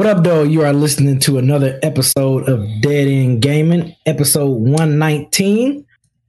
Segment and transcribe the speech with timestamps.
[0.00, 0.44] What up, though?
[0.44, 5.84] You are listening to another episode of Dead End Gaming, episode 119.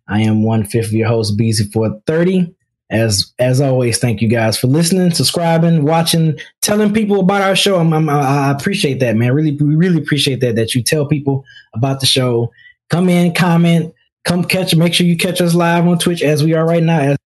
[0.09, 2.53] I am one fifth of your host, BZ430.
[2.89, 7.79] As as always, thank you guys for listening, subscribing, watching, telling people about our show.
[7.79, 9.31] I'm, I'm, i appreciate that, man.
[9.33, 10.57] Really, we really appreciate that.
[10.57, 12.51] That you tell people about the show.
[12.89, 13.93] Come in, comment,
[14.25, 14.75] come catch.
[14.75, 16.99] Make sure you catch us live on Twitch as we are right now.
[16.99, 17.17] As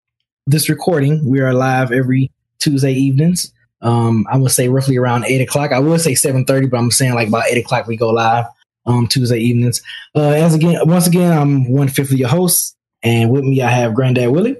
[0.46, 3.50] this recording, we are live every Tuesday evenings.
[3.82, 5.72] Um, I would say roughly around eight o'clock.
[5.72, 8.46] I would say seven thirty, but I'm saying like about eight o'clock we go live
[8.86, 9.82] um Tuesday evenings.
[10.14, 13.70] Uh, as again, once again, I'm one fifth of your host, and with me I
[13.70, 14.56] have Granddad Willie.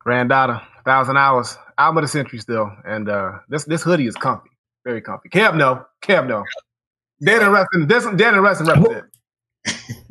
[0.00, 4.50] Granddaughter, thousand hours, album of the century still, and uh, this this hoodie is comfy,
[4.84, 5.28] very comfy.
[5.28, 6.44] Kev no, Kev no.
[7.24, 9.04] Dead and resting, dead and resting represent.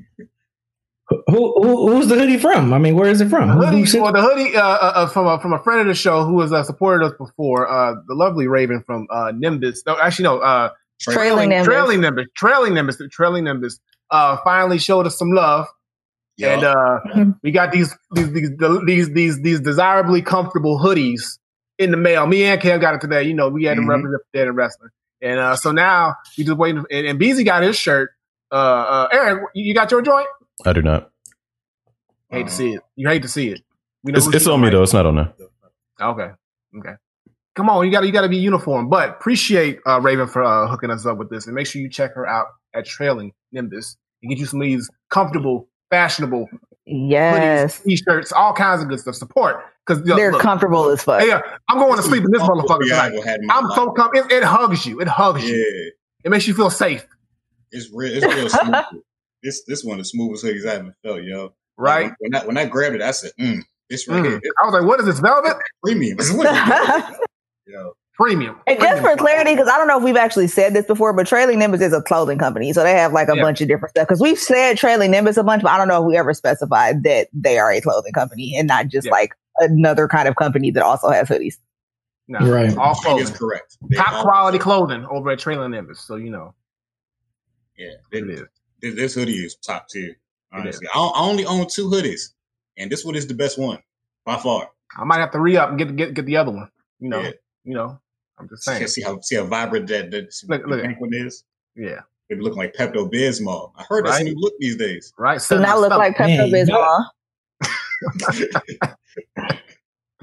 [1.27, 2.73] Who, who, who's the hoodie from?
[2.73, 3.47] I mean, where is it from?
[3.47, 5.93] The hoodie, well, the hoodie uh, uh, uh, from a, from a friend of the
[5.93, 9.83] show who has uh, supported us before, uh, the lovely Raven from uh, Nimbus.
[9.85, 11.67] No, actually, no, uh, trailing, trailing Nimbus.
[11.67, 12.27] Trailing Nimbus.
[12.35, 13.01] Trailing Nimbus.
[13.11, 13.79] Trailing Nimbus.
[14.09, 15.67] Uh, finally showed us some love
[16.43, 16.99] and uh,
[17.43, 18.49] we got these these these
[18.85, 21.37] these these these desirably comfortable hoodies
[21.77, 22.25] in the mail.
[22.27, 23.23] Me and Kev got it today.
[23.23, 23.89] You know, we had to mm-hmm.
[23.89, 24.89] represent Dead and Wrestling,
[25.21, 26.85] and uh, so now we just waiting.
[26.89, 28.11] And, and Beezy got his shirt.
[28.51, 30.27] Uh, uh, Aaron, you got your joint?
[30.65, 31.11] I do not.
[32.29, 32.81] Hate to see it.
[32.95, 33.61] You hate to see it.
[34.03, 34.71] We know it's, it's on me right?
[34.71, 34.83] though.
[34.83, 35.33] It's not on there.
[36.01, 36.29] Okay.
[36.77, 36.93] Okay.
[37.53, 38.89] Come on, you got to you got to be uniform.
[38.89, 41.89] But appreciate uh, Raven for uh, hooking us up with this, and make sure you
[41.89, 46.47] check her out at Trailing Nimbus and get you some of these comfortable fashionable
[46.85, 49.15] yes hoodies, t-shirts, all kinds of good stuff.
[49.15, 51.23] Support because they're look, comfortable as fuck.
[51.25, 53.39] Yeah, I'm going to sleep in this motherfucker tonight.
[53.49, 53.75] I'm life.
[53.75, 54.29] so comfortable.
[54.31, 55.01] It, it, hugs you.
[55.01, 55.55] It hugs yeah.
[55.55, 55.91] you.
[56.23, 57.05] It makes you feel safe.
[57.71, 58.23] It's real.
[58.23, 59.01] It's real smooth.
[59.43, 61.53] this this one is smooth as hoodies I haven't felt, yo.
[61.77, 62.05] Right.
[62.05, 63.59] Like when, I when I grabbed it, I said, mm,
[63.89, 64.29] "This right mm.
[64.29, 66.17] here." I was like, "What is this velvet?" Premium.
[67.67, 68.55] yo premium.
[68.67, 68.97] And premium.
[68.97, 71.59] just for clarity, because I don't know if we've actually said this before, but Trailing
[71.59, 73.41] Nimbus is a clothing company, so they have like a yeah.
[73.41, 74.07] bunch of different stuff.
[74.07, 77.03] Because we've said Trailing Nimbus a bunch, but I don't know if we ever specified
[77.03, 79.11] that they are a clothing company and not just yeah.
[79.11, 81.55] like another kind of company that also has hoodies.
[82.27, 82.75] No, right.
[82.77, 83.77] All clothing is correct.
[83.89, 86.53] They Top quality clothing over at Trailing Nimbus, so you know.
[87.77, 88.43] Yeah, it is.
[88.81, 90.17] This, this hoodie is top tier.
[90.53, 92.33] Honestly, I, I only own two hoodies,
[92.77, 93.79] and this one is the best one
[94.25, 94.69] by far.
[94.97, 96.69] I might have to re up and get get get the other one.
[96.99, 97.31] You know, yeah.
[97.63, 97.99] you know.
[98.37, 98.85] I'm just saying.
[98.87, 100.99] See how see how vibrant that that look, look.
[100.99, 101.43] one is.
[101.75, 102.01] Yeah.
[102.29, 103.73] It look like Pepto Bismol.
[103.75, 104.11] I heard right.
[104.11, 105.13] that's a new look these days.
[105.17, 105.41] Right.
[105.41, 107.05] So now look like Pepto Bismol.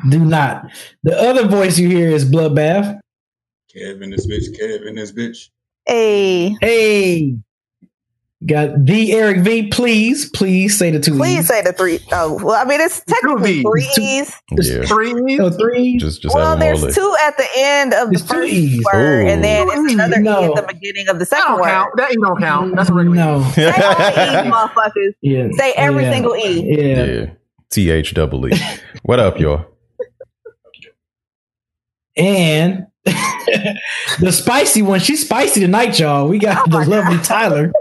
[0.08, 0.70] Do not.
[1.02, 2.98] The other voice you hear is Bloodbath.
[3.72, 4.58] Kevin, this bitch.
[4.58, 5.50] Kevin, this bitch.
[5.84, 6.56] Hey.
[6.60, 7.36] Hey.
[8.46, 9.66] Got the Eric V.
[9.66, 11.16] Please, please say the two.
[11.16, 11.48] Please E's.
[11.48, 11.98] say the three.
[12.12, 14.32] Oh, well, I mean, it's technically three E's.
[14.52, 14.84] Yeah.
[14.84, 15.40] Three E's.
[15.40, 15.96] Oh, three.
[15.96, 18.84] Just, just well, there's two at the end of the first E's.
[18.92, 19.28] word, Ooh.
[19.28, 20.40] and then it's another no.
[20.40, 21.68] E at the beginning of the second that word.
[21.68, 21.90] Count.
[21.96, 22.76] That E don't mm, count.
[22.76, 23.16] That's a regular.
[23.16, 23.42] No.
[23.54, 25.12] Say all the E's, motherfuckers.
[25.20, 25.48] Yeah.
[25.56, 26.12] Say oh, every yeah.
[26.12, 26.76] single E.
[26.76, 27.04] Yeah.
[27.04, 27.30] yeah.
[27.70, 28.56] T H double E.
[29.02, 29.66] What up, y'all?
[32.16, 36.28] And the spicy one, she's spicy tonight, y'all.
[36.28, 37.24] We got oh the lovely God.
[37.24, 37.72] Tyler.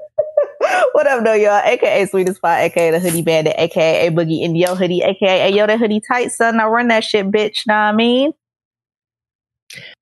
[0.93, 1.61] what up, though, y'all?
[1.63, 5.57] AKA Sweetest Spot, AKA the Hoodie Bandit, AKA A Boogie wit da Hoodie, AKA a
[5.57, 6.59] Yoda Hoodie Tight Son.
[6.59, 7.67] I run that shit, bitch.
[7.67, 8.31] Know what I mean?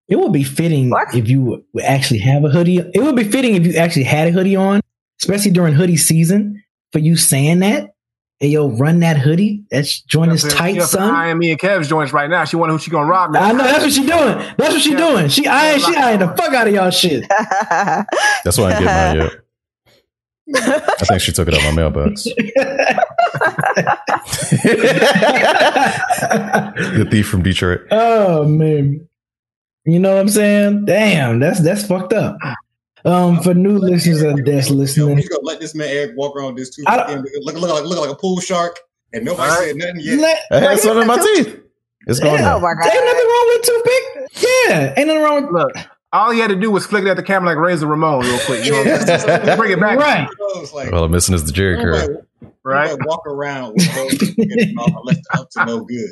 [0.07, 1.13] It would be fitting what?
[1.15, 2.77] if you actually have a hoodie.
[2.77, 4.81] It would be fitting if you actually had a hoodie on,
[5.21, 7.91] especially during hoodie season, for you saying that.
[8.39, 9.63] Hey yo, run that hoodie.
[9.71, 11.15] That's join this tight son.
[11.15, 12.43] Eyeing me and Kev's joints right now.
[12.43, 13.31] She wonder who she gonna rob.
[13.31, 13.39] me.
[13.39, 14.37] I know that's what she doing.
[14.57, 14.97] That's what she yeah.
[14.97, 15.29] doing.
[15.29, 17.25] She eyeing, she eyeing the fuck out of y'all shit.
[17.69, 19.44] that's why I get mine yet.
[20.53, 22.23] I think she took it out my mailbox.
[26.95, 27.81] the thief from Detroit.
[27.91, 29.07] Oh man.
[29.85, 30.85] You know what I'm saying?
[30.85, 32.37] Damn, that's that's fucked up.
[33.05, 36.57] Um, for new listeners that's listening, you gonna let this man Eric walk around with
[36.57, 36.83] this too?
[36.87, 38.79] Look, look, look, like, look like a pool shark,
[39.13, 39.67] and nobody right.
[39.67, 40.19] said nothing yet.
[40.19, 41.59] Let, I had something in my teeth.
[42.07, 42.41] It's going.
[42.41, 42.91] Yeah, oh my god!
[42.93, 44.47] Ain't nothing wrong with toothpick.
[44.67, 45.53] Yeah, ain't nothing wrong with.
[45.53, 48.21] Look, all he had to do was flick it at the camera like Razor Ramon
[48.21, 48.65] real quick.
[48.65, 49.97] You know, just, just bring it back.
[49.97, 50.27] Right.
[50.73, 52.25] Like, well, I'm missing is the Jheri curl.
[52.63, 52.95] Right.
[53.05, 56.09] Walk around with those up to no good.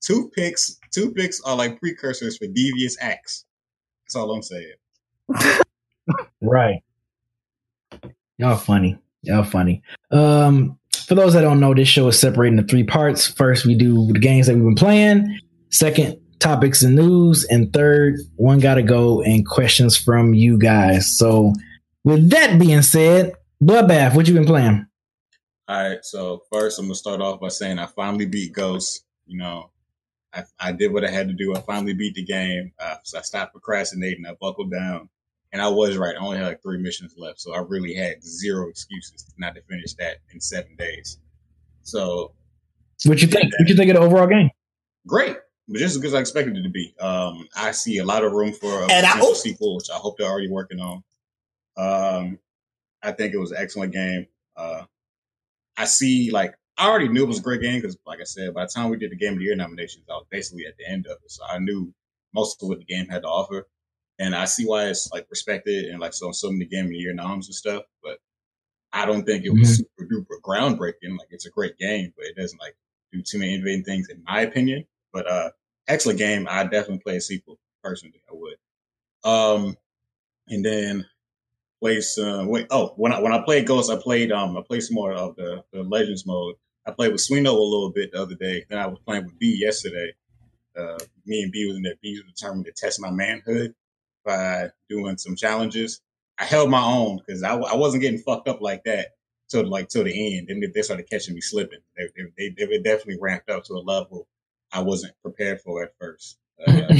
[0.00, 3.44] Toothpicks, toothpicks are like precursors for devious acts.
[4.04, 4.74] That's all I'm saying.
[6.40, 6.82] right.
[8.38, 8.98] Y'all funny.
[9.22, 9.82] Y'all funny.
[10.10, 13.26] Um, for those that don't know, this show is separated into three parts.
[13.26, 15.40] First, we do the games that we've been playing.
[15.70, 21.16] Second, topics and news, and third, one gotta go and questions from you guys.
[21.16, 21.52] So,
[22.04, 24.86] with that being said, Bloodbath, what you been playing?
[25.68, 29.04] All right, so first I'm gonna start off by saying I finally beat Ghost.
[29.26, 29.70] You know,
[30.32, 31.54] I, I did what I had to do.
[31.56, 32.72] I finally beat the game.
[32.78, 34.26] Uh, so I stopped procrastinating.
[34.26, 35.08] I buckled down,
[35.52, 36.14] And I was right.
[36.14, 39.62] I only had like three missions left, so I really had zero excuses not to
[39.62, 41.18] finish that in seven days.
[41.82, 42.32] So,
[43.04, 43.52] what you think?
[43.58, 44.50] What you think of the overall game?
[45.06, 45.36] Great,
[45.68, 46.94] but just as good as I expected it to be.
[47.00, 49.96] Um, I see a lot of room for a And I- potential sequel, which I
[49.96, 51.02] hope they're already working on.
[51.76, 52.38] Um,
[53.02, 54.26] I think it was an excellent game.
[54.56, 54.84] Uh,
[55.76, 58.54] I see, like, I already knew it was a great game because, like I said,
[58.54, 60.76] by the time we did the Game of the Year nominations, I was basically at
[60.78, 61.92] the end of it, so I knew
[62.34, 63.66] most of what the game had to offer.
[64.18, 66.96] And I see why it's like respected and like so so many Game of the
[66.96, 67.82] Year noms and stuff.
[68.02, 68.18] But
[68.92, 71.18] I don't think it was super duper groundbreaking.
[71.18, 72.76] Like it's a great game, but it doesn't like
[73.12, 74.86] do too many innovative things in my opinion.
[75.12, 75.50] But uh
[75.88, 76.46] excellent game.
[76.50, 78.22] I definitely play a sequel personally.
[78.28, 78.56] I would.
[79.24, 79.76] Um,
[80.48, 81.06] and then
[81.80, 82.48] play some.
[82.48, 85.12] Wait, oh, when I when I played Ghost, I played um I played some more
[85.12, 86.54] of the the Legends mode.
[86.86, 88.64] I played with Swino a little bit the other day.
[88.68, 90.12] Then I was playing with B yesterday.
[90.76, 91.94] Uh, me and B was in there.
[92.02, 93.74] B was determined to test my manhood
[94.24, 96.00] by doing some challenges.
[96.38, 99.08] I held my own because I, I wasn't getting fucked up like that
[99.48, 100.50] till like till the end.
[100.50, 101.80] And they started catching me slipping.
[101.96, 104.28] They they, they, they were definitely ramped up to a level
[104.72, 106.38] I wasn't prepared for at first.
[106.66, 106.72] Uh,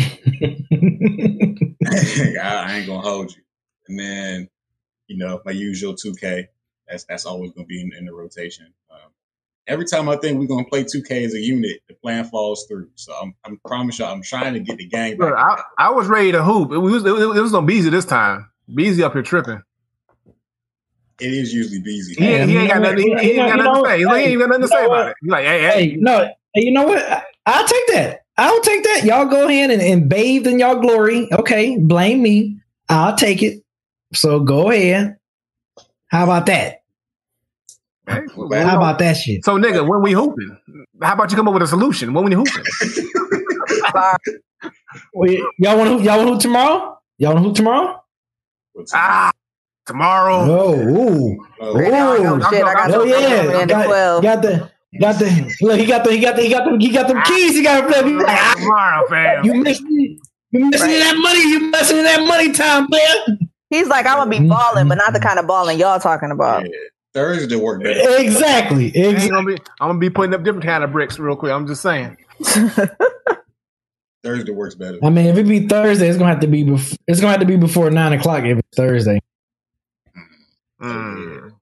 [1.86, 3.42] I, I ain't gonna hold you.
[3.88, 4.48] And then,
[5.08, 6.46] you know, my usual 2K.
[6.88, 8.72] That's that's always gonna be in, in the rotation.
[8.90, 9.10] Um,
[9.66, 12.90] every time I think we're gonna play 2K as a unit, the plan falls through.
[12.96, 15.30] So I'm I'm promise y'all, I'm trying to get the gang back.
[15.30, 16.72] Look, I, I was ready to hoop.
[16.72, 18.50] It was it was, it was on Beezy this time.
[18.74, 19.62] Beezy up here tripping.
[21.20, 22.14] It is usually busy.
[22.14, 22.98] He, ain't- he ain't got nothing.
[22.98, 23.98] He, he ain't got nothing to say.
[23.98, 25.16] He ain't got nothing to say about it.
[25.22, 26.18] He's like, hey, hey, hey, no,
[26.54, 27.24] hey, you know what?
[27.46, 28.20] I- I'll take that.
[28.38, 29.04] I'll take that.
[29.04, 31.28] Y'all go ahead and, and bathe in y'all glory.
[31.32, 32.58] Okay, blame me.
[32.88, 33.62] I'll take it.
[34.14, 35.16] So go ahead.
[36.08, 36.78] How about that?
[38.08, 38.22] hey,
[38.62, 39.44] How about that shit?
[39.44, 40.56] So, nigga, when we hooping,
[41.02, 42.14] how about you come up with a solution?
[42.14, 42.64] When we hooping?
[43.92, 44.18] Sorry.
[45.14, 46.98] Wait, y'all want to y'all want to hoop tomorrow?
[47.18, 48.02] Y'all want to hoop tomorrow?
[48.94, 49.32] Ah,
[49.86, 50.46] tomorrow.
[50.50, 51.46] Oh, ooh.
[51.60, 51.72] Oh,
[52.36, 53.86] Oh, Shit, I got oh some yeah, coming in got,
[54.22, 55.78] got the got the look.
[55.78, 57.54] He got the he got the he got the he got them keys.
[57.54, 58.02] He got to play.
[58.12, 59.44] Like, ah, tomorrow, fam.
[59.44, 60.18] you missing
[60.50, 60.98] you missing Right.
[61.00, 61.40] that money.
[61.48, 63.38] You missing that money time, player.
[63.70, 66.62] He's like, I'm gonna be balling, but not the kind of balling y'all talking about.
[66.64, 66.70] yeah.
[67.14, 67.98] Thursday work better.
[68.18, 68.88] Exactly.
[68.94, 69.30] Exactly.
[69.30, 71.50] gonna be, I'm gonna be putting up different kind of bricks real quick.
[71.50, 72.16] I'm just saying.
[74.22, 74.98] Thursday works better.
[75.02, 76.64] I mean, if it be Thursday, it's gonna have to be.
[76.64, 79.20] Bef- it's gonna have to be before nine o'clock if it's Thursday.
[80.82, 81.52] Mm.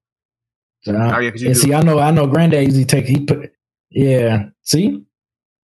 [0.85, 2.27] So I, Oh, yeah, 'cause you and do- see, I know, I know.
[2.27, 3.07] Granddad usually take.
[3.07, 3.53] He put.
[3.91, 4.49] Yeah.
[4.63, 5.03] See.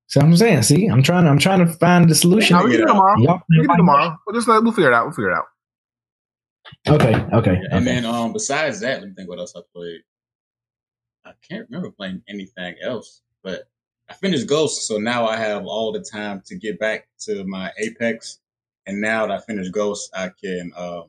[0.06, 0.62] So I'm saying.
[0.62, 1.26] See, I'm trying.
[1.26, 2.56] I'm trying to find the solution.
[2.56, 3.20] No, we can do it tomorrow.
[3.20, 4.16] Y'all we can do tomorrow.
[4.26, 5.04] We'll just let, we'll figure it out.
[5.06, 5.44] We'll figure it out.
[6.88, 7.14] Okay.
[7.34, 7.56] Okay.
[7.70, 7.84] And okay.
[7.84, 10.00] then um besides that, let me think what else I played.
[11.24, 13.68] I can't remember playing anything else, but
[14.08, 17.70] I finished Ghost, so now I have all the time to get back to my
[17.78, 18.38] Apex.
[18.86, 21.04] And now that I finished Ghost, I can um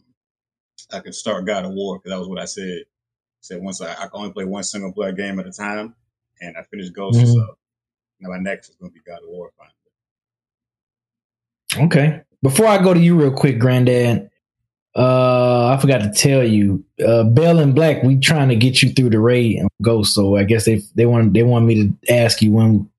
[0.92, 2.84] I can start God of War because that was what I said.
[3.42, 5.96] Said once I, I can only play one single player game at a time,
[6.42, 7.34] and I finished Ghost, Mhm.
[7.34, 7.56] so
[8.20, 9.52] now my next is going to be God of War.
[9.58, 9.76] Finally.
[11.88, 12.22] Okay.
[12.44, 14.30] Before I go to you real quick, Granddad,
[14.96, 18.92] uh, I forgot to tell you, uh, Bell and Black, we trying to get you
[18.92, 20.04] through the raid and go.
[20.04, 22.90] So I guess they they want they want me to ask you when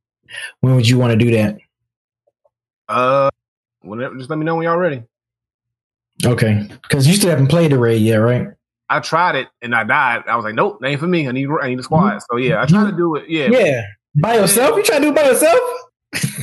[0.60, 1.58] when would you want to do that?
[2.88, 3.30] Uh,
[3.82, 5.02] whenever, just let me know when y'all ready.
[6.24, 8.48] Okay, because you still haven't played the raid yet, right?
[8.90, 10.24] I tried it and I died.
[10.26, 11.28] I was like, nope, that ain't for me.
[11.28, 12.20] I need I need a squad.
[12.30, 13.24] So yeah, I tried to do it.
[13.28, 13.82] Yeah, Yeah,
[14.16, 14.76] by yourself.
[14.76, 15.60] You try to do it by yourself?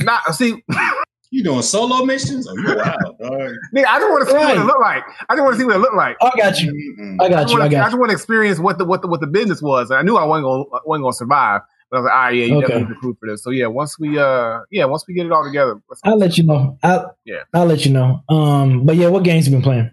[0.02, 0.62] Not see,
[1.32, 2.48] You doing solo missions?
[2.48, 2.76] Oh, you wild,
[3.20, 3.52] dog.
[3.72, 5.04] nigga, I just want to see what it look like.
[5.28, 6.16] I just want to see what it looked like.
[6.20, 6.72] I got you.
[6.98, 7.16] Mm-mm.
[7.20, 7.58] I I got just you.
[7.58, 9.62] I wanna- I got just want to experience what the what the what the business
[9.62, 9.90] was.
[9.90, 11.60] And I knew I wasn't gonna wasn't gonna survive.
[11.88, 12.66] But I was like, all right, yeah, you Okay.
[12.66, 13.44] definitely recruit for this.
[13.44, 15.80] So yeah, once we uh yeah, once we get it all together.
[15.88, 16.76] let's- I'll let you know.
[16.82, 17.42] I'll, Yeah.
[17.54, 18.22] I'll let you know.
[18.28, 19.88] Um, but yeah, what games you been playing?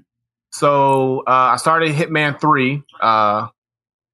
[0.51, 2.83] So uh, I started Hitman Three.
[2.99, 3.47] Uh,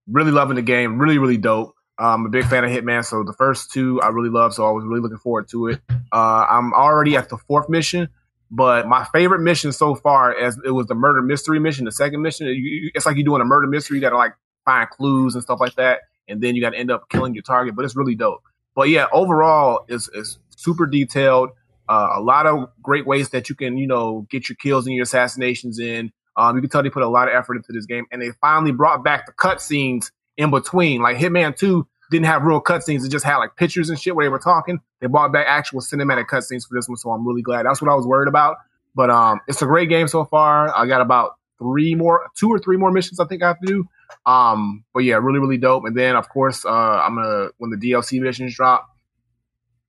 [0.08, 1.00] really loving the game.
[1.00, 1.76] Really, really dope.
[1.98, 3.06] I'm a big fan of Hitman.
[3.06, 4.54] So the first two I really love.
[4.54, 5.82] So I was really looking forward to it.
[6.12, 8.10] Uh, I'm already at the fourth mission,
[8.52, 11.86] but my favorite mission so far as it was the murder mystery mission.
[11.86, 12.48] The second mission,
[12.94, 14.00] it's like you're doing a murder mystery.
[14.00, 14.34] To like
[14.66, 17.44] find clues and stuff like that, and then you got to end up killing your
[17.44, 17.76] target.
[17.76, 18.42] But it's really dope.
[18.76, 21.52] But yeah, overall, it's, it's super detailed.
[21.88, 24.96] Uh, a lot of great ways that you can, you know, get your kills and
[24.96, 26.12] your assassinations in.
[26.36, 28.32] Um, you can tell they put a lot of effort into this game, and they
[28.42, 31.02] finally brought back the cutscenes in between.
[31.02, 34.26] Like Hitman Two didn't have real cutscenes; it just had like pictures and shit where
[34.26, 34.80] they were talking.
[35.00, 37.66] They brought back actual cinematic cutscenes for this one, so I'm really glad.
[37.66, 38.58] That's what I was worried about.
[38.96, 40.76] But um, it's a great game so far.
[40.76, 43.66] I got about three more, two or three more missions I think I have to
[43.66, 43.88] do.
[44.26, 45.86] Um, but yeah, really, really dope.
[45.86, 48.88] And then of course, uh, I'm gonna when the DLC missions drop,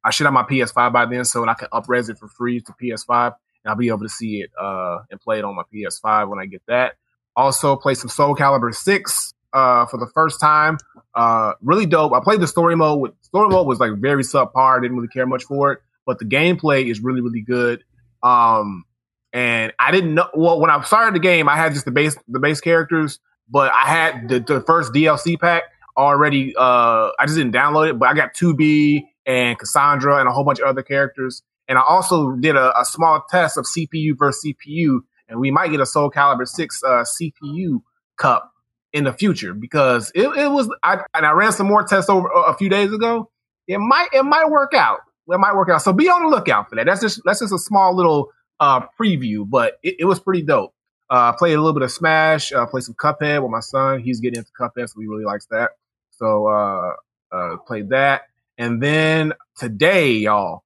[0.05, 2.73] I should have my PS5 by then, so I can upres it for free to
[2.73, 3.35] PS5.
[3.64, 6.38] And I'll be able to see it uh, and play it on my PS5 when
[6.38, 6.94] I get that.
[7.37, 10.78] Also, play some Soul Calibur Six uh, for the first time.
[11.14, 12.12] Uh, really dope.
[12.12, 13.00] I played the story mode.
[13.00, 14.83] With story mode was like very subpar.
[14.83, 17.83] Didn't really care much for it, but the gameplay is really really good.
[18.23, 18.85] Um,
[19.33, 20.28] and I didn't know.
[20.35, 23.18] Well, when I started the game, I had just the base the base characters,
[23.49, 25.64] but I had the, the first DLC pack
[25.97, 26.54] already.
[26.56, 30.44] Uh, I just didn't download it, but I got 2B and Cassandra and a whole
[30.44, 31.42] bunch of other characters.
[31.68, 35.71] And I also did a, a small test of CPU versus CPU, and we might
[35.71, 37.83] get a Soul Calibur 6 uh, CPU
[38.16, 38.52] cup
[38.92, 40.73] in the future because it, it was.
[40.83, 43.30] I and I ran some more tests over a few days ago.
[43.66, 45.00] It might it might work out.
[45.28, 45.83] It might work out.
[45.83, 46.87] So be on the lookout for that.
[46.87, 48.30] That's just that's just a small little
[48.61, 50.75] uh, preview, but it, it was pretty dope.
[51.11, 54.00] Uh, played a little bit of Smash, uh, played some Cuphead with my son.
[54.00, 55.73] He's getting into Cuphead, so he really likes that.
[56.12, 56.92] So uh,
[57.33, 58.23] uh, played that,
[58.56, 60.62] and then today, y'all,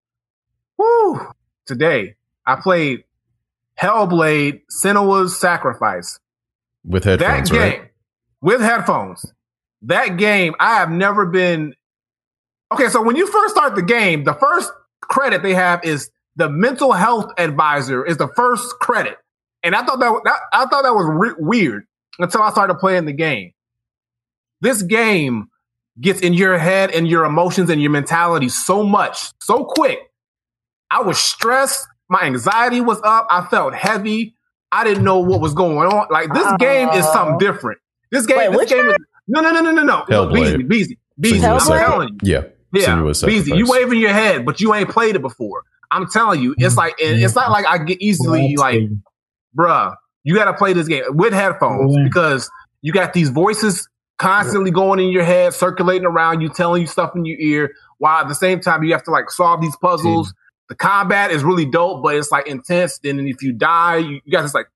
[0.78, 1.20] whoo,
[1.66, 2.14] today
[2.46, 3.04] I played
[3.80, 6.18] Hellblade: Senua's Sacrifice
[6.84, 7.90] with headphones, that game right?
[8.40, 9.26] with headphones.
[9.82, 11.74] That game, I have never been.
[12.72, 14.70] Okay, so when you first start the game, the first
[15.02, 19.16] credit they have is the mental health advisor is the first credit,
[19.62, 21.84] and I thought that, that I thought that was re- weird
[22.18, 23.52] until I started playing the game.
[24.60, 25.48] This game
[26.00, 29.98] gets in your head and your emotions and your mentality so much, so quick.
[30.90, 31.86] I was stressed.
[32.08, 33.26] My anxiety was up.
[33.30, 34.34] I felt heavy.
[34.72, 36.06] I didn't know what was going on.
[36.10, 37.80] Like this game is something different.
[38.10, 38.94] This game, Wait, this game one?
[38.94, 40.04] is no, no, no, no, no, no.
[40.08, 40.68] Hellblade.
[40.68, 41.46] Beezy, Beezy, Beezy.
[41.46, 42.18] I'm telling you.
[42.22, 42.42] Yeah,
[42.72, 45.62] Yeah, Senua's Beezy, you waving your head, but you ain't played it before.
[45.90, 48.80] I'm telling you, it's like and it's not like I get easily like,
[49.56, 52.04] bruh, you got to play this game with headphones Yeah.
[52.04, 52.50] because
[52.82, 57.12] you got these voices constantly going in your head, circulating around you, telling you stuff
[57.14, 60.32] in your ear, while at the same time you have to like solve these puzzles.
[60.68, 62.98] The combat is really dope, but it's like intense.
[62.98, 64.66] Then if you die, you, you got this like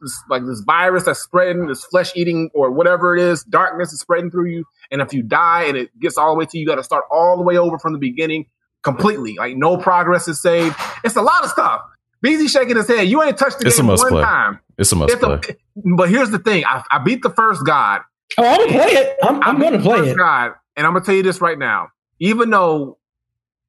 [0.00, 4.00] this like this virus that's spreading, this flesh eating or whatever it is, darkness is
[4.00, 4.64] spreading through you.
[4.90, 6.84] And if you die and it gets all the way to you, you got to
[6.84, 8.46] start all the way over from the beginning
[8.82, 9.36] completely.
[9.38, 10.74] Like no progress is saved.
[11.04, 11.80] It's a lot of stuff.
[12.22, 13.08] Beezy shaking his head.
[13.08, 14.22] You ain't touched the It's a game must one play.
[14.22, 14.60] time.
[14.78, 15.34] It's a must It's play.
[15.34, 18.00] a, but here's the thing: I, I beat the first god.
[18.38, 19.16] Oh, I'm gonna play it.
[19.22, 20.16] I'm, I'm gonna play first it.
[20.16, 21.88] God, and I'm gonna tell you this right now.
[22.18, 22.98] Even though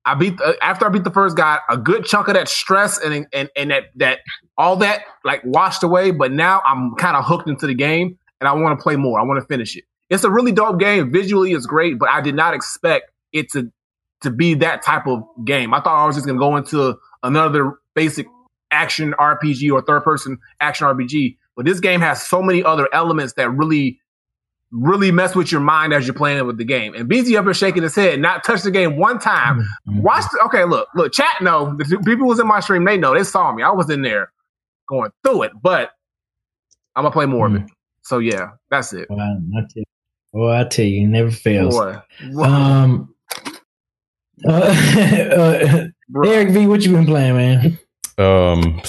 [0.07, 2.97] I beat uh, after I beat the first guy, a good chunk of that stress
[2.97, 4.19] and and and that that
[4.57, 6.11] all that like washed away.
[6.11, 9.19] But now I'm kind of hooked into the game, and I want to play more.
[9.19, 9.83] I want to finish it.
[10.09, 11.11] It's a really dope game.
[11.11, 13.69] Visually, it's great, but I did not expect it to
[14.21, 15.73] to be that type of game.
[15.73, 18.27] I thought I was just gonna go into another basic
[18.71, 21.37] action RPG or third person action RPG.
[21.57, 23.99] But this game has so many other elements that really,
[24.71, 26.93] really mess with your mind as you're playing with the game.
[26.93, 29.65] And BZ up here shaking his head, not touched the game one time.
[29.85, 30.25] Watch.
[30.31, 31.13] The, okay, look, look.
[31.13, 32.85] Chat know the people was in my stream.
[32.85, 33.13] They know.
[33.13, 33.63] They saw me.
[33.63, 34.31] I was in there
[34.87, 35.91] going through it, but
[36.95, 37.63] I'm gonna play more of it.
[38.01, 39.07] So yeah, that's it.
[39.09, 39.83] Well, I tell you,
[40.31, 41.75] well, I tell you, it never fails.
[41.75, 41.97] Boy,
[42.41, 43.13] Um,
[44.45, 45.87] uh, uh,
[46.25, 47.79] Eric V, what you been playing, man?
[48.17, 48.81] Um,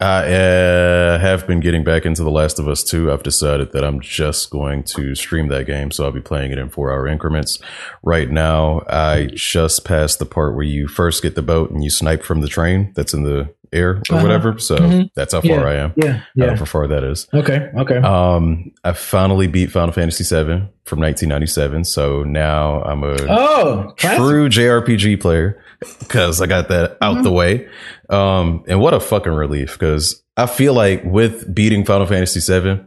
[0.00, 3.10] I uh, have been getting back into The Last of Us 2.
[3.10, 6.58] I've decided that I'm just going to stream that game, so I'll be playing it
[6.58, 7.58] in four hour increments.
[8.02, 11.90] Right now, I just passed the part where you first get the boat and you
[11.90, 14.22] snipe from the train that's in the air or Uh-huh.
[14.22, 14.58] whatever.
[14.58, 15.10] So Mhm.
[15.14, 15.64] that's how far Yeah.
[15.64, 15.92] I am.
[15.96, 16.56] Yeah, yeah.
[16.56, 17.26] How far that is.
[17.34, 17.96] Okay, okay.
[17.98, 24.18] Um, I finally beat Final Fantasy VII from 1997, so now I'm a oh, classic.
[24.18, 25.58] true JRPG player
[26.00, 27.66] because I got that out the way.
[28.10, 32.80] Um, and what a fucking relief because I feel like with beating Final Fantasy VII,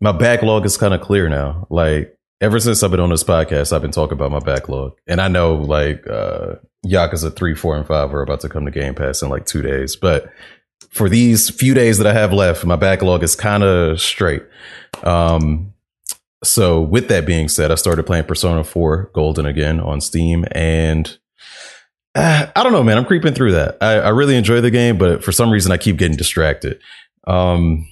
[0.00, 1.66] my backlog is kind of clear now.
[1.70, 5.20] Like ever since I've been on this podcast, I've been talking about my backlog, and
[5.20, 6.54] I know like uh,
[6.84, 9.62] Yakuza three, four, and five are about to come to Game Pass in like two
[9.62, 10.30] days, but
[10.90, 14.44] for these few days that I have left, my backlog is kind of straight.
[15.02, 15.74] Um,
[16.44, 21.18] so with that being said, I started playing Persona 4 Golden again on Steam and
[22.14, 22.96] uh, I don't know, man.
[22.96, 23.76] I'm creeping through that.
[23.80, 26.80] I, I really enjoy the game, but for some reason I keep getting distracted.
[27.26, 27.88] Um,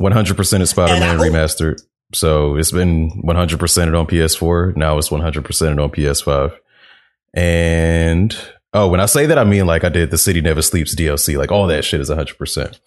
[0.00, 1.82] 100% is Spider-Man remastered.
[2.14, 4.76] So it's been 100% on PS4.
[4.76, 6.56] Now it's 100% on PS5.
[7.34, 8.36] And
[8.72, 11.36] oh, when I say that, I mean like I did the City Never Sleeps DLC.
[11.36, 12.78] Like all that shit is 100%.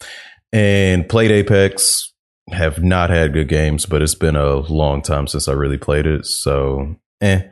[0.52, 2.12] And played Apex.
[2.50, 6.06] Have not had good games, but it's been a long time since I really played
[6.06, 6.24] it.
[6.24, 7.42] So, eh.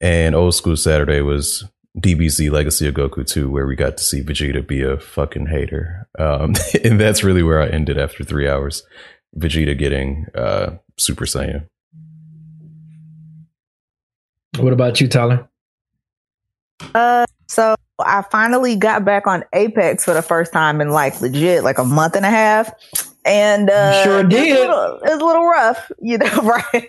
[0.00, 1.66] And Old School Saturday was
[1.98, 6.08] DBZ Legacy of Goku 2, where we got to see Vegeta be a fucking hater.
[6.18, 8.82] Um, and that's really where I ended after three hours.
[9.36, 11.68] Vegeta getting uh, Super Saiyan.
[14.58, 15.48] What about you, Tyler?
[16.94, 21.64] Uh, so I finally got back on Apex for the first time in like legit
[21.64, 22.70] like a month and a half,
[23.24, 24.56] and uh, sure it was did.
[24.56, 26.88] a little, it a little rough, you know, right?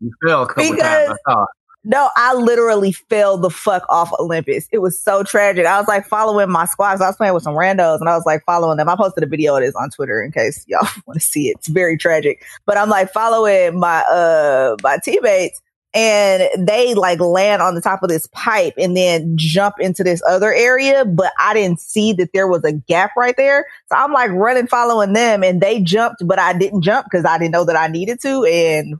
[0.00, 1.46] You fell a Because- times.
[1.86, 4.66] No, I literally fell the fuck off Olympus.
[4.72, 5.66] It was so tragic.
[5.66, 6.92] I was like following my squad.
[6.92, 8.88] 'cause I was playing with some randos and I was like following them.
[8.88, 11.56] I posted a video of this on Twitter in case y'all want to see it.
[11.58, 12.42] It's very tragic.
[12.64, 15.60] But I'm like following my uh my teammates
[15.94, 20.20] and they like land on the top of this pipe and then jump into this
[20.28, 21.04] other area.
[21.04, 23.66] But I didn't see that there was a gap right there.
[23.88, 27.38] So I'm like running following them and they jumped, but I didn't jump because I
[27.38, 28.44] didn't know that I needed to.
[28.44, 28.98] And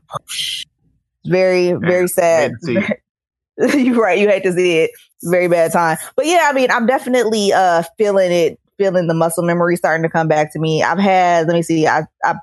[1.25, 2.51] very, very sad.
[2.63, 4.19] hate to see You're right.
[4.19, 4.91] You hate to see it.
[5.23, 5.97] Very bad time.
[6.15, 10.09] But yeah, I mean, I'm definitely uh feeling it, feeling the muscle memory starting to
[10.09, 10.81] come back to me.
[10.81, 12.35] I've had, let me see, I I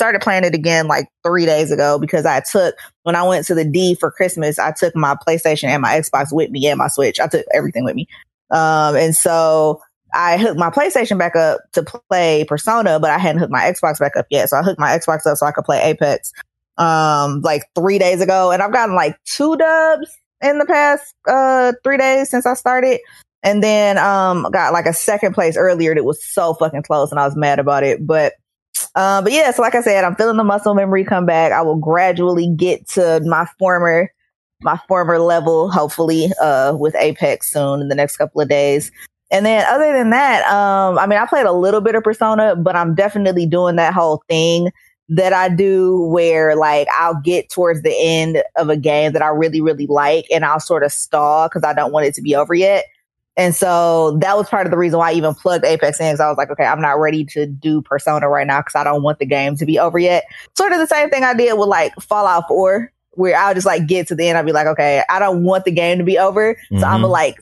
[0.00, 3.54] started playing it again like three days ago because I took when I went to
[3.54, 6.88] the D for Christmas, I took my PlayStation and my Xbox with me and my
[6.88, 7.20] Switch.
[7.20, 8.08] I took everything with me.
[8.50, 9.82] Um and so
[10.14, 13.98] I hooked my PlayStation back up to play Persona, but I hadn't hooked my Xbox
[13.98, 14.48] back up yet.
[14.48, 16.32] So I hooked my Xbox up so I could play Apex
[16.78, 18.52] um like three days ago.
[18.52, 23.00] And I've gotten like two dubs in the past uh three days since I started.
[23.42, 27.20] And then um got like a second place earlier that was so fucking close and
[27.20, 28.06] I was mad about it.
[28.06, 28.32] But
[28.94, 31.52] uh, but yeah, so like I said, I'm feeling the muscle memory come back.
[31.52, 34.10] I will gradually get to my former
[34.62, 38.92] my former level, hopefully, uh, with Apex soon in the next couple of days.
[39.30, 42.56] And then other than that, um, I mean, I played a little bit of Persona,
[42.56, 44.70] but I'm definitely doing that whole thing
[45.08, 49.28] that I do where like I'll get towards the end of a game that I
[49.28, 52.34] really, really like and I'll sort of stall because I don't want it to be
[52.34, 52.84] over yet.
[53.40, 56.20] And so that was part of the reason why I even plugged Apex in because
[56.20, 59.02] I was like, okay, I'm not ready to do Persona right now because I don't
[59.02, 60.24] want the game to be over yet.
[60.58, 63.86] Sort of the same thing I did with like Fallout 4, where I'll just like
[63.86, 64.36] get to the end.
[64.36, 66.54] I'll be like, okay, I don't want the game to be over.
[66.78, 67.02] So I'm Mhm.
[67.02, 67.36] gonna like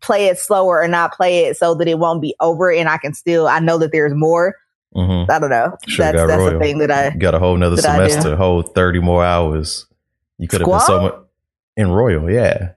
[0.00, 2.96] play it slower or not play it so that it won't be over and I
[2.96, 4.56] can still, I know that there's more.
[4.94, 5.76] hmm I don't know.
[5.86, 6.52] Sure that's that's royal.
[6.54, 8.10] the thing that I, Got a whole nother That I do.
[8.10, 9.86] semester, a whole 30 more hours.
[10.38, 11.14] You could have been so much
[11.76, 12.70] in Royal, yeah.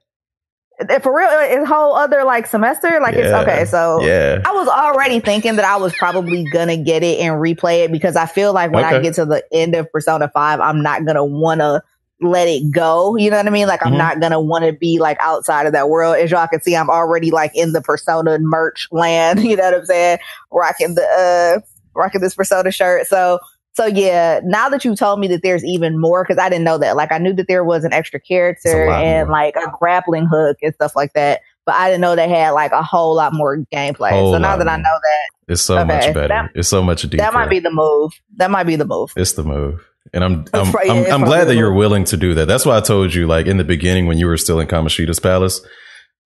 [1.01, 2.99] For real, it's a whole other like semester.
[3.01, 3.65] Like it's okay.
[3.65, 4.41] So Yeah.
[4.45, 8.15] I was already thinking that I was probably gonna get it and replay it because
[8.15, 11.23] I feel like when I get to the end of Persona 5, I'm not gonna
[11.23, 11.81] wanna
[12.21, 13.15] let it go.
[13.15, 13.67] You know what I mean?
[13.67, 13.97] Like I'm Mhm.
[13.97, 16.17] not gonna wanna be like outside of that world.
[16.17, 19.39] As y'all can see, I'm already like in the Persona merch land.
[19.43, 20.17] You know what I'm saying?
[20.51, 21.61] Rocking the uh
[21.93, 23.07] rocking this Persona shirt.
[23.07, 23.39] So
[23.75, 26.77] so yeah, now that you told me that there's even more, because I didn't know
[26.77, 26.95] that.
[26.95, 29.37] Like I knew that there was an extra character and more.
[29.37, 31.41] like a grappling hook and stuff like that.
[31.65, 34.11] But I didn't know they had like a whole lot more gameplay.
[34.11, 36.27] Whole so now that I know that, It's so Okay, much better.
[36.29, 37.17] that- it's so much deeper.
[37.17, 38.13] that might be the move.
[38.37, 39.11] That might be the move.
[39.17, 39.83] It's the move.
[40.13, 42.45] And I'm I'm, I'm, I'm glad that you're willing to do that.
[42.45, 45.19] That's why I told you, like in the beginning when you were still in Kamoshida's
[45.19, 45.59] palace,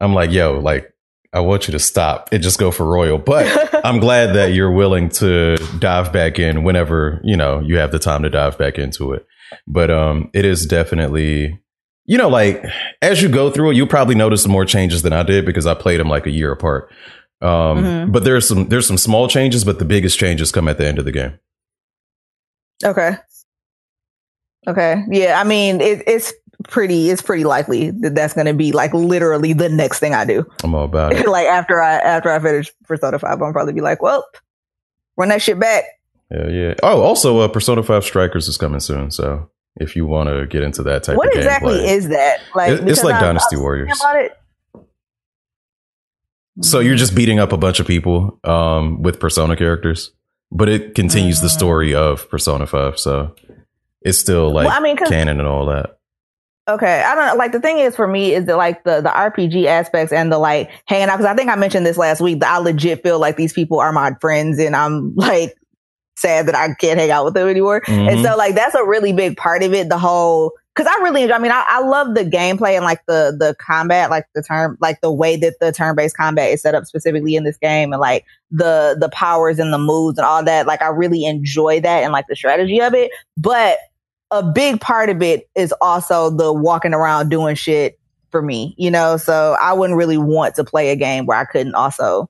[0.02, 0.94] I'm like, yo, like
[1.32, 3.18] I want you to stop and just go for Royal.
[3.20, 3.46] But
[3.86, 8.00] I'm glad that you're willing to dive back in whenever, you know, you have the
[8.00, 9.26] time to dive back into it.
[9.68, 11.60] But um it is definitely
[12.06, 12.64] you know, like
[13.04, 15.76] as you go through it, you'll probably notice more changes than I did because I
[15.76, 16.92] played them like a year apart.
[17.42, 18.12] Um, Mhm.
[18.12, 20.98] but there's some there's some small changes, but the biggest changes come at the end
[21.00, 21.38] of the game.
[22.84, 23.12] okay.
[24.68, 25.04] Okay.
[25.10, 25.40] Yeah.
[25.40, 27.10] I mean, it, it's pretty.
[27.10, 30.46] It's pretty likely that that's going to be like literally the next thing I do.
[30.64, 31.28] I'm all about it.
[31.28, 34.26] like after I after I finish Persona Five, I'll probably be like, well,
[35.18, 35.84] run that shit back.
[36.32, 36.74] Yeah, yeah.
[36.84, 39.10] Oh, also, uh, Persona Five Strikers is coming soon.
[39.12, 42.10] So if you want to get into that type What of What exactly gameplay, is
[42.10, 42.42] that?
[42.54, 44.00] Like, It- it's like I'm- Dynasty I'm Warriors.
[44.00, 44.32] About it.
[46.62, 50.12] so you're just beating up a bunch of people um, with Persona characters,
[50.52, 51.52] but it continues the Mm.
[51.58, 53.00] story of Persona Five.
[53.00, 53.34] So
[54.02, 55.98] it's still like well, I mean, canon and all that.
[56.74, 57.38] Okay, I don't.
[57.38, 60.38] Like the thing is for me is that like the the RPG aspects and the
[60.40, 63.20] like hanging out because I think I mentioned this last week that I legit feel
[63.20, 65.56] like these people are my friends and I'm like
[66.18, 67.82] sad that I can't hang out with them anymore.
[67.88, 68.24] And Mhm.
[68.24, 69.90] so like that's a really big part of it.
[69.90, 71.36] The whole because I really enjoy.
[71.36, 74.78] I mean, I, I love the gameplay and like the the combat, like the term,
[74.80, 77.92] like the way that the turn based combat is set up specifically in this game,
[77.92, 80.68] and like the the powers and the moves and all that.
[80.68, 83.12] Like I really enjoy that and like the strategy of it.
[83.36, 83.78] But
[84.32, 88.00] a big part of it is also the walking around doing shit
[88.32, 89.18] for me, you know.
[89.18, 92.30] So I wouldn't really want to play a game where I couldn't also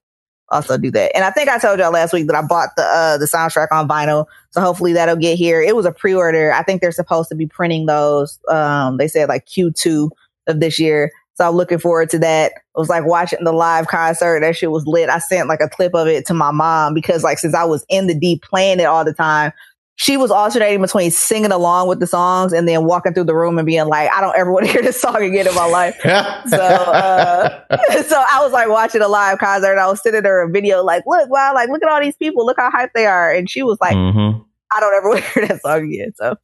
[0.51, 1.15] also do that.
[1.15, 3.67] And I think I told y'all last week that I bought the uh the soundtrack
[3.71, 4.25] on vinyl.
[4.51, 5.61] So hopefully that'll get here.
[5.61, 6.51] It was a pre-order.
[6.53, 8.39] I think they're supposed to be printing those.
[8.49, 10.09] Um they said like Q2
[10.47, 11.11] of this year.
[11.35, 12.51] So I'm looking forward to that.
[12.51, 14.41] It was like watching the live concert.
[14.41, 15.09] That shit was lit.
[15.09, 17.85] I sent like a clip of it to my mom because like since I was
[17.87, 19.53] in the deep playing it all the time,
[19.99, 23.59] she was alternating between singing along with the songs and then walking through the room
[23.59, 25.93] and being like, I don't ever want to hear this song again in my life.
[26.03, 27.49] so, uh,
[28.03, 30.85] so I was like watching a live concert and I was sitting there a video
[30.85, 32.45] like, look, wow, like, look at all these people.
[32.45, 33.29] Look how hyped they are.
[33.29, 34.41] And she was like, mm-hmm.
[34.71, 36.13] I don't ever want to hear that song again.
[36.15, 36.37] So,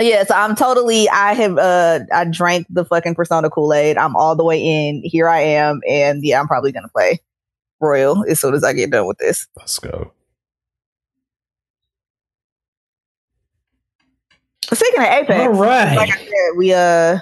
[0.00, 3.98] yeah, so I'm totally, I have, uh, I drank the fucking Persona Kool-Aid.
[3.98, 5.02] I'm all the way in.
[5.04, 5.82] Here I am.
[5.86, 7.20] And yeah, I'm probably going to play
[7.80, 9.46] Royal as soon as I get done with this.
[9.58, 10.10] Let's go.
[14.74, 15.94] Speaking of Apex, all right.
[15.96, 17.18] Like I said, we uh.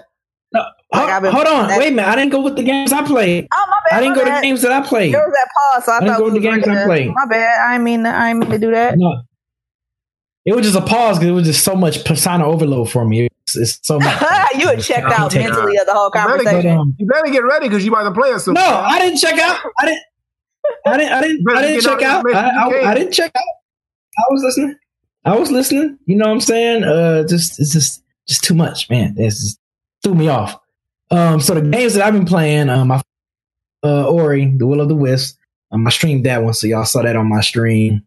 [0.53, 2.07] No, like hold, hold on, wait a minute.
[2.07, 3.49] I didn't go with the games I played.
[3.53, 3.97] Oh my bad.
[3.99, 4.37] I didn't go bad.
[4.37, 5.13] to the games that I played.
[5.13, 7.13] There was that pause, so I, I didn't go with the games I played.
[7.13, 7.71] My bad.
[7.71, 8.97] I mean, I didn't mean to do that.
[8.97, 9.23] No,
[10.45, 13.29] it was just a pause because it was just so much persona overload for me.
[13.47, 14.21] It's, it's so much.
[14.59, 16.57] you had checked out mentally of the whole conversation.
[16.57, 18.47] You better, um, you better get ready because you about to play us.
[18.47, 19.61] No, I didn't check out.
[19.81, 20.03] I didn't.
[20.87, 21.13] I didn't.
[21.13, 21.49] I didn't.
[21.49, 22.25] I didn't check out.
[22.33, 23.43] I, I, I didn't check out.
[24.19, 24.77] I was listening.
[25.25, 25.99] I was listening.
[26.07, 26.85] You know what I'm saying?
[26.85, 29.15] Uh, just it's just just too much, man.
[29.19, 29.59] It just
[30.03, 30.59] threw me off.
[31.11, 33.03] Um, so the games that I've been playing, um, I,
[33.83, 35.39] uh, Ori, The Will of the Wisp.
[35.71, 38.05] Um, I streamed that one, so y'all saw that on my stream.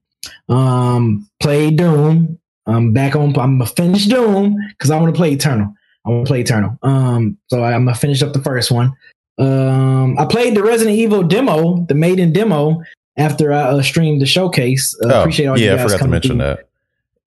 [0.49, 2.39] Um, played Doom.
[2.65, 3.37] I'm back on.
[3.37, 5.73] I'm gonna finish Doom because I want to play Eternal.
[6.05, 6.77] I want to play Eternal.
[6.83, 8.93] Um, so I, am gonna finish up the first one.
[9.37, 12.81] Um, I played the Resident Evil demo, the maiden demo,
[13.17, 14.95] after I uh, streamed the showcase.
[15.03, 16.37] Uh, oh, appreciate all yeah, you guys I forgot to mention through.
[16.39, 16.66] that.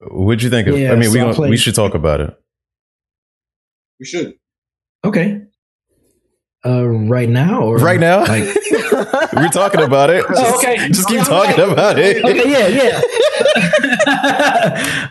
[0.01, 0.79] What'd you think of?
[0.79, 2.35] Yeah, I mean, so we I we should talk about it.
[3.99, 4.35] We should.
[5.05, 5.43] Okay.
[6.65, 8.21] Uh, right now or right now?
[8.21, 8.45] Like,
[9.35, 10.25] we're talking about it.
[10.29, 10.89] Just, oh, okay.
[10.89, 12.25] Just keep talking about it.
[12.25, 12.51] Okay.
[12.51, 12.69] Yeah.
[12.69, 13.01] Yeah.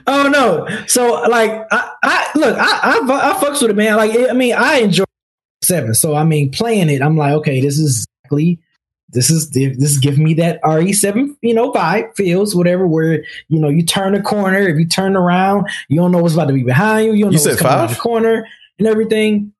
[0.08, 0.68] oh no.
[0.88, 3.96] So like, I, I look, I, I, I fucks with it, man.
[3.96, 5.06] Like, I mean, I enjoy
[5.64, 5.94] seven.
[5.94, 8.60] So I mean, playing it, I'm like, okay, this is exactly
[9.12, 13.60] this is this is giving me that RE7, you know, vibe, feels, whatever, where you
[13.60, 16.54] know you turn a corner, if you turn around, you don't know what's about to
[16.54, 19.54] be behind you, you don't you know what's coming out the corner and everything.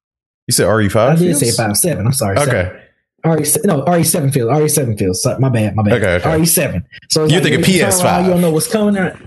[0.48, 0.96] You said RE5?
[0.96, 2.06] I did say five seven.
[2.06, 2.38] I'm sorry.
[2.38, 2.52] Okay.
[2.52, 2.82] Seven.
[3.26, 6.40] RE no RE7 feels RE7 feels sorry, my bad my bad okay, okay.
[6.40, 9.18] RE7 so you're like, thinking PS5 around, you don't know what's coming out.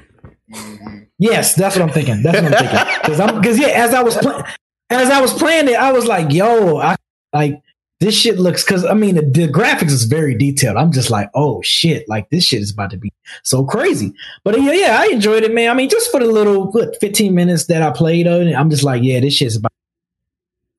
[1.19, 4.45] yes that's what I'm thinking that's what I'm thinking because yeah as I was playing
[4.89, 6.97] as I was playing it I was like yo I
[7.35, 7.61] like
[8.03, 10.77] this shit looks because I mean the, the, graphics is very detailed.
[10.77, 13.13] I'm just like, oh shit, like this shit is about to be
[13.45, 14.13] so crazy.
[14.43, 15.71] But yeah, yeah, I enjoyed it, man.
[15.71, 18.71] I mean, just for the little what 15 minutes that I played on it, I'm
[18.71, 19.71] just like, yeah, this shit's about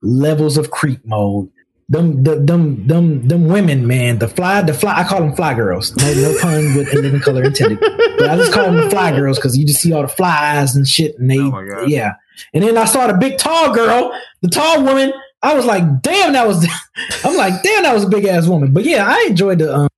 [0.01, 1.49] levels of creep mode.
[1.88, 4.19] Them, the, them, them, them women, man.
[4.19, 4.93] The fly, the fly.
[4.97, 5.95] I call them fly girls.
[5.95, 7.79] No, no pun with living color intended.
[7.79, 10.75] But I just call them the fly girls because you just see all the flies
[10.75, 12.15] and shit, and they, oh yeah.
[12.53, 16.34] And then I saw the big tall girl, the tall woman I was like, damn,
[16.34, 16.67] that was.
[17.23, 18.73] I'm like, damn, that was a big ass woman.
[18.73, 19.75] But yeah, I enjoyed the.
[19.75, 19.89] Um,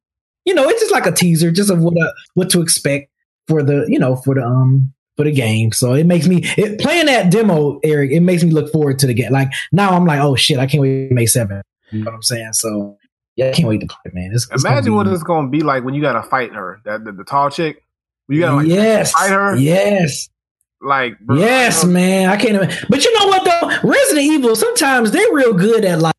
[0.43, 3.09] you know, it's just like a teaser, just of what uh, what to expect
[3.47, 5.71] for the you know for the um for the game.
[5.71, 8.11] So it makes me it, playing that demo, Eric.
[8.11, 9.31] It makes me look forward to the game.
[9.31, 11.61] Like now, I'm like, oh shit, I can't wait May seven.
[11.91, 12.53] You know what I'm saying?
[12.53, 12.97] So
[13.35, 14.31] yeah, I can't wait to play, man.
[14.33, 16.53] It's, it's Imagine be, what it's going to be like when you got to fight
[16.53, 17.81] her, that the, the tall chick.
[18.27, 19.55] You got to like, yes, fight her.
[19.55, 20.29] Yes.
[20.81, 22.55] Like, bro, yes, man, I can't.
[22.55, 26.13] Even, but you know what though, Resident Evil sometimes they're real good at like.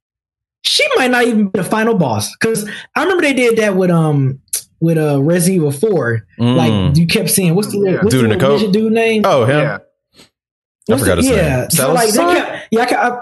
[0.64, 3.90] She might not even be the final boss because I remember they did that with
[3.90, 4.40] um
[4.80, 6.26] with uh Resident Evil Four.
[6.40, 6.56] Mm.
[6.56, 8.02] Like you kept seeing what's the yeah.
[8.02, 8.72] what's dude the in the coat?
[8.72, 9.22] dude name?
[9.24, 9.60] Oh, him.
[9.60, 9.78] Yeah.
[10.90, 11.60] I forgot his yeah.
[11.60, 11.70] name.
[11.70, 13.20] So like they kept, yeah, I, I,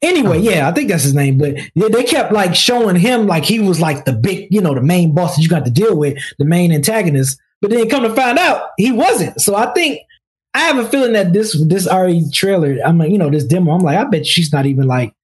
[0.00, 1.38] anyway, yeah, I think that's his name.
[1.38, 4.74] But yeah, they kept like showing him like he was like the big, you know,
[4.74, 7.38] the main boss that you got to deal with, the main antagonist.
[7.60, 9.40] But then come to find out, he wasn't.
[9.40, 10.00] So I think
[10.54, 13.72] I have a feeling that this this RE trailer, I'm like, you know, this demo,
[13.72, 15.14] I'm like, I bet she's not even like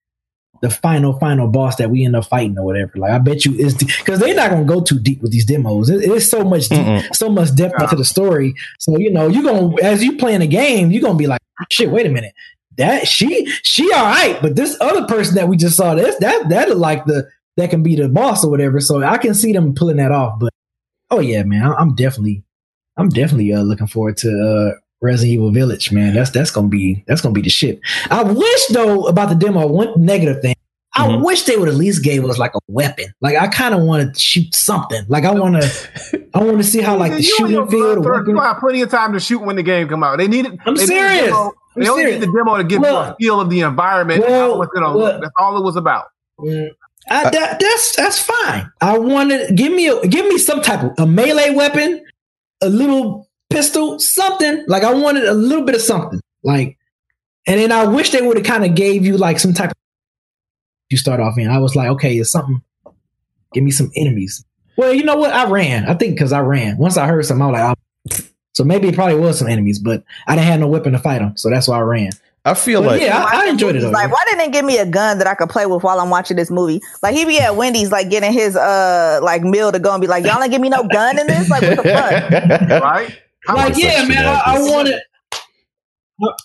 [0.61, 2.93] the final final boss that we end up fighting or whatever.
[2.95, 5.89] Like, I bet you is because they're not gonna go too deep with these demos.
[5.89, 7.83] It, it's so much deep, so much depth yeah.
[7.83, 8.55] into the story.
[8.79, 11.91] So you know, you're gonna as you playing a game, you're gonna be like, shit,
[11.91, 12.33] wait a minute,
[12.77, 16.49] that she she all right, but this other person that we just saw, this that
[16.49, 18.79] that is like the that can be the boss or whatever.
[18.79, 20.39] So I can see them pulling that off.
[20.39, 20.53] But
[21.11, 22.43] oh yeah, man, I'm definitely
[22.97, 26.13] I'm definitely uh, looking forward to uh, Resident Evil Village, man.
[26.13, 27.79] That's that's gonna be that's gonna be the shit.
[28.09, 30.55] I wish though about the demo, one negative thing.
[30.93, 31.23] I mm-hmm.
[31.23, 33.13] wish they would at least gave us like a weapon.
[33.21, 35.03] Like I kind of want to shoot something.
[35.07, 38.05] Like I want to, I want to see how like the you shooting field.
[38.27, 40.17] You have plenty of time to shoot when the game come out.
[40.17, 40.59] They need it.
[40.65, 41.27] I'm they serious.
[41.27, 44.21] Demo, they only need the demo to give well, you a feel of the environment.
[44.21, 46.07] Well, well, that's all it was about.
[46.39, 46.71] Mm,
[47.09, 48.69] I, that, that's that's fine.
[48.81, 52.03] I wanted give me a, give me some type of a melee weapon,
[52.61, 54.63] a little pistol, something.
[54.67, 56.19] Like I wanted a little bit of something.
[56.43, 56.77] Like,
[57.47, 59.77] and then I wish they would have kind of gave you like some type of
[60.89, 61.47] you start off in.
[61.47, 62.61] I was like, okay, it's something.
[63.53, 64.43] Give me some enemies.
[64.77, 65.33] Well, you know what?
[65.33, 65.85] I ran.
[65.87, 66.77] I think because I ran.
[66.77, 67.77] Once I heard something, I was
[68.11, 70.99] like, So maybe it probably was some enemies, but I didn't have no weapon to
[70.99, 72.11] fight them, so that's why I ran.
[72.45, 73.81] I feel But like yeah, I, I enjoyed it.
[73.81, 73.89] Though.
[73.89, 76.09] Like, why didn't they give me a gun that I could play with while I'm
[76.09, 76.81] watching this movie?
[77.03, 80.07] Like, he be at Wendy's, like getting his uh like meal to go and be
[80.07, 81.49] like, y'all ain't give me no gun in this.
[81.49, 82.81] Like, what the fuck?
[82.83, 83.19] right?
[83.47, 84.99] How like, yeah, man, I, I wanted,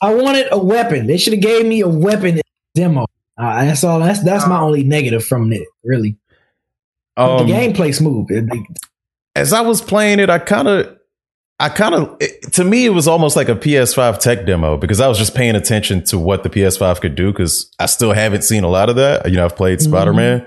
[0.03, 1.07] I wanted a weapon.
[1.07, 2.41] They should have gave me a weapon
[2.75, 3.07] demo.
[3.37, 3.99] Uh, that's all.
[3.99, 4.63] That's that's my Uh.
[4.63, 5.67] only negative from it.
[5.83, 6.17] Really,
[7.17, 8.27] but um, the gameplay smooth.
[8.31, 8.49] It-
[9.37, 10.97] as I was playing it, I kind of,
[11.59, 12.19] I kind of,
[12.53, 15.57] to me, it was almost like a PS5 tech demo because I was just paying
[15.57, 18.95] attention to what the PS5 could do because I still haven't seen a lot of
[18.97, 19.29] that.
[19.29, 19.83] You know, I've played Mhm.
[19.83, 20.47] Spider Man,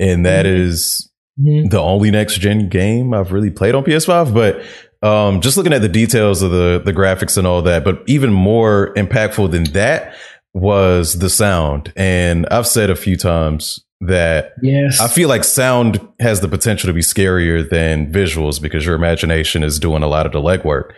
[0.00, 1.08] and that is
[1.40, 1.70] Mhm.
[1.70, 4.34] the only next gen game I've really played on PS5.
[4.34, 4.60] But
[5.02, 8.32] um, just looking at the details of the the graphics and all that, but even
[8.32, 10.14] more impactful than that
[10.54, 11.92] was the sound.
[11.96, 16.86] And I've said a few times that Yes, I feel like sound has the potential
[16.88, 20.92] to be scarier than visuals because your imagination is doing a lot of the legwork.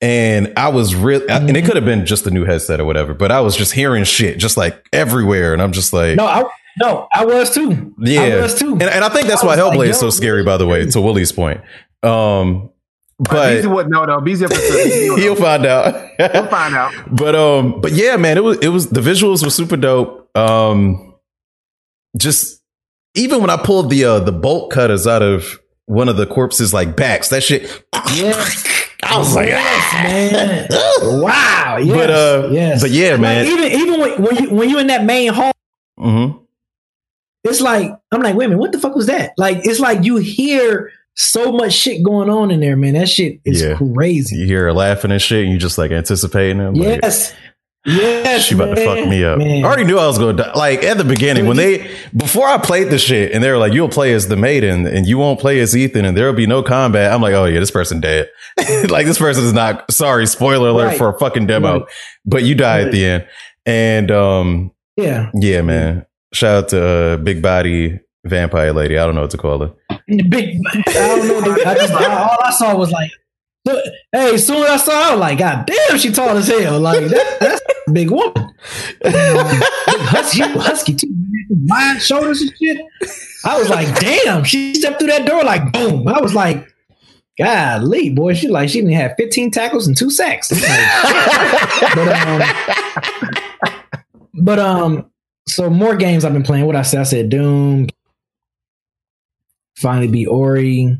[0.00, 1.66] And I was really, and it Mhm.
[1.66, 4.38] could have been just the new headset or whatever, but I was just hearing shit
[4.38, 5.52] just like everywhere.
[5.52, 6.44] And I'm just like, no, I
[6.80, 7.92] no, I was too.
[7.98, 8.20] yeah.
[8.22, 8.72] I was too.
[8.74, 10.66] And, and I think that's I why was like, Hellblade is so scary, by the
[10.66, 11.60] way, to Willie's point.
[12.04, 12.70] Um,
[13.20, 14.20] Beezy but would know though.
[14.20, 15.94] Beezy up to he'll find out.
[16.18, 16.92] We'll find out.
[17.10, 21.14] but um but yeah man it was it was the visuals were super dope um
[22.16, 22.60] just
[23.14, 26.72] even when i pulled the uh the bolt cutters out of one of the corpses
[26.74, 27.62] like backs that shit
[28.14, 28.66] Yes.
[29.04, 30.02] i was like Yes, ah.
[30.02, 30.68] man.
[31.22, 31.76] wow.
[31.80, 32.82] Yes, but uh yes.
[32.82, 35.52] but yeah Like, man even even when, when you when you're in that main hall,
[35.98, 36.30] hmm
[37.44, 39.32] it's like I'm like, wait a minute, what the fuck was that?
[39.38, 42.94] Like, it's like you hear so much shit going on in there, man.
[42.94, 43.74] That shit is Yeah.
[43.76, 44.36] crazy.
[44.36, 47.34] you hear her laughing and shit and you just like anticipating it like, Yes.
[47.84, 48.44] Yes.
[48.44, 49.38] she about to fuck me up.
[49.38, 49.64] Man.
[49.64, 50.52] I already knew I was going to die.
[50.54, 53.72] Like at the beginning, when they before I played the shit, and they were like,
[53.72, 56.62] "You'll play as the maiden, and you won't play as Ethan, and there'll be no
[56.62, 58.28] combat." I'm like, "Oh yeah, this person dead.
[58.90, 60.98] like this person is not." Sorry, spoiler alert Right.
[60.98, 61.88] for a fucking demo, Right.
[62.26, 63.26] but you die at the end.
[63.64, 65.30] And um, Yeah.
[65.34, 66.04] yeah, man.
[66.34, 68.98] Shout out to uh, big body vampire lady.
[68.98, 69.72] I don't know what to call her.
[70.06, 71.56] Big I don't know.
[71.66, 73.10] I just all I saw was like
[74.12, 76.48] hey, as soon as I saw her, I was like, God damn, she tall as
[76.48, 76.80] hell.
[76.80, 78.54] Like that, that's a big woman.
[79.04, 81.08] Husky, husky too,
[81.50, 82.80] wide shoulders and shit.
[83.44, 86.08] I was like, damn, she stepped through that door like boom.
[86.08, 86.66] I was like,
[87.38, 90.50] golly, boy, she like she even had 15 tackles and two sacks.
[91.94, 92.42] But um,
[94.34, 95.10] but um,
[95.48, 96.66] so more games I've been playing.
[96.66, 97.88] What I said, I said Doom.
[99.78, 100.98] Finally beat Ori.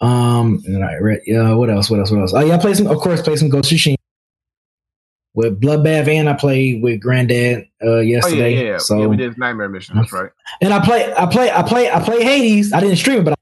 [0.00, 1.20] Um, and I read.
[1.28, 1.90] Uh, what else?
[1.90, 2.10] What else?
[2.10, 2.32] What else?
[2.34, 2.86] Oh yeah, I played some.
[2.86, 3.96] Of course, played some Ghost of Tsushima
[5.34, 8.54] with Bloodbath, and I played with Granddad uh Oh yeah, yesterday.
[8.54, 8.78] yeah, yeah.
[8.78, 9.96] So yeah, we did Nightmare Mission.
[9.96, 10.30] That's right.
[10.60, 12.72] and I play, I play, I play, I play Hades.
[12.72, 13.36] I didn't stream it, but I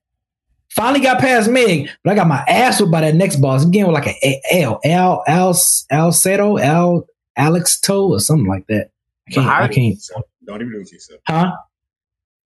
[0.70, 1.90] finally got past Meg.
[2.04, 3.64] But I got my ass whipped by that next boss.
[3.64, 5.48] I'm getting with like a L, Al, Al,
[5.90, 8.90] Al Seto, Al, Alex Toe, or something like that.
[9.28, 9.98] I can't, I can't.
[10.46, 11.20] Don't even do it to yourself.
[11.26, 11.52] Huh?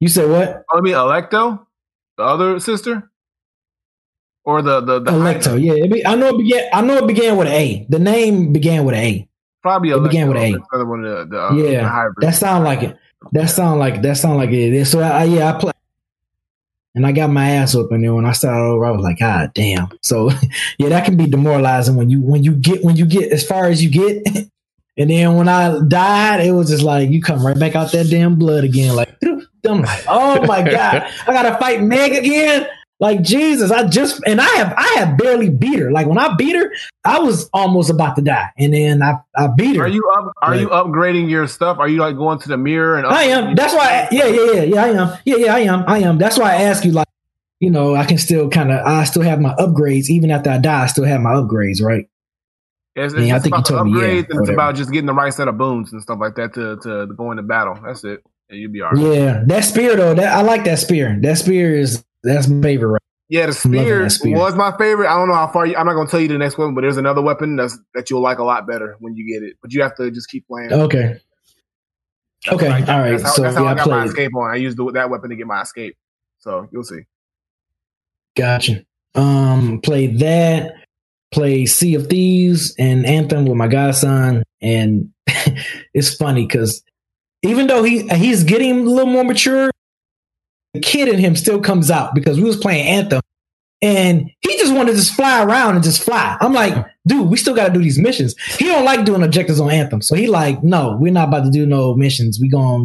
[0.00, 0.64] You said what?
[0.72, 1.66] Oh, I mean Alecto,
[2.20, 3.10] the other sister,
[4.44, 5.60] or the the the Alecto.
[5.62, 6.68] Yeah, it be, I know it began.
[6.72, 7.86] I know it began with A.
[7.88, 9.26] The name began with A.
[9.62, 10.04] Probably It Alecto.
[10.04, 10.46] began with A.
[10.72, 12.26] Another one of the, the, uh, Yeah, the.
[12.26, 12.96] That sound like it.
[13.32, 14.84] That sound like that sound like it.
[14.86, 15.72] So I, yeah, I play,
[16.94, 18.14] and I got my ass up in there.
[18.14, 19.88] When I started over, I was like, God damn.
[20.02, 20.30] So
[20.78, 23.66] yeah, that can be demoralizing when you when you get when you get as far
[23.66, 24.26] as you get,
[24.98, 28.10] and then when I died, it was just like you come right back out that
[28.10, 28.94] damn blood again.
[28.94, 29.10] Like
[29.66, 32.66] I'm oh my god, I gotta fight Meg again.
[33.00, 35.90] Like Jesus, I just and I have I have barely beat her.
[35.90, 36.70] Like when I beat her,
[37.02, 39.84] I was almost about to die, and then I I beat her.
[39.84, 40.32] Are you up?
[40.42, 41.78] Are you upgrading your stuff?
[41.78, 43.06] Are you like going to the mirror and?
[43.06, 43.54] I am.
[43.54, 44.06] That's why.
[44.12, 44.84] yeah, yeah, yeah, yeah.
[44.84, 45.18] I am.
[45.24, 45.54] Yeah, yeah.
[45.54, 45.84] I am.
[45.86, 46.18] I am.
[46.18, 46.92] That's why I ask you.
[46.92, 47.08] Like,
[47.58, 48.86] you know, I can still kind of.
[48.86, 50.82] I still have my upgrades even after I die.
[50.82, 52.06] I still have my upgrades, right?
[52.96, 54.50] It's, it's Yeah, I just think you about the told me, yeah, upgrades, and it's
[54.50, 57.14] about just getting the right set of boons and stuff like that to to, to
[57.14, 57.78] go into battle.
[57.82, 58.22] That's it.
[58.50, 59.16] You'll be all right.
[59.16, 60.14] Yeah, that spear though.
[60.14, 61.18] That I like that spear.
[61.22, 62.92] That spear is that's my favorite.
[62.92, 63.02] Right?
[63.28, 64.36] Yeah, the spear, spear.
[64.36, 65.08] was my favorite.
[65.08, 66.74] I don't know how far you, I'm not going to tell you the next one,
[66.74, 69.56] but there's another weapon that's that you'll like a lot better when you get it.
[69.62, 70.72] But you have to just keep playing.
[70.72, 71.20] Okay.
[72.48, 72.68] Okay.
[72.68, 73.12] Like, All right.
[73.12, 74.50] That's how, So that's yeah, how I I got my escape on.
[74.50, 75.96] I used the, that weapon to get my escape.
[76.38, 77.02] So you'll see.
[78.36, 78.84] Gotcha.
[79.14, 80.74] Um, played that.
[81.32, 85.12] Play Sea of Thieves and Anthem with my godson, and
[85.94, 86.82] it's funny because
[87.42, 89.70] even though he he's getting a little more mature,
[90.74, 93.20] the kid in him still comes out because we was playing Anthem,
[93.82, 96.36] and he just wanted to just fly around and just fly.
[96.40, 96.74] I'm like,
[97.06, 98.34] dude, we still got to do these missions.
[98.58, 101.50] He don't like doing objectives on Anthem, so he like, no, we're not about to
[101.50, 102.38] do no missions.
[102.40, 102.84] We going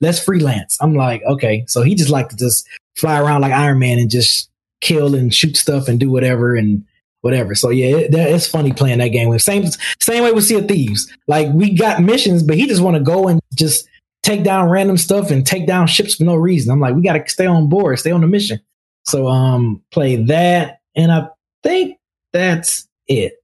[0.00, 0.76] let's freelance.
[0.80, 4.10] I'm like, okay, so he just like to just fly around like Iron Man and
[4.10, 6.84] just kill and shoot stuff and do whatever and
[7.22, 7.54] whatever.
[7.54, 9.28] So yeah, it, it's funny playing that game.
[9.28, 9.64] With same
[10.00, 11.12] same way with Sea of Thieves.
[11.26, 13.88] Like we got missions, but he just want to go and just
[14.24, 16.72] take down random stuff and take down ships for no reason.
[16.72, 18.58] I'm like, we got to stay on board, stay on the mission.
[19.04, 21.28] So um, play that, and I
[21.62, 21.98] think
[22.32, 23.34] that's it.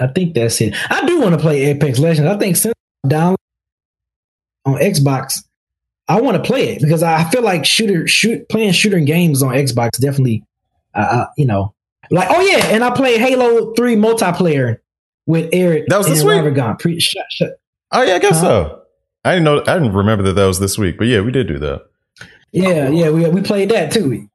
[0.00, 0.74] I think that's it.
[0.90, 2.28] I do want to play Apex Legends.
[2.28, 2.74] I think since
[3.06, 3.36] down
[4.64, 5.44] on Xbox,
[6.08, 9.54] I want to play it because I feel like shooter shoot playing shooter games on
[9.54, 10.44] Xbox definitely,
[10.94, 11.74] uh, uh, you know,
[12.10, 14.78] like oh yeah, and I played Halo Three multiplayer
[15.26, 15.84] with Eric.
[15.88, 16.42] That was this week.
[16.80, 17.60] Pre- shut, shut.
[17.92, 18.42] Oh yeah, I guess huh?
[18.42, 18.83] so.
[19.24, 19.60] I didn't know.
[19.60, 21.86] I didn't remember that that was this week, but yeah, we did do that.
[22.52, 24.28] Yeah, yeah, we we played that too.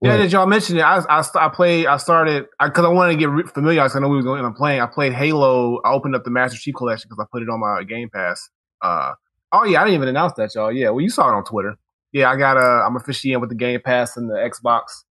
[0.00, 0.82] Yeah, that y'all mentioned it.
[0.82, 1.86] I I, I played.
[1.86, 3.80] I started because I, I, wanted to get familiar.
[3.80, 4.80] I know we were going to playing.
[4.80, 5.80] I played Halo.
[5.84, 8.50] I opened up the Master Chief Collection because I put it on my Game Pass.
[8.82, 9.12] Uh,
[9.52, 10.72] oh yeah, I didn't even announce that, y'all.
[10.72, 11.76] Yeah, well, you saw it on Twitter.
[12.12, 12.84] Yeah, I got a.
[12.84, 15.04] I'm officially in with the Game Pass and the Xbox.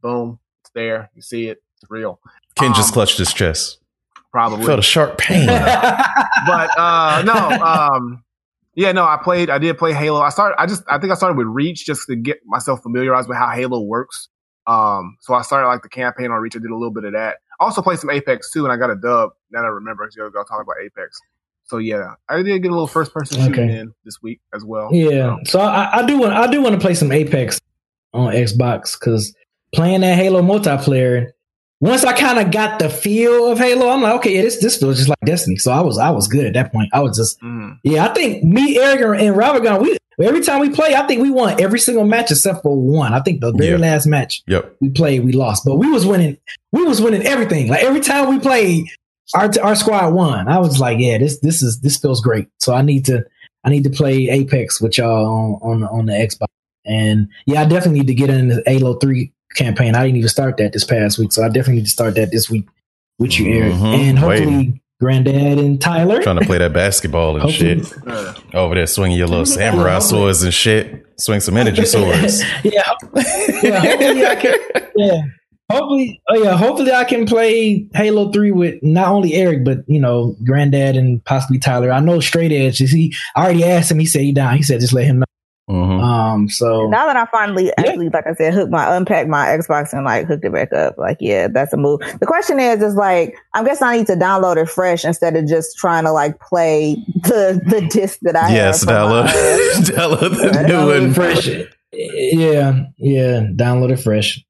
[0.00, 1.10] Boom, it's there.
[1.14, 1.62] You see it.
[1.76, 2.20] It's real.
[2.56, 3.78] Ken um, just clutched his chest.
[4.32, 5.46] Probably felt a sharp pain.
[5.46, 8.24] but uh, no, um,
[8.74, 9.50] yeah, no, I played.
[9.50, 10.20] I did play Halo.
[10.20, 10.60] I started.
[10.60, 10.82] I just.
[10.88, 14.28] I think I started with Reach just to get myself familiarized with how Halo works.
[14.66, 16.56] Um, so I started like the campaign on Reach.
[16.56, 17.38] I did a little bit of that.
[17.60, 19.30] I Also played some Apex too, and I got a dub.
[19.50, 21.18] Now I remember, because you go talking about Apex.
[21.64, 23.78] So yeah, I did get a little first person shooting okay.
[23.78, 24.88] in this week as well.
[24.92, 27.60] Yeah, so, so I, I, do want I do want to play some Apex
[28.12, 29.34] on Xbox because
[29.74, 31.28] playing that Halo multiplayer
[31.82, 34.78] once I kind of got the feel of Halo, I'm like, okay, yeah, this this
[34.78, 35.56] feels just like Destiny.
[35.56, 36.88] So I was I was good at that point.
[36.92, 37.76] I was just mm.
[37.82, 38.06] yeah.
[38.06, 41.30] I think me, Eric, and Robert Ravigon, we every time we play, I think we
[41.30, 43.12] won every single match except for one.
[43.12, 43.80] I think the very yep.
[43.80, 44.76] last match yep.
[44.80, 46.38] we played, we lost, but we was winning.
[46.70, 47.66] We was winning everything.
[47.66, 48.86] Like every time we played,
[49.34, 50.46] our our squad won.
[50.46, 52.46] I was like, yeah, this this is this feels great.
[52.60, 53.24] So I need to
[53.64, 56.46] I need to play Apex with y'all on on, on the Xbox.
[56.86, 59.94] And yeah, I definitely need to get in the Halo Three campaign.
[59.94, 62.30] I didn't even start that this past week, so I definitely need to start that
[62.30, 62.66] this week
[63.18, 63.84] with you, Eric, mm-hmm.
[63.84, 64.78] and hopefully.
[65.02, 67.92] Granddad and Tyler trying to play that basketball and shit
[68.54, 71.04] over there, swinging your little samurai swords and shit.
[71.18, 72.40] Swing some energy swords.
[72.62, 72.82] yeah,
[73.64, 73.80] yeah.
[73.80, 74.54] Hopefully I can.
[74.94, 75.22] Yeah,
[75.72, 79.98] hopefully, oh yeah, hopefully I can play Halo Three with not only Eric but you
[79.98, 81.90] know Granddad and possibly Tyler.
[81.90, 82.80] I know Straight Edge.
[82.80, 83.98] Is He I already asked him.
[83.98, 84.56] He said he down.
[84.56, 85.24] He said just let him know.
[85.70, 86.00] Mm-hmm.
[86.02, 87.74] Um, so now that I finally yeah.
[87.78, 90.98] actually, like I said, hook my unpacked my Xbox and like hooked it back up,
[90.98, 92.00] like yeah, that's a move.
[92.18, 95.46] The question is, is like I'm guessing I need to download it fresh instead of
[95.46, 99.26] just trying to like play the the disc that I yes, download
[99.84, 101.46] download the new one fresh.
[101.92, 104.44] Yeah, yeah, download it fresh.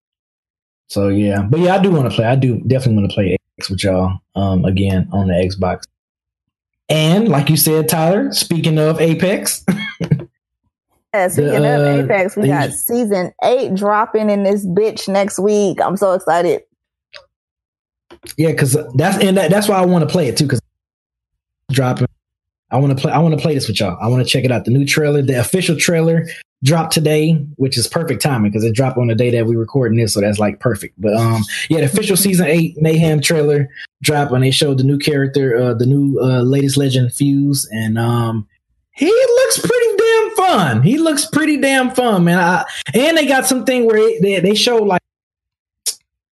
[0.89, 2.25] So yeah, but yeah, I do want to play.
[2.25, 5.83] I do definitely want to play X with y'all um again on the Xbox.
[6.89, 9.65] And like you said, Tyler, speaking of Apex.
[11.15, 15.79] Yeah, speaking the, of Apex, we got season eight dropping in this bitch next week.
[15.81, 16.63] I'm so excited.
[18.39, 20.45] Yeah, because that's and that, that's why I want to play it too.
[20.45, 20.61] Because
[21.71, 22.07] dropping,
[22.71, 23.13] I want to play.
[23.13, 23.99] I want to play this with y'all.
[24.01, 24.65] I want to check it out.
[24.65, 26.27] The new trailer, the official trailer,
[26.65, 29.99] dropped today, which is perfect timing because it dropped on the day that we recording
[29.99, 30.99] this, so that's like perfect.
[30.99, 33.69] But um, yeah, the official season eight Mayhem trailer
[34.03, 37.99] dropped, and they showed the new character, uh, the new uh, latest legend Fuse, and
[37.99, 38.49] um,
[38.95, 39.82] he looks pretty
[40.53, 40.83] fun.
[40.83, 42.39] He looks pretty damn fun, man.
[42.39, 45.03] I, and they got something where they, they show like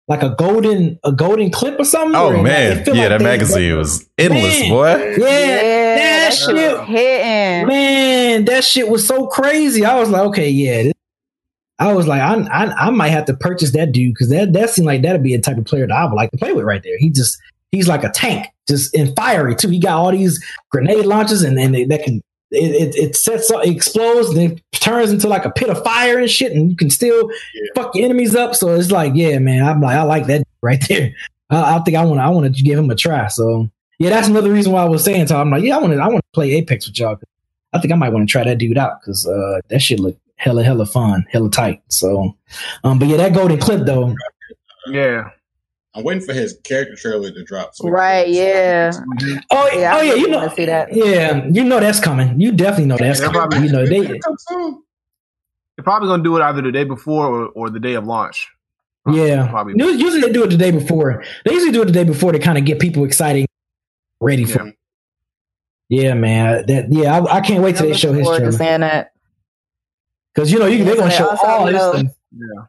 [0.08, 2.16] like a golden a golden clip or something.
[2.16, 4.70] Oh man, yeah, like that magazine was endless, man.
[4.70, 4.88] boy.
[4.88, 7.68] Yeah, yeah that, that shit hitting.
[7.68, 9.86] Man, that shit was so crazy.
[9.86, 10.84] I was like, okay, yeah.
[10.84, 10.94] This,
[11.78, 14.72] I was like, I, I, I might have to purchase that dude because that that
[14.72, 16.66] seemed like that'd be a type of player that I would like to play with
[16.66, 16.98] right there.
[16.98, 17.38] He just
[17.72, 19.70] he's like a tank, just and fiery too.
[19.70, 22.22] He got all these grenade launches and and they, that can
[22.52, 25.84] it, it, it sets up, it explodes, and it turns into like a pit of
[25.84, 27.70] fire and shit, and you can still yeah.
[27.76, 28.56] fuck your enemies up.
[28.56, 31.14] So it's like, yeah, man, I'm like, I like that right there.
[31.50, 33.28] I, I think I want to, I want to give him a try.
[33.28, 35.80] So yeah, that's another reason why I was saying to him, I'm like, yeah, I
[35.80, 37.20] want to, I want to play Apex with y'all.
[37.74, 40.18] I think I might want to try that dude out because uh, that shit look
[40.38, 41.84] hella, hella fun, hella tight.
[41.90, 42.36] So,
[42.84, 44.16] um, but yeah, that golden clip though.
[44.88, 45.30] Yeah.
[45.96, 47.74] I'm waiting for his character trailer to drop.
[47.74, 48.28] So right?
[48.28, 48.92] Yeah.
[49.52, 49.96] Oh yeah.
[49.96, 50.14] Oh yeah.
[50.14, 50.48] You know.
[50.50, 50.94] See that.
[50.94, 51.46] Yeah.
[51.48, 52.40] You know that's coming.
[52.40, 53.34] You definitely know that's coming.
[53.34, 54.02] Probably, you know they.
[54.02, 58.50] They're probably gonna do it either the day before or, or the day of launch.
[59.12, 59.48] Yeah.
[59.50, 59.74] Probably.
[59.78, 61.24] Usually they do it the day before.
[61.46, 63.48] They usually do it the day before to kind of get people excited,
[64.20, 64.66] ready for.
[64.66, 64.72] Yeah.
[65.92, 66.68] Yeah, man.
[66.68, 69.10] That yeah, I, I can't wait till they show his trailer.
[70.34, 72.16] Because you know you, they're gonna show all this stuff.
[72.32, 72.66] Yeah.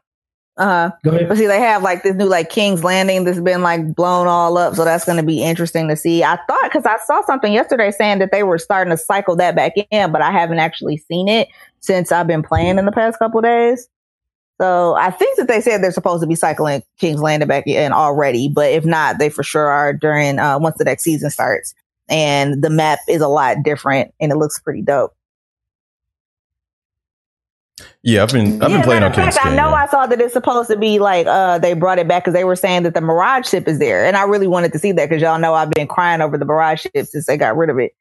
[0.57, 0.91] Uh huh.
[1.03, 4.57] But see, they have like this new like King's Landing that's been like blown all
[4.57, 6.23] up, so that's going to be interesting to see.
[6.23, 9.55] I thought because I saw something yesterday saying that they were starting to cycle that
[9.55, 11.47] back in, but I haven't actually seen it
[11.79, 13.87] since I've been playing in the past couple days.
[14.59, 17.93] So I think that they said they're supposed to be cycling King's Landing back in
[17.93, 21.73] already, but if not, they for sure are during uh, once the next season starts.
[22.09, 25.15] And the map is a lot different, and it looks pretty dope.
[28.03, 29.57] Yeah, I've been I've been Yeah, playing matter on of fact, King's I Canyon.
[29.57, 32.33] know I saw that it's supposed to be like uh they brought it back because
[32.33, 34.91] they were saying that the Mirage ship is there, and I really wanted to see
[34.93, 37.69] that because y'all know I've been crying over the Mirage ship since they got rid
[37.69, 37.93] of it.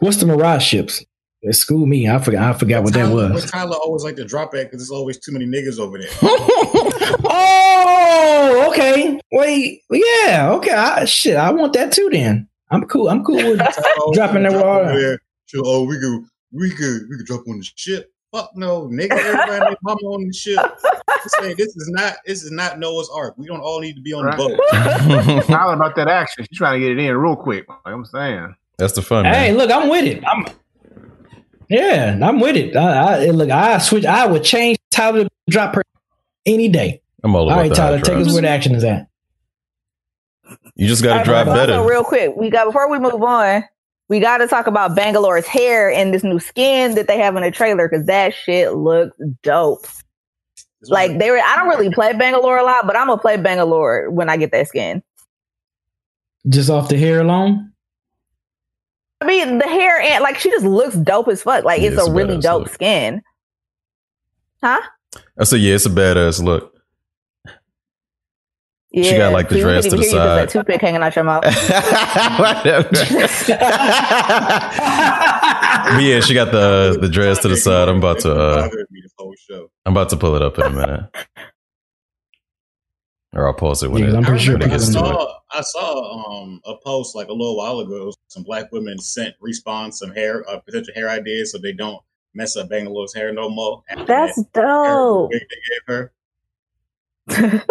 [0.00, 1.04] What's the Mirage ships?
[1.50, 2.08] School me.
[2.08, 2.54] I forgot.
[2.54, 3.42] I forgot what that Tyler, was.
[3.42, 6.08] Where Tyler always like to drop at because there's always too many niggas over there.
[7.24, 9.20] oh, okay.
[9.32, 9.80] Wait.
[9.90, 10.52] Yeah.
[10.52, 10.70] Okay.
[10.70, 11.36] I, shit.
[11.36, 12.08] I want that too.
[12.12, 13.08] Then I'm cool.
[13.08, 13.58] I'm cool with.
[13.58, 14.90] Tyler Dropping that drop water.
[14.90, 15.18] over there.
[15.56, 18.12] Oh, we could, we could, we could drop on the ship.
[18.34, 19.12] Fuck no, nigga.
[19.12, 20.58] Everybody and mama on the ship.
[20.58, 23.34] I'm saying this is not, this is not Noah's Ark.
[23.36, 24.38] We don't all need to be on Right.
[24.38, 25.44] the boat.
[25.46, 26.44] Tyler about that action.
[26.48, 27.68] She's trying to get it in real quick.
[27.68, 28.54] Like I'm saying.
[28.78, 29.34] That's the fun, man.
[29.34, 29.70] Hey, look.
[29.70, 30.24] I'm with it.
[30.26, 30.46] I'm.
[31.68, 32.74] Yeah, I'm with it.
[32.76, 33.50] I, I look.
[33.50, 34.04] I switch.
[34.06, 35.82] I would change Tyler to drop her
[36.46, 37.00] any day.
[37.22, 37.96] I'm all All about right, the Tyler.
[37.98, 39.08] high Take us where the action is at.
[40.74, 41.82] You just got to All drive better.
[41.86, 43.62] Real quick, we got before we move on,
[44.08, 47.42] we got to talk about Bangalore's hair and this new skin that they have in
[47.42, 49.86] the trailer because that shit looks dope.
[50.80, 53.36] This Like they were, I don't really play Bangalore a lot, but I'm gonna play
[53.36, 55.02] Bangalore when I get that skin.
[56.48, 57.72] Just off the hair alone.
[59.20, 61.64] I mean, the hair and like she just looks dope as fuck.
[61.64, 62.68] Like Yeah, it's it's a a really dope look.
[62.68, 63.22] skin.
[64.62, 64.80] Huh?
[65.38, 66.71] I said, yeah, it's a badass look.
[68.94, 69.04] Yeah.
[69.04, 70.48] She got, like, the See, we dress couldn't to the even hear side.
[70.48, 71.42] That toothpick hanging out your mouth.
[71.44, 71.54] but
[76.02, 77.88] yeah, she got the the dress to the side.
[77.88, 79.70] I'm about to uh, bothered me this whole show.
[79.86, 81.10] I'm about to pull it up in a minute,
[83.34, 84.78] or I'll pause it when Yeah, it, I'm I pretty sure when it remember I
[84.78, 85.06] gets to it.
[85.06, 88.12] saw, I saw um, a post like a little while ago.
[88.28, 92.00] Some black women sent respawn some hair, uh, potential hair ideas, so they don't
[92.34, 93.82] mess up Bangalore's hair no more.
[94.06, 95.30] That's that dope.
[95.32, 96.12] they gave her.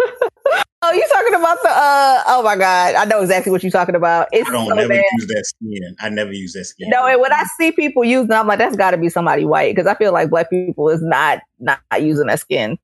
[0.84, 1.68] Oh, you talking about the?
[1.70, 4.28] uh Oh my god, I know exactly what you're talking about.
[4.32, 5.04] It's I don't so never bad.
[5.12, 5.96] use that skin.
[6.00, 6.90] I never use that skin.
[6.90, 9.74] No, and when I see people using, I'm like, that's got to be somebody white
[9.74, 12.78] because I feel like black people is not not using that skin,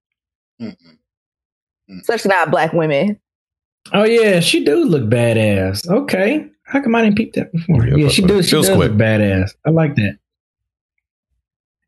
[0.61, 0.77] Mm-mm.
[2.01, 3.19] especially not black women.
[3.93, 5.89] Oh yeah, she do look badass.
[5.89, 7.85] Okay, how come I didn't peep that before?
[7.87, 8.35] Yeah, Yeah, she with it.
[8.35, 8.47] does.
[8.49, 8.79] She does quick.
[8.79, 9.51] look badass.
[9.67, 10.19] I like that.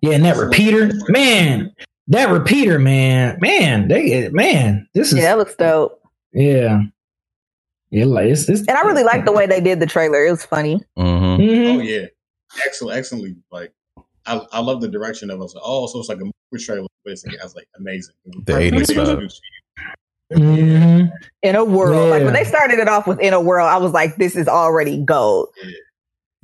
[0.01, 1.73] Yeah, and that repeater, man,
[2.09, 6.00] that repeater, man, man, they, man, this is Yeah, that looks dope.
[6.33, 6.83] Yeah,
[7.91, 10.25] yeah, like it's, it's And I really like the way they did the trailer.
[10.25, 10.83] It was funny.
[10.99, 11.39] Mhm.
[11.39, 11.75] Mhm.
[11.77, 12.07] Oh yeah,
[12.65, 13.37] excellent, excellently.
[13.51, 13.73] Like
[14.27, 15.55] I, I love the direction of us.
[15.63, 18.15] Oh, so it's like a movie trailer, but it's like, I was like amazing.
[18.45, 19.41] The 80s vibe.
[20.33, 21.11] Mhm.
[21.43, 23.93] In a world, like when they started it off with "In a World," I was
[23.93, 25.49] like, "This is already gold."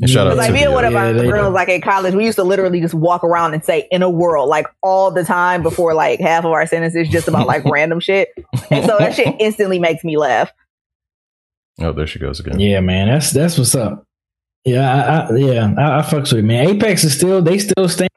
[0.01, 0.32] And shout Yeah.
[0.32, 2.24] out Like to me and one the, of our Yeah, girls, like in college, we
[2.26, 5.62] used to literally just walk around and say "In a world" like all the time
[5.62, 8.28] before like half of our sentences just about like random shit,
[8.70, 10.53] and so that shit instantly makes me laugh.
[11.80, 12.61] Oh, there she goes again.
[12.61, 14.05] Yeah, man, that's that's what's up.
[14.64, 16.68] Yeah, I, I yeah, I, I fucks with it, man.
[16.68, 18.11] Apex is still they still stand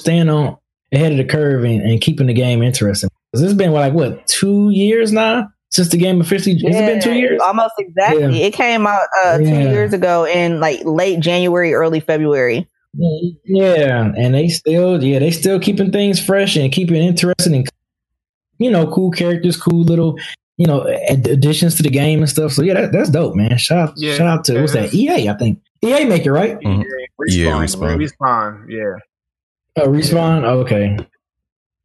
[0.00, 0.56] stand on
[0.92, 3.08] ahead of the curve and, and keeping the game interesting.
[3.32, 6.54] 'Cause it's been like what two years now since the game officially.
[6.66, 7.40] Has it been two years?
[7.40, 8.22] Almost exactly.
[8.40, 8.46] Yeah.
[8.46, 12.66] It came out uh, two years ago in like late January, early February.
[13.44, 17.68] Yeah, and they still yeah they still keeping things fresh and keeping it interesting and
[18.58, 20.18] you know cool characters, cool little
[20.56, 22.52] you know ad- additions to the game and stuff.
[22.52, 23.58] So yeah, that, that's dope, man.
[23.58, 24.14] Shout out, Yeah.
[24.14, 24.94] shout out to what's that?
[24.94, 26.58] EA, I think EA make it right.
[26.60, 26.84] Mhm.
[27.28, 27.98] Yeah, respawn.
[28.02, 28.64] Respawn.
[28.70, 28.94] Yeah.
[29.76, 30.44] Oh, respawn.
[30.44, 30.96] okay.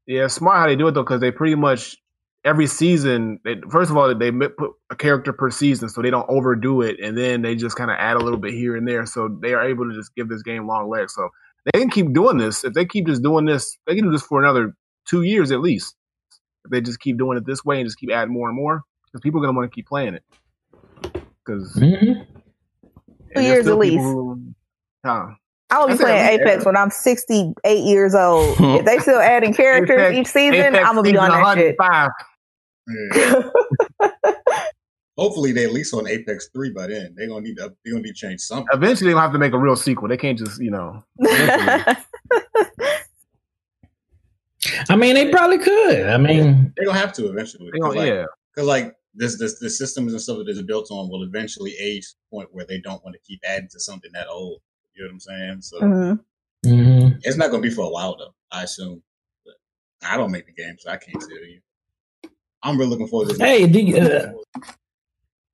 [0.07, 1.97] Yeah, smart how they do it though, because they pretty much
[2.43, 3.39] every season.
[3.43, 6.99] They, first of all, they put a character per season, so they don't overdo it,
[6.99, 9.53] and then they just kind of add a little bit here and there, so they
[9.53, 11.13] are able to just give this game long legs.
[11.13, 11.29] So
[11.71, 12.63] they can keep doing this.
[12.63, 14.73] If they keep just doing this, they can do this for another
[15.07, 15.95] two years at least.
[16.65, 18.83] If they just keep doing it this way and just keep adding more and more,
[19.05, 20.23] because people are gonna want to keep playing it.
[21.45, 22.21] Because hmm
[23.35, 24.03] Two years at least.
[25.05, 25.27] Huh.
[25.69, 28.57] I will be playing at least- Apex when I'm 68 years old.
[28.59, 31.57] if they still adding characters Apex- each season, Apex I'm gonna be season on that
[31.57, 31.77] shit.
[33.11, 33.51] 105.
[34.01, 34.09] Yeah.
[35.17, 37.13] Hopefully, they at least on Apex three by then.
[37.15, 37.73] They're gonna need to.
[37.83, 38.67] They're gonna need to change something.
[38.73, 40.07] Eventually, they're gonna have to make a real sequel.
[40.07, 41.03] They can't just, you know.
[44.89, 46.07] I mean, they probably could.
[46.07, 47.69] I mean, They're gonna have to eventually.
[47.71, 48.25] They gonna- Because like, yeah.
[48.55, 52.07] 'cause, like, this, this, the systems and stuff that is built on will eventually age
[52.09, 54.61] to the point where they don't want to keep adding to something that old.
[54.95, 55.61] You know what I'm saying?
[55.61, 56.19] So Mhm.
[56.65, 57.19] mhm.
[57.23, 58.33] it's not gonna be for a while though.
[58.51, 59.01] I assume.
[59.45, 59.55] But
[60.07, 61.59] I don't make the game, so I can't tell you.
[62.64, 63.41] I'm really looking forward to this.
[63.41, 64.62] Hey, the, uh,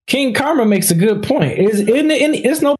[0.08, 1.58] King Karma makes a good point.
[1.60, 2.76] Is isn't it's no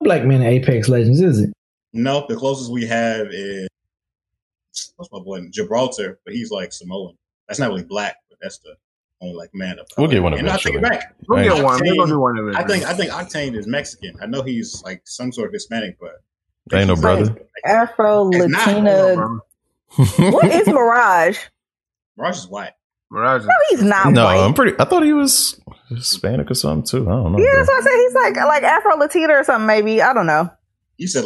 [0.00, 1.52] black men in Apex Legends, is it?
[1.92, 3.68] Nope, the closest we have is
[4.96, 7.16] what's my boy Gibraltar, but he's like Samoan.
[7.46, 8.76] That's not really black, but that's the
[9.20, 11.14] only like man of We'll get one And I take back.
[11.28, 11.80] We'll get one.
[11.80, 12.56] We're gonna do one of it.
[12.56, 14.16] I think I think Octane is Mexican.
[14.20, 16.22] I know he's like some sort of Hispanic, but
[16.72, 17.34] Ain't no brother.
[17.64, 19.40] Afro Latina.
[20.18, 21.38] What is Mirage?
[22.16, 22.72] Mirage is white.
[23.10, 23.44] Mirage.
[23.46, 24.38] No, he's not no, white.
[24.40, 24.76] I'm pretty.
[24.78, 27.08] I thought he was Hispanic or something too.
[27.08, 27.38] I don't know.
[27.38, 27.96] yeah, that's what I said.
[27.96, 29.66] He's like like Afro Latina or something.
[29.66, 30.50] Maybe I don't know.
[30.98, 31.24] You said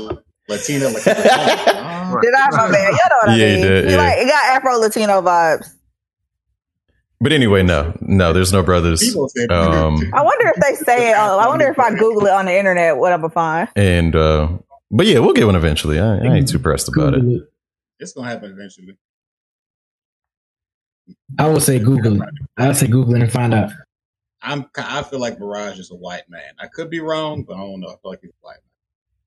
[0.49, 2.19] Latina, like Ah.
[2.23, 2.51] Did I?
[2.51, 2.89] My bad.
[2.89, 3.63] You know what I Yeah, you mean?
[3.67, 3.97] did, He yeah.
[3.97, 5.67] like it got Afro Latino vibes.
[7.21, 9.15] But anyway, no, no, there's no brothers.
[9.49, 11.17] Um, I wonder if they say it.
[11.17, 13.69] I wonder if I Google it on the internet, what I'm gonna find.
[13.77, 14.49] And uh,
[14.91, 16.01] but yeah, we'll get one eventually.
[16.01, 17.23] I, I ain't too pressed about it.
[18.01, 18.97] it's gonna happen eventually.
[21.39, 22.29] I would say Google it.
[22.57, 23.71] I'd say Google it and find out.
[24.43, 26.55] I'm I feel like Mirage is a white man.
[26.59, 27.89] I could be wrong, but I don't know.
[27.89, 28.63] I feel like he's a white man.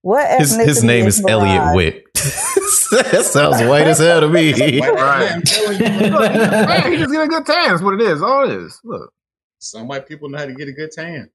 [0.02, 1.76] What His his name is Elliot Mirage?
[1.76, 2.04] Witt.
[2.14, 4.52] that sounds white as hell to me.
[4.54, 4.94] Right.
[4.94, 6.12] man, I'm telling you.
[6.20, 7.70] Man, he just get a good tan.
[7.70, 8.22] That's what it is.
[8.22, 8.80] All it is.
[8.84, 9.12] Look.
[9.60, 11.30] Some white people know how to get a good tan.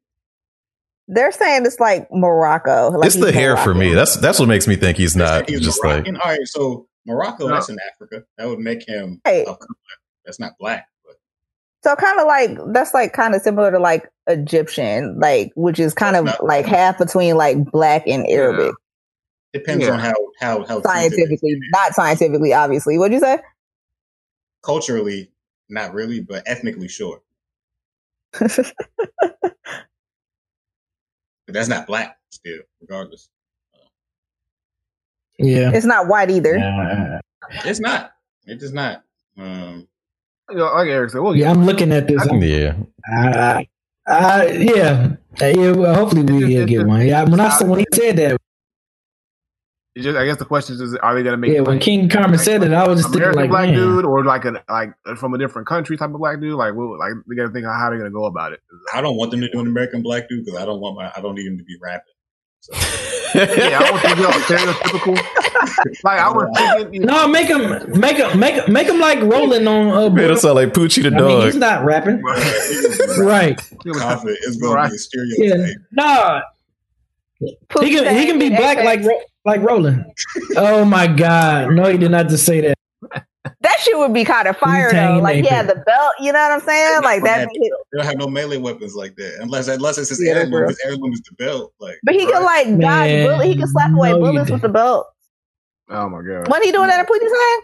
[1.09, 2.90] They're saying it's like Morocco.
[2.90, 3.92] Like it's the he's hair for me.
[3.94, 6.38] That's that's what makes me think he's not He's just like all right.
[6.46, 7.55] So Morocco, No.
[7.55, 8.24] that's in Africa.
[8.38, 9.44] That would make him Hey.
[10.27, 10.27] Of color.
[10.27, 11.16] That's not black, but
[11.83, 15.95] So kind of like that's like kind of similar to like Egyptian, like which is
[15.95, 16.35] kind of No.
[16.43, 18.75] like half between like black and Arabic.
[19.53, 19.93] depends Yeah.
[19.95, 22.99] on how how how Scientifically, not scientifically, obviously.
[22.99, 23.39] What'd you say?
[24.62, 25.31] culturally,
[25.71, 27.23] not really, but ethnically, sure.
[31.47, 33.29] But that's not black still, regardless.
[35.39, 35.71] Yeah.
[35.75, 36.57] it's not white either.
[36.59, 37.21] Yeah,
[37.64, 38.12] It's not.
[38.47, 39.03] It is not.
[39.39, 39.89] Um,
[40.51, 42.26] You know, like Eric said, we'll get yeah, I'm looking at this.
[42.32, 42.74] yeah.
[43.12, 43.66] I, I,
[44.07, 45.70] I, yeah, Uh, yeah.
[45.72, 47.07] Well, hopefully we'll get one.
[47.07, 48.36] Yeah, when I saw when he said that,
[49.98, 51.82] just, I guess the question is, are they going to make yeah, it when like
[51.82, 54.44] King Carmen said it, I was just thinking American like, black man, dude or like
[54.44, 56.55] a like from a different country type of black dude?
[56.55, 58.61] Like, what, like they got to think of how they're going to go about it.
[58.94, 61.12] I don't want them to do an American black dude because I don't want my
[61.14, 62.14] I don't need him to be rapping.
[62.62, 62.74] So,
[63.34, 65.14] yeah, I want to be all stereotypical.
[66.04, 69.00] like I was thinking, you know, no, make him, make him, make him, make him
[69.00, 69.88] like rolling on.
[69.88, 72.20] Uh, Man, it sound like Poochie the I mean, he's not rapping,
[73.18, 73.56] right?
[73.56, 74.90] confident it's gonna Right.
[74.90, 75.58] be a stereotype.
[75.68, 76.40] Yeah, nah,
[77.38, 77.56] he
[77.94, 80.04] can, he can be black like Ro- like Roland.
[80.56, 82.78] Oh my God, no, he did not just say that.
[83.81, 85.18] That shit would be kind of fire though.
[85.22, 86.12] Like, yeah, the belt.
[86.20, 87.03] You know what I'm saying?
[87.03, 87.49] Like that.
[87.53, 87.68] They
[87.99, 90.51] don't have no melee weapons like that unless unless it's his Yeah, heirloom.
[90.51, 90.68] bro.
[90.68, 91.72] His heirloom is the belt.
[91.81, 93.47] Like But he can like dodge Man, bullet.
[93.47, 95.07] He can slap away no, bullets with the belt.
[95.89, 97.62] oh my god, When he doing that at Poochie's hand?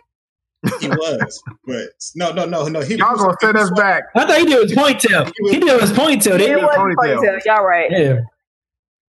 [0.81, 2.81] he was, but no, no, no, no.
[2.81, 4.05] He y'all gonna set us back?
[4.17, 5.31] I thought he did his ponytail.
[5.51, 6.35] He did his ponytail.
[6.35, 7.19] It Didn't was ponytail.
[7.21, 7.39] ponytail.
[7.45, 7.91] Y'all right.
[7.91, 8.21] Yeah.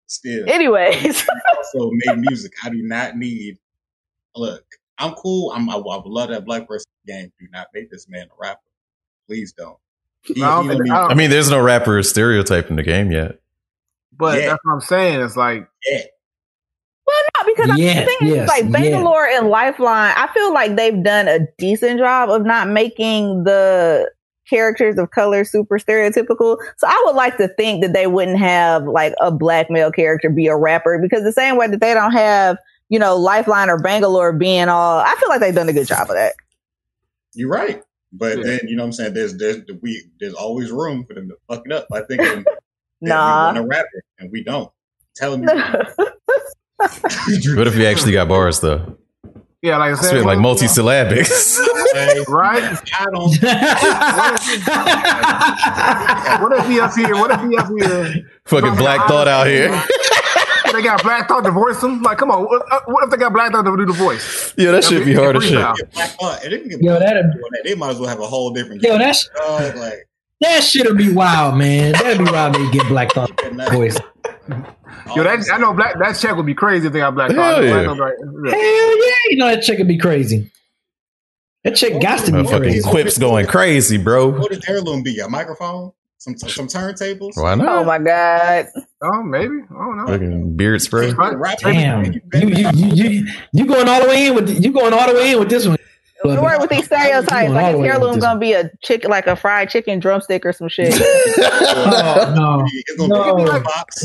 [0.06, 0.48] still.
[0.48, 2.52] Anyways, also made music.
[2.64, 3.58] I do not need.
[4.36, 4.64] Look,
[5.00, 5.52] I'm cool.
[5.52, 5.70] I'm.
[5.70, 7.32] I, I would love that black person game.
[7.40, 8.62] Do not make this man a rapper.
[9.28, 9.78] Please don't.
[10.24, 12.02] He, No, I don't he think- let me- I don't- I mean, there's no rapper
[12.04, 13.40] stereotype in the game yet.
[14.18, 14.50] But Yeah.
[14.50, 15.22] that's what I'm saying.
[15.22, 16.00] It's like yeah.
[17.06, 18.70] well, no, because I'm Yeah, thinking yes, like yeah.
[18.72, 20.14] Bangalore and Lifeline.
[20.18, 24.10] I feel like they've done a decent job of not making the
[24.50, 26.58] characters of color super stereotypical.
[26.78, 30.30] So I would like to think that they wouldn't have like a black male character
[30.30, 32.58] be a rapper because the same way that they don't have,
[32.90, 36.10] you know, Lifeline or Bangalore being all, I feel like they've done a good job
[36.10, 36.34] of that.
[37.34, 37.82] You're right.
[38.14, 38.44] But Yeah.
[38.46, 39.14] then you know what I'm saying.
[39.14, 42.46] There's there's we there's always room for them to fuck it up I think that
[43.02, 43.52] Nah.
[43.52, 44.72] we want a rapper and we don't.
[45.16, 45.46] Tell me.
[46.78, 48.98] What if he actually got bars though?
[49.62, 51.58] yeah, like I said, Spit like multi-syllabics.
[52.28, 52.64] right?
[52.94, 53.38] I don't.
[56.42, 57.16] What if he up here?
[57.16, 57.70] What if he up
[58.14, 58.30] here?
[58.46, 59.70] Fucking black thought out here.
[60.78, 62.02] They got Black Thought to voice him.
[62.04, 62.44] Like, come on.
[62.46, 64.54] What, uh, what if they got Black Thought to do the voice?
[64.58, 65.54] Yeah, that should be hard as shit.
[65.58, 65.76] Freestyle.
[65.76, 66.44] Get Black Thought.
[66.44, 67.62] And they Yo, that'd- doing that.
[67.66, 68.82] They might as well have a whole different.
[68.84, 70.08] Yo, that's dog, like
[70.42, 71.94] that shit'll be wild, man.
[71.94, 72.56] That'd be wild.
[72.56, 73.32] They get Black Thought
[73.72, 73.98] voice.
[75.16, 77.40] Yo, that, I know Black that check would be crazy if they got Black Hell
[77.56, 77.64] Thought.
[77.64, 77.70] yeah.
[77.72, 78.54] Black Thought, right.
[78.54, 80.52] Hell yeah, you know that chick would be crazy.
[81.64, 82.90] That chick got to be Motherfucking crazy.
[82.90, 84.28] quips going crazy, bro.
[84.30, 85.20] What does heirloom be?
[85.20, 85.92] A microphone?
[86.20, 87.34] Some some turntables?
[87.36, 88.66] Why oh my God.
[89.04, 89.54] Oh, maybe.
[89.70, 90.08] I don't know.
[90.08, 91.14] Fucking beard spray.
[91.14, 95.08] Damn, you you you you you going all the way in with you going all
[95.08, 95.78] the way in with this one.
[96.36, 97.30] Don't worry with these stereotypes.
[97.52, 100.54] Like all his the heirloom gonna be a chicken, like a fried chicken drumstick or
[100.54, 100.94] some shit.
[101.80, 103.36] Oh no, It's No.
[103.36, 103.44] be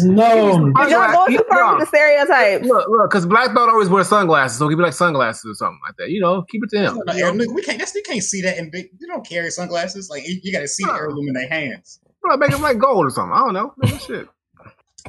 [0.08, 0.72] no.
[0.74, 2.66] Cause y'all going too far with the stereotypes.
[2.66, 5.80] Look, look, because Black Thought always wears sunglasses, so he be like sunglasses or something
[5.86, 6.10] like that.
[6.10, 7.00] You know, keep it to him.
[7.06, 7.78] No, heirloom- we can't.
[7.78, 8.90] That's, you can't see that in big.
[8.98, 10.10] You don't carry sunglasses.
[10.10, 12.00] Like you, you got to see the heirloom in their hands.
[12.20, 13.32] Bro, make him like gold or something.
[13.34, 13.74] I don't know.
[13.78, 14.28] Maybe shit.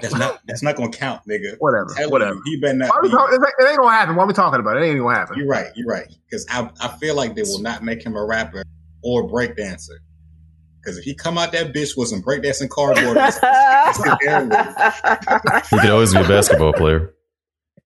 [0.01, 1.55] That's not that's not gonna count, nigga.
[1.59, 2.33] Whatever, Tell whatever.
[2.35, 2.89] You, he better not.
[2.89, 4.15] Why we be- talk- it ain't- it gonna happen.
[4.15, 4.83] Why we talking about it?
[4.83, 5.37] It ain't gonna happen.
[5.37, 5.67] You're right.
[5.75, 6.07] You're right.
[6.29, 8.63] Because I I feel like they will not make him a rapper
[9.03, 9.97] or breakdancer.
[10.81, 15.67] Because if he come out that bitch with some breakdancing cardboard, it's- it's the.
[15.69, 17.13] He could always be a basketball player.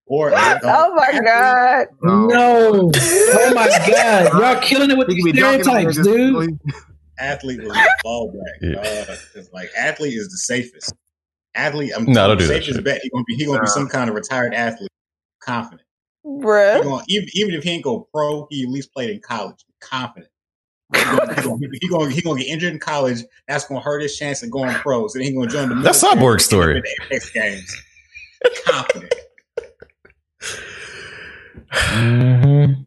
[0.06, 1.88] or uh, oh my god.
[2.02, 2.90] No.
[2.94, 4.32] Oh my god.
[4.56, 6.60] Y'all killing it with He these could be dunking on stereotypes, dude.
[7.20, 8.62] athlete was a fallback.
[8.62, 9.06] Yeah.
[9.34, 10.94] Because like athlete is the safest.
[11.58, 12.84] Athlete, I'm No, don't do that safest shit.
[12.86, 13.02] bet.
[13.04, 14.90] He gonna be he gonna be some kind of retired athlete,
[15.42, 15.82] confident.
[16.24, 16.84] He Bruh.
[16.84, 19.64] gonna, even, even if he ain't go pro, he at least played in college.
[19.80, 20.30] Confident.
[20.94, 23.24] He gonna, he, gonna, he, gonna, he gonna get injured in college.
[23.48, 25.08] That's gonna hurt his chance of going pro.
[25.08, 26.76] So then he gonna join the That's military Cyborg's story.
[26.78, 27.84] end up in the Apex games.
[28.66, 29.14] Confident.
[31.72, 32.86] Mhm.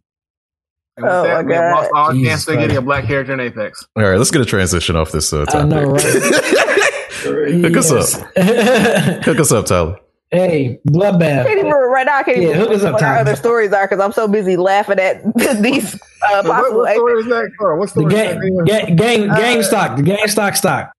[1.02, 1.70] Oh that, my we have God.
[1.76, 3.86] lost all Jesus chance of getting a black character in Apex.
[3.96, 5.68] All right, let's get a transition off this uh, I topic.
[5.68, 5.96] know,
[7.22, 8.20] Hook us up.
[9.24, 9.98] Hook us up, Tyler.
[10.30, 11.50] hey, I can't bloodbath.
[11.50, 12.18] even right now.
[12.18, 14.12] I can't Yeah, even hook us remember up, what our other stories are because I'm
[14.12, 15.22] so busy laughing at
[15.62, 16.78] these uh, What, possible.
[16.78, 17.50] what story is that?
[17.58, 18.64] Hold on, What The story is game, that?
[18.86, 20.56] game, game, Uh, GameStop, the GameStop stock.
[20.56, 20.92] stock.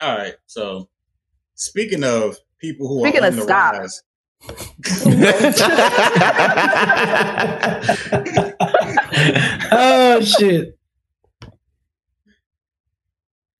[0.00, 0.34] All right.
[0.46, 0.88] So
[1.54, 3.74] speaking of people who Speaking are of the stop.
[3.74, 4.02] rise,
[9.72, 10.78] oh shit!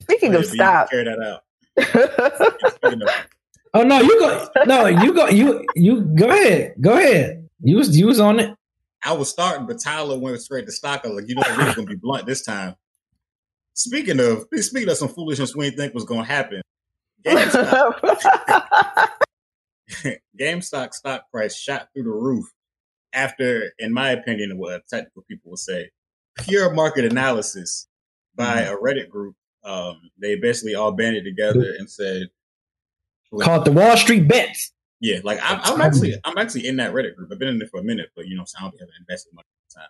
[0.03, 1.43] Speaking Wait, of you stop, carry that out.
[3.75, 4.49] Oh no, you go.
[4.67, 5.29] No, you go.
[5.29, 6.75] You you go ahead.
[6.81, 7.49] Go ahead.
[7.63, 8.55] You was you was on it.
[9.03, 11.03] I was starting, but Tyler went straight to stock.
[11.05, 12.77] I was like, you know, we're gonna be blunt this time.
[13.73, 16.61] Speaking of speaking of some foolishness we didn't think was gonna happen,
[17.27, 19.09] GameStop,
[20.39, 22.47] GameStop stock price shot through the roof
[23.15, 25.91] after, in my opinion, what technical people will say,
[26.37, 27.87] pure market analysis
[28.35, 28.75] by mm-hmm.
[28.75, 29.35] a Reddit group.
[29.65, 32.29] Um, they basically all banded together and said,
[33.41, 34.73] Called the Wall Street bets.
[35.01, 37.31] Yeah, like I'm, I'm actually I'm actually in that Reddit group.
[37.33, 39.33] I've been in it for a minute, but you know, so I don't have invested
[39.35, 39.89] much time.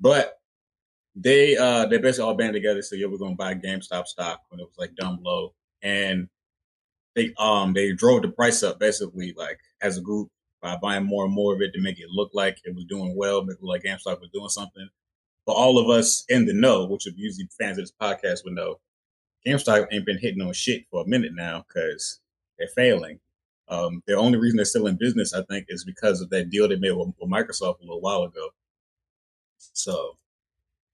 [0.00, 0.38] But
[1.14, 2.80] they uh they basically all banded together.
[2.82, 6.28] So yeah, we're gonna buy GameStop stock when it was like dumb low, and
[7.14, 10.30] they um they drove the price up basically like as a group
[10.62, 13.14] by buying more and more of it to make it look like it was doing
[13.16, 14.88] well, make it look like GameStop was doing something.
[15.44, 18.54] But all of us in the know, which are usually fans of this podcast would
[18.54, 18.76] know,
[19.46, 22.20] GameStop ain't been hitting on shit for a minute now because
[22.58, 23.20] they're failing.
[23.68, 26.68] Um, the only reason they're still in business, I think, is because of that deal
[26.68, 28.48] they made with, with Microsoft a little while ago.
[29.58, 30.16] So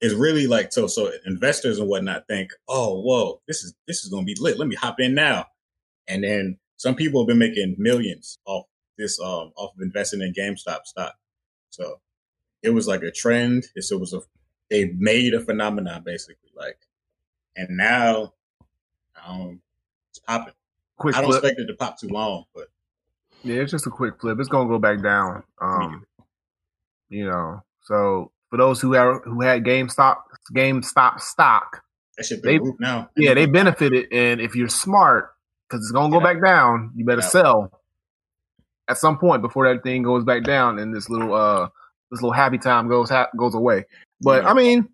[0.01, 0.87] it's really like so.
[0.87, 4.59] So investors and whatnot think, oh, whoa, this is this is to be lit.
[4.59, 5.47] Let me hop in now.
[6.09, 8.67] And then some people have been making millions off
[8.99, 11.15] this um off of investing in GameStop stock.
[11.71, 12.01] So
[12.63, 13.65] it was like a trend.
[13.75, 14.21] It's, it was a
[14.71, 16.79] they made a phenomenon basically, like,
[17.57, 18.33] and now
[19.27, 19.61] um
[20.11, 20.55] it's popping.
[20.97, 21.43] Quick I don't flip.
[21.45, 22.68] expect it to pop too long, but
[23.43, 24.39] Yeah, it's just a quick flip.
[24.39, 25.43] It's gonna go back down.
[25.61, 26.07] Um,
[27.09, 27.62] you know.
[27.83, 30.16] So for those who have who had GameStop
[30.55, 31.83] GameStop stock,
[32.43, 33.11] They- now.
[33.16, 34.12] yeah, they benefited.
[34.12, 35.33] And if you're smart,
[35.68, 36.33] because it's gonna go Yeah.
[36.35, 37.29] back down, you better Yeah.
[37.29, 37.81] sell
[38.89, 41.68] at some point before that thing goes back down and this little uh
[42.11, 43.87] this little happy time goes ha- goes away.
[44.20, 44.51] But Yeah.
[44.51, 44.89] I mean,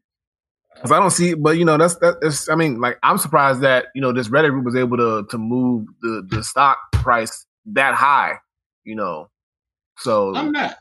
[0.78, 2.48] because I don't see, but you know, that's that's.
[2.48, 5.38] I mean, like I'm surprised that you know this Reddit group was able to to
[5.38, 8.34] move the the stock price that high.
[8.84, 9.28] You know,
[9.98, 10.76] so I'm not.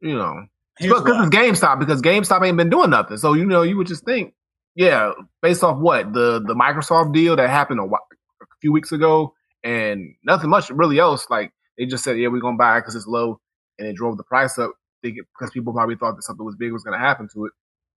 [0.00, 0.46] you know,
[0.78, 3.16] because it's GameStop because GameStop ain't been doing nothing.
[3.16, 4.34] So you know, you would just think,
[4.74, 5.12] yeah,
[5.42, 8.06] based off what the the Microsoft deal that happened a, while,
[8.42, 9.34] a few weeks ago,
[9.64, 11.26] and nothing much really else.
[11.30, 13.40] Like they just said, yeah, we're gonna buy it because it's low,
[13.78, 14.72] and it drove the price up.
[15.02, 17.52] Thinking because people probably thought that something was big was gonna happen to it,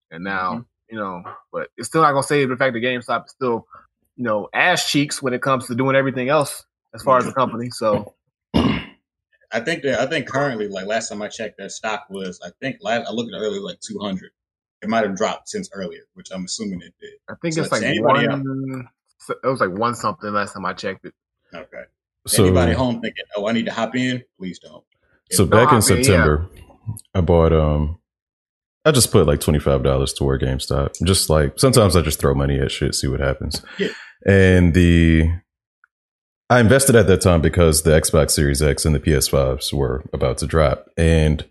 [0.10, 0.66] and now Mhm.
[0.90, 3.68] You know, but it's still not gonna save the fact that GameStop is still,
[4.16, 7.34] you know, ass cheeks when it comes to doing everything else as far as the
[7.34, 7.70] company.
[7.70, 8.14] So
[9.54, 12.50] I think that I think currently, like last time I checked, that stock was I
[12.60, 14.32] think last I looked at it earlier like 200.
[14.82, 17.14] It might have dropped since earlier, which I'm assuming it did.
[17.30, 18.90] I think So it's like anybody one.
[19.30, 21.14] It was like one something last time I checked it.
[21.54, 21.84] Okay.
[22.26, 24.24] So, Anybody home thinking, oh, I need to hop in?
[24.38, 24.84] Please don't.
[25.32, 26.04] so back in not, man, yeah.
[26.04, 26.50] September,
[27.14, 28.00] I bought um,
[28.86, 30.96] I just put like twenty five dollars toward GameStop.
[31.06, 33.62] Just like sometimes I just throw money at shit, see what happens.
[33.78, 33.90] Yeah.
[34.28, 35.30] And the
[36.50, 40.38] I invested at that time because the Xbox Series X and the PS5s were about
[40.40, 40.88] to drop.
[40.98, 41.44] And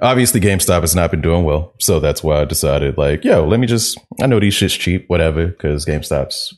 [0.00, 1.74] obviously GameStop has not been doing well.
[1.78, 5.04] So that's why I decided like, yo, let me just I know these shit's cheap,
[5.08, 6.54] whatever, because GameStop's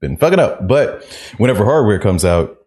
[0.00, 0.66] been fucking up.
[0.66, 1.04] But
[1.36, 2.58] whenever hardware comes out,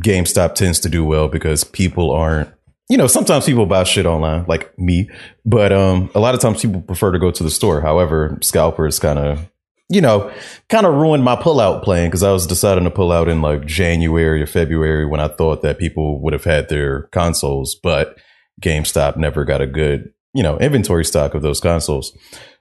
[0.00, 2.50] GameStop tends to do well because people aren't
[2.92, 5.08] you know, sometimes people buy shit online, like me,
[5.46, 7.80] but um, a lot of times people prefer to go to the store.
[7.80, 9.50] However, scalpers kind of,
[9.88, 10.30] you know,
[10.68, 13.64] kind of ruined my pullout plan because I was deciding to pull out in like
[13.64, 18.18] January or February when I thought that people would have had their consoles, but
[18.60, 22.14] GameStop never got a good, you know, inventory stock of those consoles.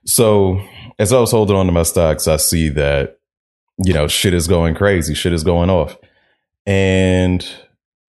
[0.05, 0.61] So
[0.97, 3.19] as I was holding on to my stocks, I see that,
[3.83, 5.97] you know, shit is going crazy, shit is going off.
[6.65, 7.45] And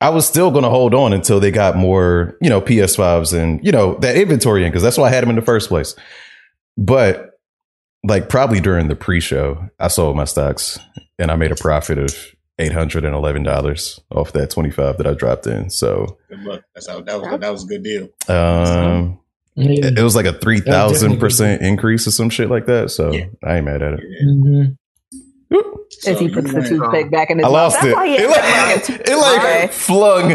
[0.03, 3.65] I was still going to hold on until they got more, you know, PS5s and,
[3.65, 5.95] you know, that inventory in because that's why I had them in the first place.
[6.77, 7.31] But
[8.05, 10.79] like probably during the pre-show, I sold my stocks
[11.19, 12.15] and I made a profit of
[12.59, 15.71] eight hundred and eleven dollars off that twenty five that I dropped in.
[15.71, 16.63] So Good luck.
[16.75, 17.41] That's how that was.
[17.41, 18.09] That was a good deal.
[18.29, 19.19] um,
[19.55, 19.87] Yeah.
[19.89, 22.91] it, it was like a three thousand percent increase or some shit like that.
[22.91, 23.27] So Yeah.
[23.45, 24.01] I ain't mad at it.
[25.51, 25.59] Yeah.
[26.05, 26.15] Whoop.
[26.15, 27.53] If he puts the toothpick back in his I mouth.
[27.53, 27.95] lost That's it.
[27.97, 29.73] why he It like, like a it like toothpick.
[29.87, 30.33] flung.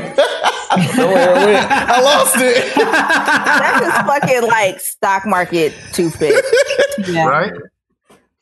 [0.70, 1.65] I don't it.
[1.72, 2.76] I lost it.
[2.76, 6.43] That's his fucking like stock market toothpick.
[7.07, 7.26] Yeah.
[7.28, 7.53] right?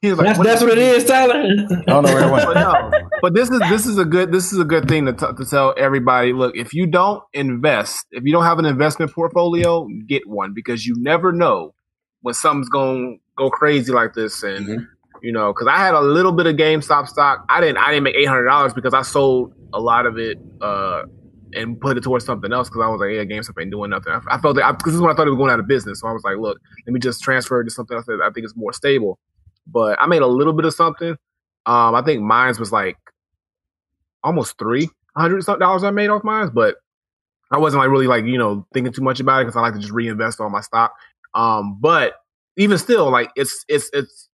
[0.01, 1.33] He was like, That's what that's what it is, Tyler.
[1.35, 2.59] I don't know where it but went.
[2.59, 5.25] no, but this is this is a good this is a good thing to, t-
[5.37, 6.31] to tell everybody.
[6.33, 10.85] Look, if you don't invest, if you don't have an investment portfolio, get one because
[10.85, 11.73] you never know
[12.21, 14.43] when something's going to go crazy like this.
[14.43, 14.87] And Mhm.
[15.21, 17.45] You know, because I had a little bit of GameStop stock.
[17.49, 20.37] I didn't I didn't make eight hundred dollars because I sold a lot of it
[20.61, 21.03] uh,
[21.53, 24.13] and put it towards something else because I was like, yeah, GameStop ain't doing nothing.
[24.13, 25.67] I, I felt that because this is when I thought it was going out of
[25.67, 26.01] business.
[26.01, 28.29] So I was like, look, let me just transfer it to something else that I
[28.31, 29.19] think is more stable.
[29.67, 31.17] But I made a little bit of something.
[31.65, 32.97] Um, I think mine's was like
[34.23, 36.75] almost three hundred dollars I made off mine, but
[37.51, 39.73] I wasn't like really like you know thinking too much about it because I like
[39.73, 40.93] to just reinvest all my stock.
[41.33, 42.15] Um, but
[42.57, 44.29] even still, like it's it's it's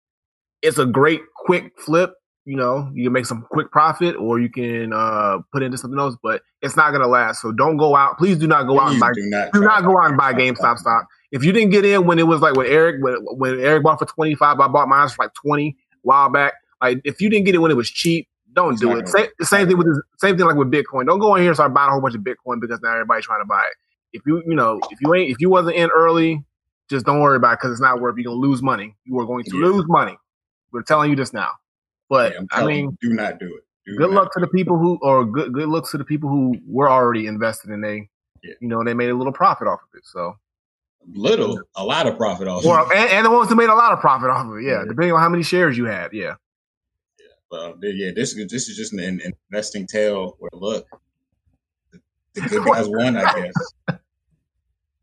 [0.62, 2.14] it's a great quick flip.
[2.46, 6.00] You know, you can make some quick profit, or you can uh put into something
[6.00, 7.42] else, but it's not gonna last.
[7.42, 8.18] So don't go out.
[8.18, 10.34] Please do not go out and buy do not, do not go out and buy
[10.34, 11.06] GameStop stock.
[11.32, 14.00] If you didn't get in when it was like when Eric when, when Eric bought
[14.00, 16.54] for twenty five, I bought mine for like twenty a while back.
[16.82, 19.08] Like if you didn't get it when it was cheap, don't do it.
[19.08, 21.06] Same, same thing with this, same thing like with Bitcoin.
[21.06, 23.26] Don't go in here and start buying a whole bunch of Bitcoin because now everybody's
[23.26, 23.78] trying to buy it.
[24.18, 26.44] If you you know if you ain't if you wasn't in early,
[26.90, 28.18] just don't worry about it because it's not worth.
[28.18, 28.96] You're gonna lose money.
[29.06, 29.68] You are going to Yeah.
[29.68, 30.18] lose money.
[30.72, 31.52] We're telling you this now.
[32.10, 33.64] But Yeah, I mean, you, do not do it.
[33.86, 36.56] Do good luck to the people who or good good looks to the people who
[36.68, 38.10] were already invested and they
[38.44, 38.54] Yeah.
[38.62, 40.06] you know they made a little profit off of it.
[40.06, 40.36] So
[41.14, 42.64] little, a lot of profit off.
[42.66, 44.64] or and, and the ones who made a lot of profit off of it.
[44.64, 44.84] Yeah, Yeah.
[44.88, 46.14] depending on how many shares you had.
[46.14, 46.36] Yeah,
[47.50, 50.86] Well, yeah, this is this is just an, an investing tale where look,
[51.92, 52.00] the,
[52.36, 53.54] the good guys won, I guess.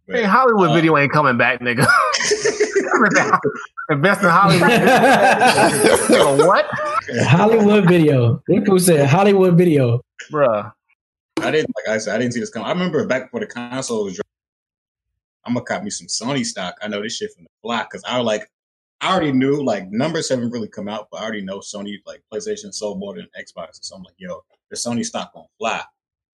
[0.06, 1.84] But, hey, Hollywood uh, video ain't coming back, nigga.
[3.90, 4.70] Invest in Hollywood.
[6.46, 6.66] What,
[7.26, 8.42] Hollywood video.
[8.48, 10.02] Look who said Hollywood video.
[10.30, 10.72] bruh?
[11.40, 12.66] I didn't like I said I didn't see this coming.
[12.66, 14.20] I remember back before the console was.
[15.44, 16.74] I'm gonna cop me some Sony stock.
[16.82, 18.50] I know this shit from the block because I like.
[19.00, 22.22] I already knew like numbers haven't really come out, but I already know Sony like
[22.32, 23.78] PlayStation sold more than Xbox.
[23.80, 25.82] So I'm like, yo, the Sony stock gonna fly.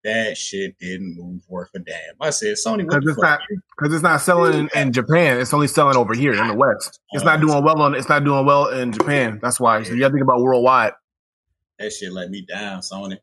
[0.04, 1.96] That shit didn't move worth a damn.
[2.20, 3.22] I said, Sony, what Because the it's fuck?
[3.22, 3.40] not
[3.78, 5.38] because it's not selling in, in Japan.
[5.38, 6.98] It's only selling over here in the West.
[7.12, 7.94] It's not uh, doing well on.
[7.94, 9.38] It's not doing well in Japan.
[9.40, 9.82] That's why.
[9.84, 10.92] So you got to think about worldwide.
[11.78, 13.16] That shit let me down, Sony.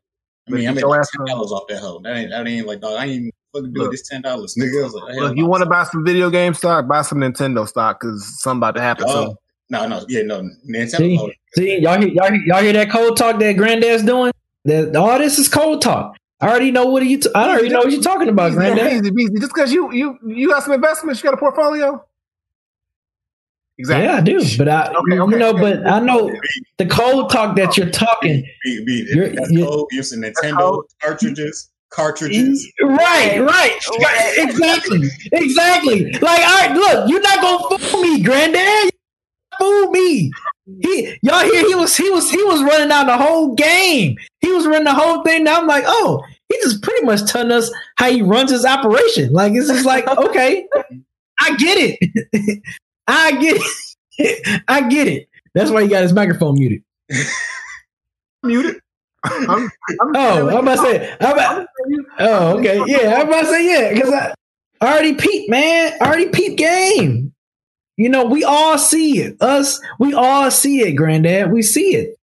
[0.48, 2.00] I mean, I get made your like ass ten dollars off that hoe.
[2.02, 2.98] That ain't that ain't like dog.
[2.98, 3.84] I ain't even fucking do it.
[3.84, 3.92] Look.
[3.92, 4.80] This ten dollars, nigga.
[4.80, 6.88] I was like, Look, you want to buy some video game stock?
[6.88, 9.04] Buy some Nintendo stock because something about to happen.
[9.06, 9.36] Oh, soon.
[9.68, 10.48] no, no, yeah, no.
[10.68, 10.96] Nintendo.
[10.96, 14.32] See, see, y'all hear, y'all, hear, y'all hear that cold talk that granddad's doing?
[14.64, 16.16] That all this is cold talk.
[16.40, 17.18] I already know what are you.
[17.18, 18.92] T- I already know what you're talking about, Easy, granddad.
[18.92, 19.34] easy, easy.
[19.40, 22.04] Just because you you you got some investments, you got a portfolio.
[23.78, 24.04] Exactly.
[24.04, 25.60] Yeah, I do, but I, Okay, you know, okay.
[25.60, 26.30] but I know
[26.76, 28.42] the cold talk that you're talking.
[28.64, 29.88] Be, be, You're- that's you're- cold.
[29.92, 32.70] Using Nintendo cartridges, cartridges.
[32.82, 36.12] Right, right, right, exactly, exactly.
[36.12, 38.90] Like, all right, look, you're not gonna fool me, granddad.
[39.58, 40.30] Fool me.
[40.82, 41.66] He, y'all hear?
[41.66, 44.16] He was, he was, he was running out the whole game.
[44.40, 45.44] He was running the whole thing.
[45.44, 49.32] Now I'm like, oh, he just pretty much telling us how he runs his operation.
[49.32, 50.66] Like, it's just like, okay,
[51.40, 52.62] I get it.
[53.06, 53.56] I get
[54.18, 54.62] it.
[54.68, 55.28] I get it.
[55.54, 56.82] That's why he got his microphone muted.
[58.42, 58.80] Muted.
[59.24, 61.16] I'm, I'm Oh, I'm about to say.
[61.20, 61.66] I'm about,
[62.20, 62.80] oh, okay.
[62.86, 64.34] Yeah, I'm about to say yeah, because I,
[64.80, 65.92] I already peeped, man.
[66.00, 67.32] Already peeped game.
[68.00, 69.36] You know, we all see it.
[69.42, 71.52] Us, we all see it, Granddad.
[71.52, 72.16] We see it.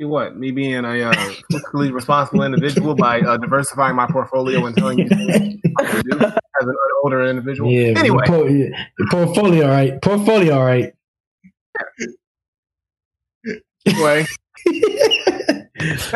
[0.00, 0.36] You what?
[0.36, 1.12] Me being a uh,
[1.52, 6.32] fiscally responsible individual by uh, diversifying my portfolio and telling you things to do as
[6.60, 7.70] an older individual.
[7.70, 7.96] Yeah.
[7.96, 10.02] Anyway, your por- your portfolio, all right.
[10.02, 10.92] Portfolio, all right.
[13.86, 14.26] anyway,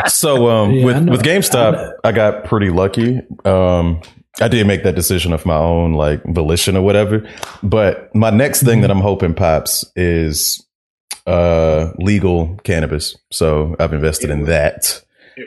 [0.09, 3.20] So um, Yeah, with with GameStop, I got pretty lucky.
[3.44, 4.00] Um,
[4.41, 7.26] I did make that decision of my own like volition or whatever.
[7.62, 10.64] But my next thing that I'm hoping pops is
[11.26, 13.16] uh, legal cannabis.
[13.30, 15.03] So I've invested in that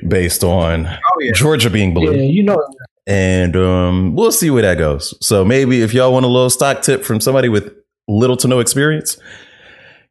[0.07, 1.31] based on Oh yeah.
[1.33, 2.15] Georgia being blue.
[2.15, 2.63] Yeah, you know.
[3.07, 5.15] And um, we'll see where that goes.
[5.25, 7.73] So maybe if y'all want a little stock tip from somebody with
[8.07, 9.17] little to no experience,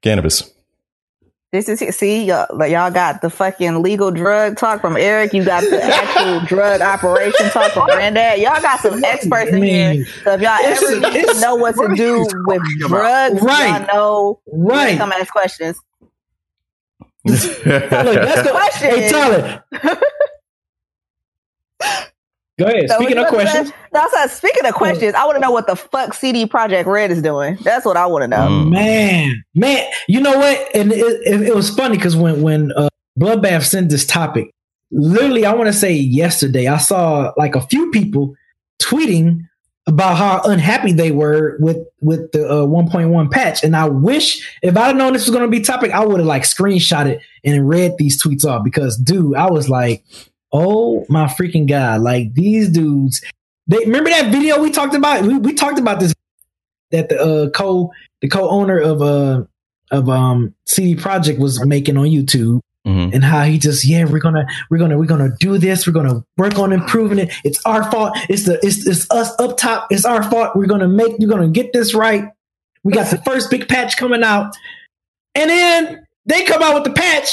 [0.03, 0.51] cannabis.
[1.51, 5.33] This is see y'all, y'all got the fucking legal drug talk from Eric.
[5.33, 8.39] You got the actual drug operation talk from Granddad.
[8.39, 10.05] Y'all got some experts in here.
[10.25, 13.81] So if y'all It's- ever it's- know what to do with drugs, Right.
[13.81, 14.41] y'all know.
[14.53, 14.99] Right.
[14.99, 15.79] Come ask questions.
[17.27, 18.91] Tyler, that's the Question.
[18.91, 19.65] Hey, Tyler.
[22.59, 22.89] Go ahead.
[22.89, 23.93] So Speaking of what's questions, that?
[23.93, 27.11] No, so speaking of questions, I want to know what the fuck CD Projekt Red
[27.11, 27.57] is doing.
[27.63, 28.49] That's what I want to know.
[28.49, 28.71] Mm.
[28.71, 30.75] man, man, you know what?
[30.75, 32.89] And it, it, it was funny because when when uh,
[33.19, 34.53] Bloodbath sent this topic,
[34.91, 38.35] literally, I want to say yesterday, I saw like a few people
[38.83, 39.43] tweeting
[39.87, 44.77] about how unhappy they were with with the uh, 1.1 patch, and I wish if
[44.77, 47.69] I'd known this was going to be topic, I would have like screenshot it and
[47.69, 50.05] read these tweets off because, dude, I was like,
[50.53, 53.23] oh my freaking god, like these dudes.
[53.67, 55.23] They remember that video we talked about.
[55.23, 56.15] We, we talked about this
[56.91, 57.93] that the uh, co
[58.23, 59.45] the co-owner of uh
[59.91, 63.13] of um CD Projekt was making on YouTube Mhm.
[63.13, 65.87] and how he just yeah we're gonna we're gonna we're gonna do this.
[65.87, 67.31] We're gonna work on improving it.
[67.45, 68.17] It's our fault.
[68.31, 69.89] It's the it's, it's us up top.
[69.91, 70.57] It's our fault.
[70.57, 72.31] We're gonna make we're gonna get this right.
[72.85, 74.55] We got the first big patch coming out.
[75.35, 77.29] And then they come out with the patch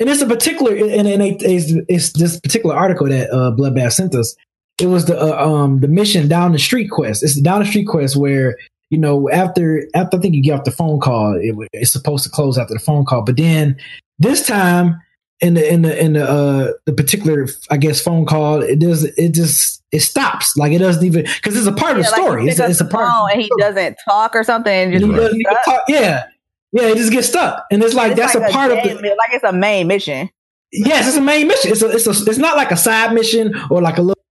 [0.00, 3.92] and it's a particular and, and it, it's, it's this particular article that uh bloodbath
[3.92, 4.34] sent us.
[4.80, 7.22] It was the uh, um the mission down the street quest.
[7.22, 8.56] It's the down the street quest where
[8.88, 12.24] you know after after i think you get off the phone call it, it's supposed
[12.24, 13.22] to close after the phone call.
[13.22, 13.76] But then
[14.18, 15.00] this time
[15.40, 19.04] in the in the in the uh the particular I guess phone call it does
[19.04, 20.56] it just it stops.
[20.56, 22.48] Like it doesn't even because it's a part of the Yeah, like story.
[22.48, 24.72] It's, a, up it's a the part phone and he doesn't talk or something.
[24.72, 25.82] And just he doesn't even talk.
[25.88, 26.24] Yeah
[26.72, 28.96] yeah it just gets stuck and it's like It's that's like a part of main-
[28.96, 30.30] the like it's a main mission.
[30.72, 33.54] yes it's a main mission it's a, it's a it's not like a side mission
[33.70, 34.22] or like a little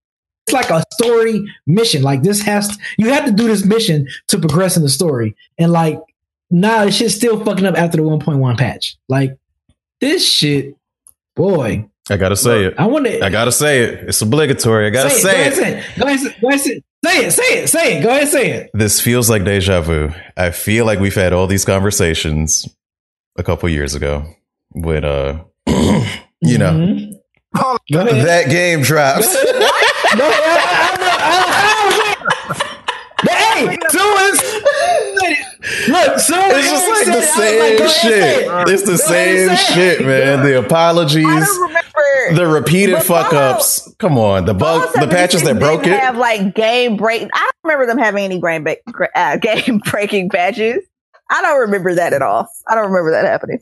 [0.46, 4.06] it's like a story mission like this has to, you have to do this mission
[4.28, 6.00] to progress in the story and like
[6.50, 9.36] nah this shit's still fucking up after the 1.1 patch like
[10.00, 10.74] this shit
[11.36, 12.74] boy I gotta say it.
[12.76, 13.22] I wonder.
[13.22, 14.08] I gotta say it.
[14.08, 14.88] It's obligatory.
[14.88, 15.54] I gotta say, it.
[15.54, 17.30] Go ahead, Go ahead, say- go ahead, say- say it.
[17.32, 17.68] Say it.
[17.68, 18.02] Say it.
[18.02, 18.70] Go ahead, say it.
[18.74, 20.10] This feels like deja vu.
[20.36, 22.68] I feel like we've had all these conversations
[23.38, 24.24] a couple years ago
[24.72, 27.12] when uh you know Mhm.
[27.56, 29.32] Oh, that game drops.
[29.34, 29.62] Go ahead.
[29.62, 29.70] I-
[30.12, 32.66] I- I- I- I-
[33.28, 34.42] Hey, soon as
[35.88, 38.46] look, soon It's just like the said it, like, same go ahead, say shit.
[38.46, 38.68] it.
[38.70, 39.56] It's the Go same it.
[39.58, 40.42] shit, man.
[40.44, 41.48] The I apologies,
[42.28, 43.94] don't the repeated But fuck Fallout- ups.
[43.98, 46.00] Come on, the bug, the patches that broke didn't it.
[46.00, 47.22] Have like game break.
[47.22, 48.76] I don't remember them having any game ba-
[49.14, 50.84] uh, game breaking patches.
[51.30, 52.48] I don't remember that at all.
[52.68, 53.60] I don't remember that happening.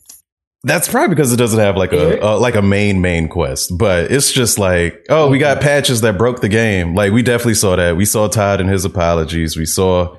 [0.65, 4.11] That's probably because it doesn't have like a, a like a main main quest, but
[4.11, 6.95] it's just like, oh, we got patches that broke the game.
[6.97, 7.97] Like we definitely saw that.
[7.97, 9.57] We saw Todd and his apologies.
[9.57, 10.17] We saw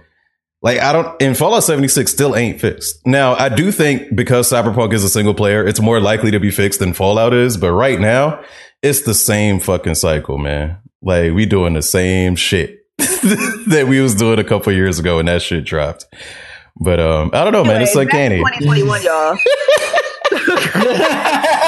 [0.61, 3.05] like I don't in Fallout 76 still ain't fixed.
[3.05, 6.51] Now, I do think because Cyberpunk is a single player, it's more likely to be
[6.51, 8.43] fixed than Fallout is, but right now,
[8.81, 10.77] it's the same fucking cycle, man.
[11.01, 15.27] Like we doing the same shit that we was doing a couple years ago when
[15.27, 16.05] that shit dropped.
[16.75, 17.81] But um I don't know, man.
[17.81, 18.37] It's uncanny.
[18.37, 19.37] 2021, y'all.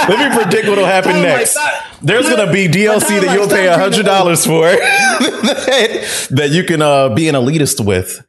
[0.09, 1.57] Let me predict what'll happen Oh next.
[2.01, 6.81] There's gonna be DLC that you'll pay a hundred dollars for that, that you can
[6.81, 8.25] uh, be an elitist with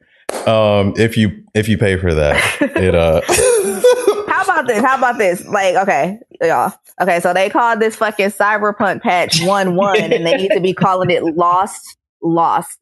[0.47, 2.37] um, if you if you pay for that.
[2.61, 3.21] It uh,
[4.33, 4.83] How about this?
[4.83, 5.45] How about this?
[5.47, 6.73] Like, okay, y'all.
[7.01, 10.75] Okay, so they called this fucking Cyberpunk patch one one, and they need to be
[10.75, 12.79] calling it Lost Lost.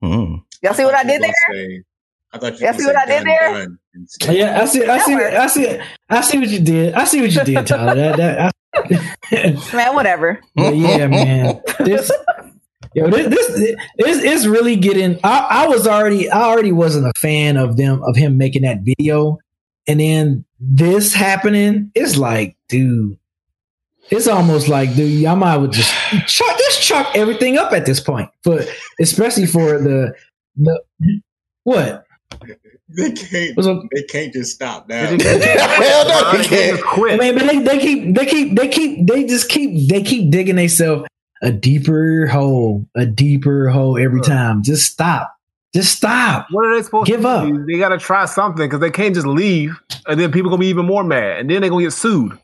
[0.00, 0.36] hmm.
[0.62, 1.34] Y'all see what I did there?
[1.50, 1.82] Say,
[2.32, 3.68] I thought Yeah, you see what I did there?
[4.32, 4.84] Yeah, I see.
[4.84, 5.14] I see.
[5.14, 5.80] I see.
[6.08, 6.94] I see what you did.
[6.94, 7.94] I see what you did, Tyler.
[7.94, 8.50] That, that, I,
[9.74, 10.40] Man, whatever.
[10.56, 11.60] But yeah, man.
[11.80, 12.10] This,
[12.94, 15.18] yo, this, this, it's, it's really getting.
[15.24, 18.78] I, I was already, I already wasn't a fan of them of him making that
[18.82, 19.38] video,
[19.86, 21.90] and then this happening.
[21.94, 23.18] It's like, dude,
[24.10, 25.92] it's almost like, dude, y'all might would just
[26.26, 28.30] chuck, just chuck everything up at this point.
[28.42, 28.68] But
[29.00, 30.14] especially for the
[30.56, 30.82] the
[31.64, 32.04] what
[32.96, 33.56] They can't.
[33.56, 35.10] was They can't just stop now.
[35.16, 36.76] They Hell no, They can't.
[36.76, 37.18] just I quit.
[37.20, 40.56] mean, but they, they keep they keep they keep they just keep they keep digging
[40.56, 41.06] themselves
[41.44, 44.34] a deeper hole, a deeper hole every Sure.
[44.34, 44.62] time.
[44.62, 45.30] Just stop.
[45.74, 46.46] Just stop.
[46.50, 47.46] What are they supposed Give to Give up.
[47.48, 47.66] do?
[47.66, 50.68] They got to try something because they can't just leave, and then people gonna be
[50.68, 52.36] even more mad, and then they're gonna get sued.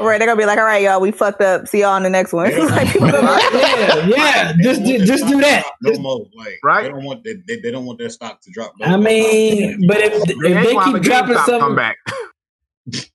[0.00, 1.68] All right, they're gonna be like, all right, y'all, we fucked up.
[1.68, 2.50] See y'all in the next one.
[2.70, 4.52] like, people gonna be like, Yeah, yeah.
[4.62, 5.64] Just do, just do that.
[5.82, 6.26] No more.
[6.34, 6.82] Like, Right?
[6.84, 8.72] They don't want they, they, they don't want their stock to drop.
[8.80, 11.96] No I mean, but if if They they keep dropping GameStop come something, back.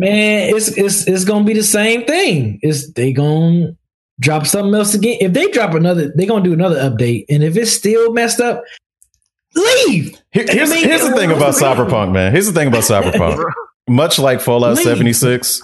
[0.00, 2.58] Man, it's it's it's gonna be the same thing.
[2.62, 3.76] It's they gonna
[4.20, 5.18] drop something else again.
[5.20, 7.24] If they drop another, they're gonna do another update.
[7.28, 8.62] And if it's still messed up,
[9.54, 10.20] leave.
[10.30, 11.88] Here- here's, I mean, here's the thing about what's the problem?
[11.88, 12.32] Cyberpunk, man.
[12.32, 13.44] Here's the thing about Cyberpunk.
[13.88, 14.84] Much like Fallout Leave.
[14.84, 15.62] 76,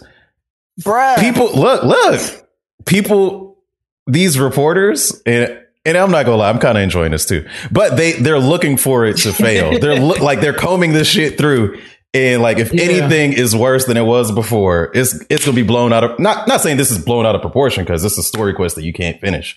[0.80, 1.18] Bruh.
[1.20, 2.48] people look, look,
[2.86, 3.58] people,
[4.06, 7.46] these reporters, and and I'm not gonna lie, I'm kind of enjoying this too.
[7.70, 9.78] But they they're looking for it to fail.
[9.78, 11.78] they're look like they're combing this shit through.
[12.14, 12.84] And like, if Yeah.
[12.84, 16.46] anything is worse than it was before, it's it's gonna be blown out of not
[16.46, 18.92] not saying this is blown out of proportion because it's a story quest that you
[18.92, 19.56] can't finish.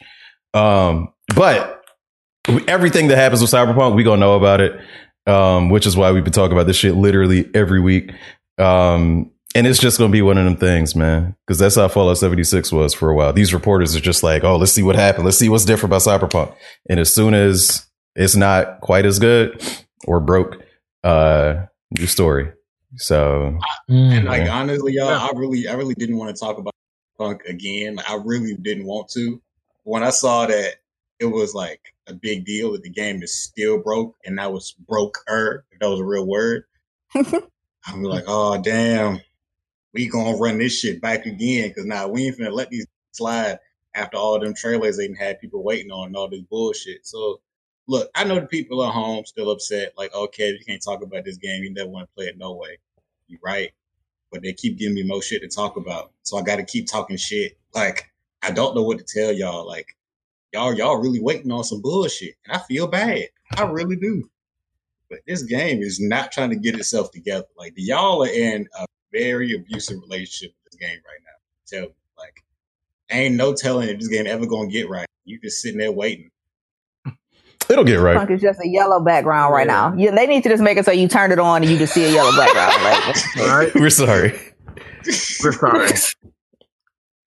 [0.56, 1.84] Um, but
[2.68, 4.74] everything that happens with Cyberpunk, we gonna know about it.
[5.28, 8.12] Um, which is why we've been talking about this shit literally every week.
[8.58, 11.36] Um, and it's just gonna be one of them things, man.
[11.46, 13.34] Because that's how Fallout 76 was for a while.
[13.34, 15.26] These reporters are just like, oh, let's see what happened.
[15.26, 16.56] Let's see what's different about Cyberpunk.
[16.90, 17.86] And as soon as
[18.16, 19.62] it's not quite as good
[20.08, 20.58] or broke,
[21.04, 22.52] uh, new story.
[22.98, 23.58] So
[23.90, 24.18] Mm.
[24.18, 24.56] And like Yeah.
[24.60, 26.74] honestly, y'all, I really, I really didn't want to talk about
[27.18, 28.00] punk again.
[28.08, 29.42] I really didn't want to.
[29.84, 30.76] When I saw that
[31.20, 34.74] it was like a big deal that the game is still broke, and that was
[34.88, 36.64] broke-er, if that was a real word.
[37.16, 39.20] I'm like, oh damn,
[39.94, 43.60] we gonna run this shit back again because now we ain't finna let these slide
[43.96, 47.06] after all them trailers they had people waiting on and all this bullshit.
[47.06, 47.42] So
[47.88, 51.26] look, I know the people at home still upset, like, okay, you can't talk about
[51.26, 52.78] this game, you never want to play it no way.
[53.28, 53.72] You're right.
[54.32, 56.12] But they keep giving me more shit to talk about.
[56.24, 57.58] So I gotta keep talking shit.
[57.74, 58.12] Like,
[58.42, 59.66] I don't know what to tell y'all.
[59.66, 59.96] Like,
[60.54, 62.36] y'all, y'all really waiting on some bullshit.
[62.46, 63.30] And I feel bad.
[63.56, 64.30] I really do.
[65.10, 67.46] But this game is not trying to get itself together.
[67.58, 71.38] Like y'all are in a very abusive relationship with this game right now.
[71.66, 72.44] Tell me, like,
[73.10, 75.08] ain't no telling if this game ever gonna get right.
[75.24, 76.30] You just sitting there waiting.
[77.70, 78.18] It'll get right.
[78.18, 79.94] Punk is just a yellow background right now.
[79.98, 81.94] Yeah, they need to just make it so you turn it on and you just
[81.94, 82.74] see a yellow background.
[82.84, 84.40] Like, All right, We're sorry.
[85.44, 85.90] we're sorry.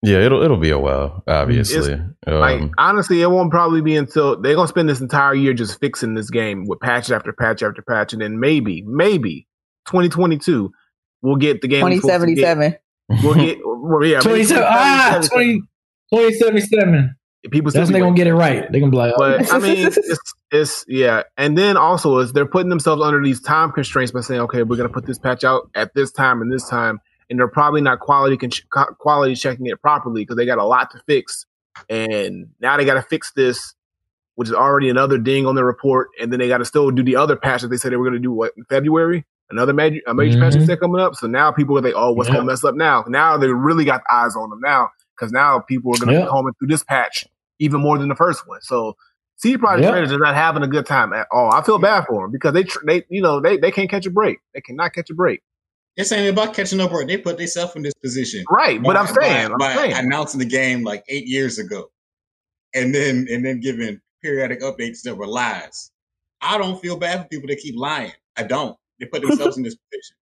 [0.03, 2.01] Yeah, it'll it'll be a while, obviously.
[2.27, 5.79] Like Um, honestly, it won't probably be until they're gonna spend this entire year just
[5.79, 9.47] fixing this game with patch after patch after patch, and then maybe, maybe
[9.89, 10.71] 2022
[11.23, 11.83] we'll get the game.
[11.83, 12.01] we're get.
[12.01, 12.77] 2077.
[13.23, 15.69] We'll get, well, yeah, maybe 27, ah, 2077.
[16.11, 17.17] 20, 2077.
[17.49, 18.71] People That's they're gonna get it right.
[18.71, 19.99] They're gonna be like, oh, But I mean, it's,
[20.51, 24.43] it's yeah, and then also is they're putting themselves under these time constraints by saying,
[24.43, 27.49] okay, we're gonna put this patch out at this time and this time, and they're
[27.49, 31.47] probably not quality con- quality checking it properly because they got a lot to fix,
[31.89, 33.75] and now they got to fix this,
[34.35, 37.03] which is already another ding on their report, and then they got to still do
[37.03, 39.25] the other patch that they said they were gonna do what in February.
[39.49, 40.69] Another major, a major patch Mhm.
[40.71, 42.35] is coming up, so now people are like, "Oh, what's Yeah.
[42.35, 45.93] gonna mess up now?" Now they really got eyes on them now because now people
[45.95, 46.23] are gonna Yeah.
[46.23, 47.27] be combing through this patch
[47.59, 48.61] even more than the first one.
[48.63, 48.97] So
[49.37, 49.95] CD Projekt Yep.
[49.95, 51.53] Red is not having a good time at all.
[51.55, 54.07] I feel bad for them because they, tr- they, you know, they, they can't catch
[54.07, 54.39] a break.
[54.55, 55.41] They cannot catch a break.
[55.97, 56.93] This ain't about catching up.
[56.93, 58.45] Or they put themselves in this position.
[58.51, 61.91] Right, but I'm saying, by, I'm by saying, announcing the game like eight years ago,
[62.75, 65.91] and then and then giving periodic updates that were lies.
[66.41, 68.13] I don't feel bad for people that keep lying.
[68.37, 68.77] I don't.
[68.99, 70.17] They put themselves in this position.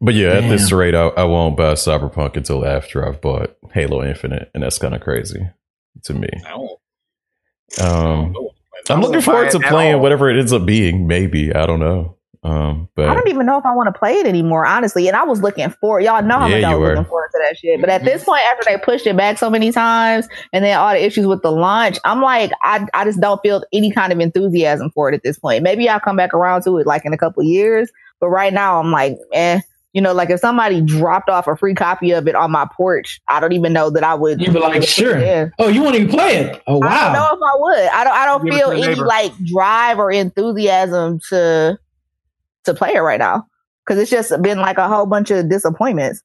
[0.00, 4.02] But yeah, at this rate, I, I won't buy Cyberpunk until after I've bought Halo
[4.04, 5.48] Infinite, and that's kind of crazy
[6.04, 6.28] to me.
[6.46, 6.70] I don't.
[7.80, 8.50] I don't Um, know.
[8.90, 10.00] I'm looking forward to playing all.
[10.00, 11.06] whatever it ends up being.
[11.06, 12.16] Maybe I don't know.
[12.42, 15.08] Um, but I don't even know if I want to play it anymore, honestly.
[15.08, 16.94] And I was looking for y'all know how Yeah, much I you was were.
[16.96, 17.80] looking forward to that shit.
[17.80, 20.92] But at this point, after they pushed it back so many times, and then all
[20.92, 24.20] the issues with the launch, I'm like, I I just don't feel any kind of
[24.20, 25.62] enthusiasm for it at this point.
[25.62, 27.90] Maybe I'll come back around to it like in a couple years.
[28.20, 29.60] But right now, I'm like, eh.
[29.94, 33.20] You know, like if somebody dropped off a free copy of it on my porch,
[33.28, 34.40] I don't even know that I would.
[34.40, 35.18] you'd be like, sure.
[35.18, 35.46] Yeah.
[35.58, 36.62] Oh, you won't even play it?
[36.66, 36.88] Oh, wow.
[36.88, 37.88] I don't know if I would.
[37.90, 38.12] I don't.
[38.12, 39.06] I don't Give it feel any neighbor.
[39.06, 41.78] like drive or enthusiasm to
[42.64, 43.46] to play it right now
[43.86, 46.22] because it's just been like a whole bunch of disappointments.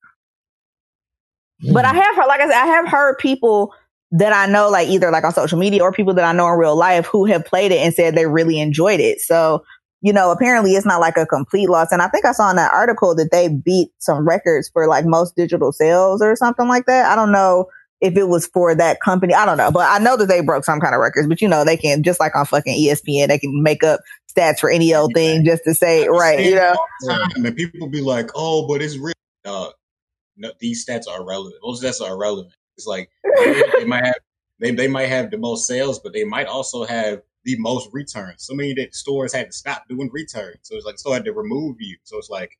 [1.61, 1.73] Hmm.
[1.73, 3.73] But I have heard, like I said, I have heard people
[4.11, 6.57] that I know, like either like on social media or people that I know in
[6.57, 9.21] real life who have played it and said they really enjoyed it.
[9.21, 9.63] So,
[10.01, 11.91] you know, apparently it's not like a complete loss.
[11.91, 15.05] And I think I saw in that article that they beat some records for like
[15.05, 17.11] most digital sales or something like that.
[17.11, 17.69] I don't know
[18.01, 19.33] if it was for that company.
[19.33, 21.49] I don't know, but I know that they broke some kind of records, but you
[21.49, 23.99] know, they can just like on fucking ESPN, they can make up
[24.33, 26.45] stats for any old thing just to say, right.
[26.45, 29.69] You know, all the time, and people be like, "Oh, but it's real." Uh,
[30.37, 31.55] no, these stats are irrelevant.
[31.61, 32.53] Those stats are irrelevant.
[32.77, 33.09] It's like
[33.77, 34.19] they might have
[34.59, 38.43] they, they might have the most sales, but they might also have the most returns.
[38.43, 40.57] So many that stores had to stop doing returns.
[40.63, 41.97] So it's like so had to remove you.
[42.03, 42.57] So it's like,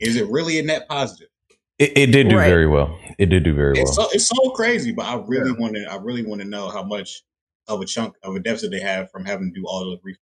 [0.00, 1.28] is it really a net positive?
[1.78, 2.48] It, it did do Right.
[2.48, 2.98] very well.
[3.18, 3.82] It did do very well.
[3.82, 6.68] It's so it's so crazy, but I really want to I really want to know
[6.68, 7.22] how much
[7.68, 10.16] of a chunk of a deficit they have from having to do all those refunds.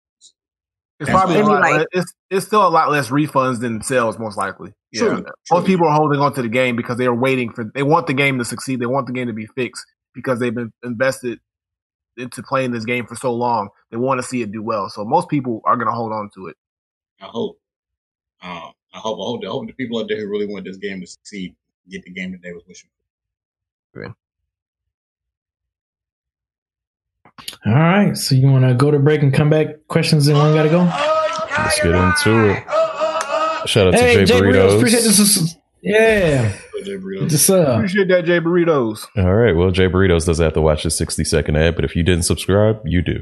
[1.00, 1.62] It's That's probably a lot.
[1.62, 4.74] like- it's it's still a lot less refunds than sales, most likely.
[4.96, 5.16] True, Yeah.
[5.16, 5.26] true.
[5.52, 7.66] Most people are holding on to the game because they are waiting for.
[7.76, 8.80] They want the game to succeed.
[8.80, 11.40] They want the game to be fixed because they've been invested
[12.18, 13.70] into playing this game for so long.
[13.92, 14.90] They want to see it do well.
[14.90, 16.58] So most people are going to hold on to it.
[17.22, 17.60] I hope.
[18.42, 19.20] Um, I hope.
[19.20, 19.42] I hope.
[19.44, 21.56] I hope the people out there who really want this game to succeed
[21.90, 22.90] get the game that they was wishing.
[23.94, 24.16] For.
[27.66, 28.18] All right.
[28.18, 29.88] So you want to go to break and come back?
[29.88, 30.84] Questions and one got to go.
[31.58, 32.64] Let's get into it.
[33.68, 34.78] Shout out to Hey, Jay, Jay Burritos, Burritos.
[34.78, 35.56] appreciate this.
[35.82, 36.90] Yeah, for.
[36.90, 37.30] Jay Burritos.
[37.30, 37.70] good to.
[37.72, 39.06] Uh, Appreciate that, Jay Burritos.
[39.18, 39.56] All right.
[39.56, 42.24] Well, Jay Burritos doesn't have to watch the 60 second ad, but if you didn't
[42.24, 43.22] subscribe, you do.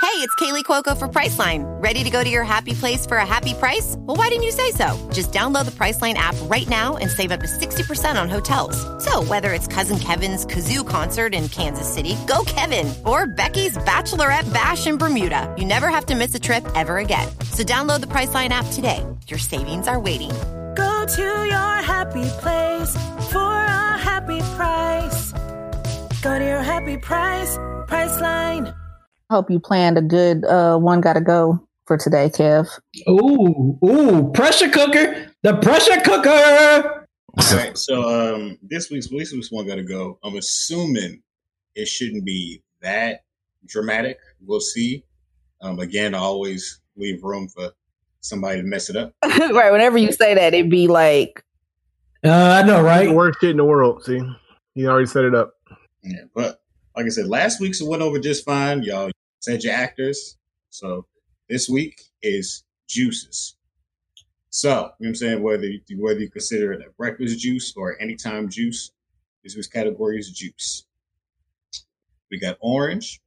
[0.00, 1.62] Hey, it's Kaley Cuoco for Priceline.
[1.82, 3.94] Ready to go to your happy place for a happy price?
[4.00, 5.08] Well, why didn't you say so?
[5.12, 8.76] Just download the Priceline app right now and save up to 60% on hotels.
[9.02, 14.52] So, whether it's Cousin Kevin's Kazoo concert in Kansas City, go Kevin, or Becky's Bachelorette
[14.52, 17.28] Bash in Bermuda, you never have to miss a trip ever again.
[17.52, 19.06] So, download the Priceline app today.
[19.28, 20.32] Your savings are waiting.
[20.74, 22.94] Go to your happy place
[23.30, 25.32] for a happy price.
[26.22, 27.56] Go to your happy price,
[27.88, 28.74] Priceline.
[29.30, 31.00] Hope you planned a good uh, one.
[31.00, 32.68] Got to go for today, Kev.
[33.08, 35.30] Ooh, ooh, pressure cooker.
[35.42, 37.06] The pressure cooker.
[37.38, 37.76] All right.
[37.76, 40.18] So um, this week's this week's one got to go.
[40.22, 41.22] I'm assuming
[41.74, 43.24] it shouldn't be that
[43.66, 44.18] dramatic.
[44.44, 45.04] We'll see.
[45.60, 47.72] Um, again, I always leave room for
[48.22, 49.12] somebody to mess it up.
[49.24, 49.70] right.
[49.72, 51.44] Whenever you say that, it'd be like,
[52.24, 53.14] Uh, I know, The right?
[53.14, 54.04] worst shit in the world.
[54.04, 54.20] See,
[54.74, 55.54] he already set it up.
[56.02, 56.60] Yeah, but
[56.96, 58.82] like I said, last week's went over just fine.
[58.82, 59.10] Y'all
[59.40, 60.36] said your actors.
[60.70, 61.06] So
[61.48, 63.56] this week is juices.
[64.50, 65.42] So, you know what I'm saying?
[65.42, 68.90] Whether you, whether you consider it a breakfast juice or anytime juice,
[69.42, 70.84] this week's category is juice.
[72.30, 73.20] We got orange,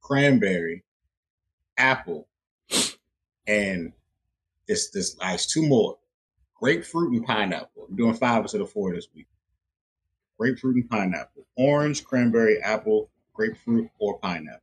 [0.00, 0.84] cranberry,
[1.76, 2.28] apple,
[3.46, 3.92] and
[4.68, 5.98] this this nice two more.
[6.60, 7.86] Grapefruit and pineapple.
[7.88, 9.26] I'm doing five instead of four this week
[10.38, 11.46] grapefruit and pineapple.
[11.56, 14.60] Orange, cranberry, apple, grapefruit, or pineapple.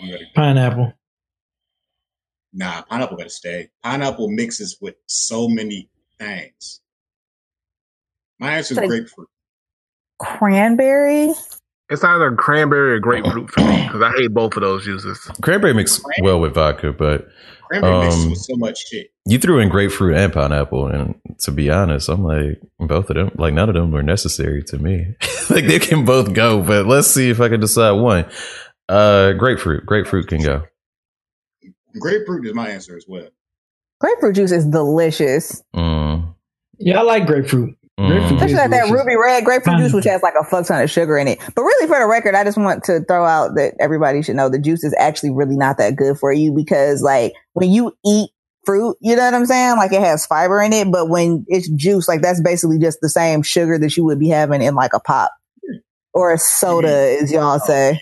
[0.00, 0.30] One gotta go.
[0.36, 0.92] Pineapple.
[2.52, 3.70] Nah, pineapple gotta stay.
[3.82, 6.80] Pineapple mixes with so many things.
[8.38, 9.28] My answer is Like- grapefruit.
[10.20, 11.32] cranberry.
[11.90, 15.18] It's either cranberry or grapefruit for me because I hate both of those juices.
[15.42, 17.26] Cranberry mixes well with vodka, but
[17.80, 19.08] Cranberry mixes Um, with so much shit.
[19.26, 20.86] you threw in grapefruit and pineapple.
[20.88, 24.62] And to be honest, I'm like, both of them, like, none of them were necessary
[24.64, 25.14] to me.
[25.50, 28.26] like, they can both go, but let's see if I can decide one.
[28.88, 29.86] Uh, grapefruit.
[29.86, 30.64] Grapefruit can go.
[31.98, 33.28] Grapefruit is my answer as well.
[34.00, 35.62] Grapefruit juice is delicious.
[35.74, 36.34] Mm,
[36.78, 37.76] Yeah, I like grapefruit.
[38.02, 38.34] Mm.
[38.34, 41.18] Especially like that ruby red grapefruit juice, which has like a fuck ton of sugar
[41.18, 41.38] in it.
[41.54, 44.48] But really, for the record, I just want to throw out that everybody should know
[44.48, 48.30] the juice is actually really not that good for you because, like, when you eat
[48.64, 49.76] fruit, you know what I'm saying?
[49.76, 53.08] Like, it has fiber in it, but when it's juice, like, that's basically just the
[53.08, 55.32] same sugar that you would be having in like a pop
[56.14, 57.98] or a soda, as y'all say.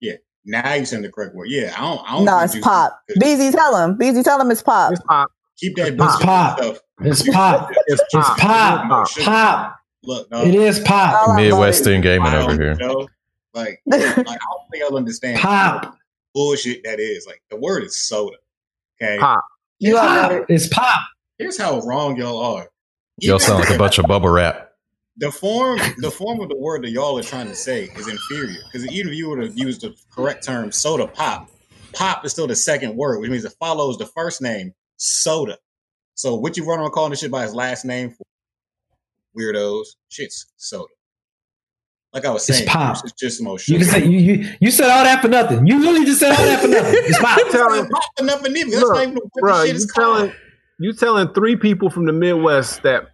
[0.00, 0.14] Yeah.
[0.44, 1.48] Now you saying the correct word.
[1.50, 2.08] Yeah, I don't.
[2.08, 2.98] I don't No, it's juice pop.
[3.06, 3.98] because Beezy, tell him.
[3.98, 4.92] Beezy, tell him it's pop.
[4.92, 5.30] It's pop.
[5.60, 6.58] Keep that It's pop.
[6.58, 6.78] stuff.
[7.02, 7.70] It's pop.
[7.86, 8.38] It's It's pop.
[8.38, 9.08] pop.
[9.24, 9.76] Pop.
[10.04, 11.14] Look, no, It is pop.
[11.14, 12.74] I love Midwestern gaming over don't here.
[12.76, 13.08] know.
[13.54, 15.96] Like, like, I don't think I'll understand Pop.
[16.34, 17.26] bullshit that is.
[17.26, 18.36] Like, the word is soda.
[19.02, 19.18] Okay.
[19.18, 19.44] Pop.
[19.78, 20.04] You Pop.
[20.04, 20.44] love it.
[20.48, 21.00] It's pop.
[21.38, 22.68] Here's how wrong y'all are.
[23.18, 24.70] Y'all sound like a bunch of bubble wrap.
[25.16, 28.60] the form the form of the word that y'all are trying to say is inferior.
[28.72, 31.50] Because even if you would have used the correct term soda pop,
[31.92, 35.56] pop is still the second word, which means it follows the first name, soda.
[36.14, 38.24] So what you run around calling this shit by his last name for
[39.38, 40.88] weirdos, shit's soda.
[42.12, 42.96] Like I was It's saying, pop.
[43.04, 43.78] it's just more You sugar.
[43.78, 45.66] can say you, you you said all that for nothing.
[45.66, 46.94] You really just said all that for nothing.
[47.04, 47.40] It's pop.
[47.50, 50.16] Telling, pop enough of That's Look, not even what bro, the you shit is called.
[50.18, 50.32] telling
[50.80, 53.04] you telling three people from the Midwest that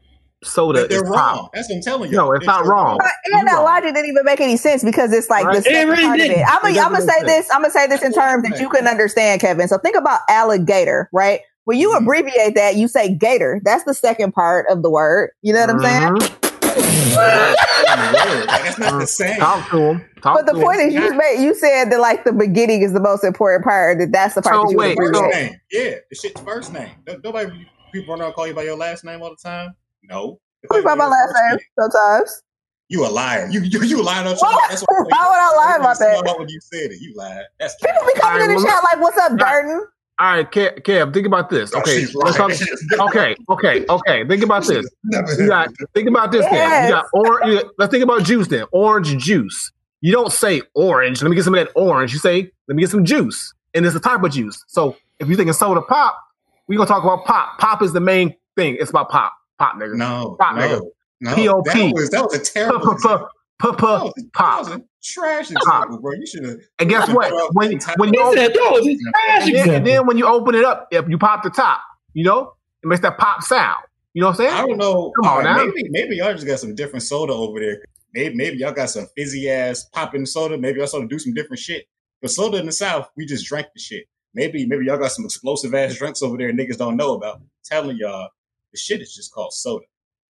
[0.44, 1.14] soda That they're is wrong.
[1.14, 1.50] pop.
[1.52, 2.16] That's what I'm telling you.
[2.16, 2.96] No, it's not wrong.
[2.98, 5.56] But and that logic didn't even make any sense because it's like Right.
[5.56, 6.38] the second It really part didn't.
[6.40, 6.46] it.
[6.48, 7.48] I'm gonna say make this.
[7.52, 9.68] I'm gonna say this in terms that you couldn't understand, Kevin.
[9.68, 11.40] So think about alligator, right?
[11.66, 11.98] When you Mhm.
[12.02, 13.60] abbreviate that, you say gator.
[13.64, 15.30] That's the second part of the word.
[15.42, 16.32] You know what I'm saying?
[16.76, 18.46] Mhm.
[18.46, 19.38] That's not the same.
[19.38, 20.04] Talk to him.
[20.22, 20.88] Talk But the to point him.
[20.88, 23.98] is, you made you said that like the beginning is the most important part.
[23.98, 25.60] That that's the part So that you wait, would so- First name.
[25.72, 26.90] Yeah, the shit's first name.
[27.24, 29.74] Nobody, people are not call you by your last name all the time.
[30.04, 30.38] No.
[30.62, 32.42] They call you by my last first name sometimes?
[32.88, 33.48] You a liar.
[33.50, 34.22] You you you a liar.
[34.24, 36.20] That's Why- that's why would I lie about that?
[36.20, 37.42] About when you said it, you lied.
[37.58, 39.80] That's People be coming in the chat like, "What's up, Darden?"
[40.18, 41.72] All right, Kev, Kev think about this.
[41.74, 42.50] Oh, Okay, she's let's talk-
[43.10, 44.26] okay, okay, okay.
[44.26, 44.86] Think about this.
[45.04, 46.42] Never You got think about this.
[46.46, 46.88] Then Yes.
[46.88, 47.64] you got orange.
[47.78, 48.48] Let's think about juice.
[48.48, 49.72] Then orange juice.
[50.00, 51.20] You don't say orange.
[51.22, 52.12] Let me get some of that orange.
[52.14, 54.62] You say let me get some juice, and it's a type of juice.
[54.68, 56.18] So if you think of soda pop,
[56.66, 57.58] we gonna talk about pop.
[57.58, 58.76] Pop is the main thing.
[58.80, 59.34] It's about pop.
[59.58, 59.96] Pop, nigga.
[59.96, 60.80] No, Pop, nigga.
[61.20, 61.34] no, no.
[61.34, 61.70] P.O.P..
[61.88, 62.80] That was that was a terrible.
[62.80, 63.28] P- p- example.
[63.60, 64.80] p- p- That was- pop.
[65.14, 65.84] That was trash Pop.
[65.84, 66.12] example, bro.
[66.12, 66.58] You should have.
[66.78, 67.32] And guess what?
[67.54, 70.64] When when you open, said that trash and then, and then when you open it
[70.64, 71.80] up, if you pop the top,
[72.14, 73.84] you know, it makes that pop sound.
[74.14, 74.54] You know what I'm saying?
[74.54, 75.12] I don't know.
[75.16, 75.64] Come on All right, now.
[75.64, 77.84] Maybe maybe y'all just got some different soda over there.
[78.14, 80.56] Maybe maybe y'all got some fizzy ass popping soda.
[80.56, 81.86] Maybe y'all sort of do some different shit.
[82.22, 84.06] But soda in the South, we just drank the shit.
[84.32, 87.36] Maybe maybe y'all got some explosive ass drinks over there niggas don't know about.
[87.36, 88.30] I'm telling y'all,
[88.72, 89.84] the shit is just called soda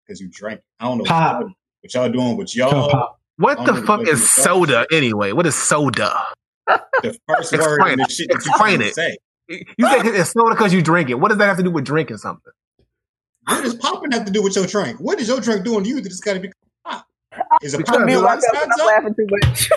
[0.05, 0.59] because you drank.
[0.59, 0.65] it.
[0.81, 1.35] I don't know Pop.
[1.35, 3.16] What, y'all, what y'all doing with y'all.
[3.40, 3.58] Come pop.
[3.58, 5.32] What the fuck is look it soda anyway?
[5.32, 6.12] What is soda?
[7.02, 8.10] The first word Explain in the it.
[8.10, 8.94] shit that you Explain trying to it.
[8.94, 9.16] say.
[9.48, 11.14] You think it's soda because you drink it?
[11.20, 12.52] What does that have to do with drinking something?
[13.46, 14.98] What does popping have to do with your drink?
[15.00, 16.50] What is your drink doing to you that it's got to be
[16.84, 17.06] pop?
[17.62, 19.70] Is it pop you your Mute like life myself 'cause size I'm laughing too much.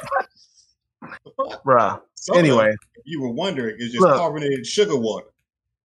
[1.65, 2.01] Bruh.
[2.15, 4.17] Soda, Anyway, if you were wondering, it's just Look.
[4.17, 5.27] carbonated sugar water.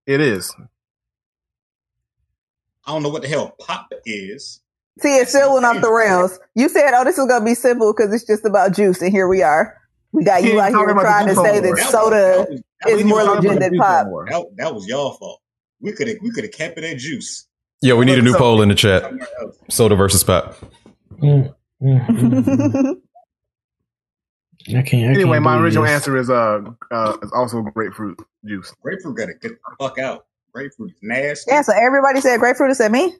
[0.06, 0.54] it is.
[2.86, 4.60] I don't know what the hell pop is.
[5.00, 6.38] See, it still went off the rails.
[6.54, 9.26] You said, "Oh, this is gonna be simple because it's just about juice," and here
[9.26, 9.76] we are.
[10.12, 11.76] We got you out here trying to say no that more.
[11.76, 12.46] That was- soda
[12.84, 14.06] that was, is more even legit than juice pop.
[14.28, 15.40] that, that was y'all fault.
[15.80, 17.46] We could have we could have kept it at juice.
[17.82, 19.10] Yeah, we need a new poll in the chat.
[19.68, 20.56] Soda versus pop.
[21.20, 21.52] Mm,
[21.82, 22.96] mm.
[24.68, 25.10] I can't.
[25.10, 25.92] I Anyway, can't my original this.
[25.92, 26.60] answer is uh,
[26.90, 28.72] uh is also grapefruit juice.
[28.80, 30.26] Grapefruit got to get the fuck out.
[30.52, 31.50] Grapefruit is nasty.
[31.50, 32.70] yeah, so everybody said grapefruit.
[32.70, 33.12] is said me.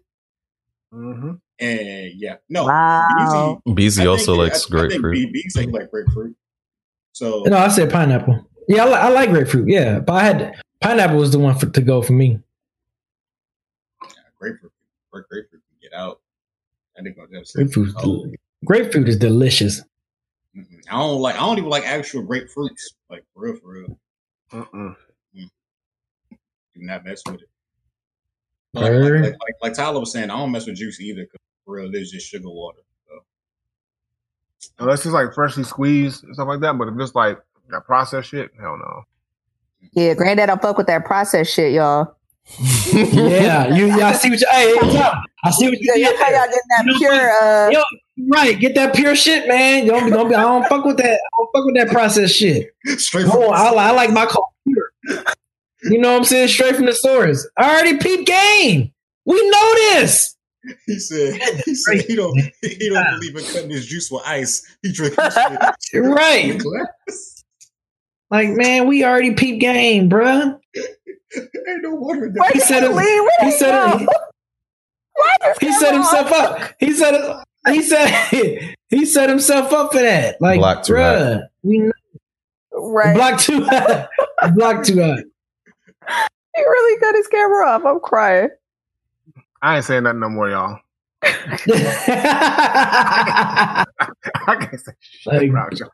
[0.95, 1.31] Mm-hmm.
[1.61, 2.65] And yeah, no.
[2.65, 3.61] Wow.
[3.67, 5.13] Beezy, Beezy also think- likes I, I think grapefruit.
[5.15, 6.37] B, B say he like grapefruit.
[7.13, 8.45] So No, I said pineapple.
[8.69, 9.69] Yeah, I, li- I like grapefruit.
[9.69, 12.41] Yeah, but I had pineapple was the one for, to go for me.
[14.39, 14.73] grapefruit,
[15.13, 16.21] grapefruit grapefruit can get out.
[16.99, 18.27] I think I'll just Grapefruit, oh,
[18.65, 19.83] grapefruit is delicious.
[20.57, 20.81] mm-mm.
[20.91, 21.35] I don't like.
[21.35, 22.95] I don't even like actual grapefruits.
[23.11, 23.99] Like for real, for real.
[24.53, 24.97] Mm-mm.
[25.35, 27.49] Do not mess with it.
[28.75, 31.25] Like, like, like, like, like Tyler was saying, I don't mess with juice either.
[31.27, 32.79] Cause for real, it's just sugar water.
[33.09, 33.15] So.
[34.81, 36.77] Unless it's like freshly squeezed and stuff like that.
[36.79, 37.39] But if it's like
[37.71, 39.05] that processed shit, hell no.
[39.93, 42.17] Yeah, granddad, don't fuck with that process shit, y'all.
[42.93, 43.87] yeah, you.
[43.87, 44.47] Yeah, I see what you.
[44.51, 45.15] Hey, hey, Tom,
[45.45, 46.19] I see what you Yeah, did.
[46.21, 47.31] how y'all getting that You know pure?
[47.43, 47.83] Uh, Yo,
[48.29, 49.87] right, get that pure shit, man.
[49.87, 51.13] Don't, don't be, I don't fuck with that.
[51.15, 52.75] I don't fuck with that processed shit.
[52.99, 55.25] Straight No, from I, I like my coffee pure.
[55.91, 56.49] You know what I'm saying?
[56.49, 57.47] Straight from the source.
[57.57, 58.93] I already peep game.
[59.25, 60.31] We know this.
[60.87, 64.65] He said he said he don't he don't believe in cutting his juice with ice.
[64.83, 65.35] He drink his
[65.83, 66.59] shit Right.
[68.31, 70.59] Like, man, we already peep game, bruh.
[71.37, 74.07] Ain't no water in where He did said you it- he did said you it-
[74.07, 74.13] go?
[75.17, 76.71] Why does He that set himself up.
[76.81, 80.41] He said he said he set himself up for that.
[80.41, 81.93] Like, Block too bruh, we know.
[82.73, 83.15] Right.
[83.15, 83.61] block two,
[84.55, 85.23] block too high.
[86.57, 87.85] He really cut his camera off.
[87.85, 88.49] I'm crying.
[89.63, 90.79] I ain't saying nothing no more, y'all.
[91.23, 91.59] I
[94.47, 95.91] I can't say shit Like- about y'all.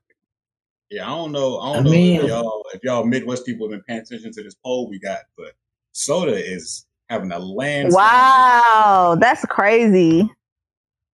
[0.90, 1.58] Yeah, I don't know.
[1.58, 4.32] I I don't know mean- if y'all if y'all Midwest people have been paying attention
[4.32, 5.52] to this poll we got, but
[5.92, 8.02] soda is having a landslide.
[8.04, 10.28] Wow, that's crazy.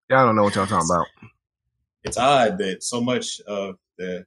[0.09, 1.07] Y'all don't know what y'all talking about.
[2.05, 4.25] It's odd that so much of the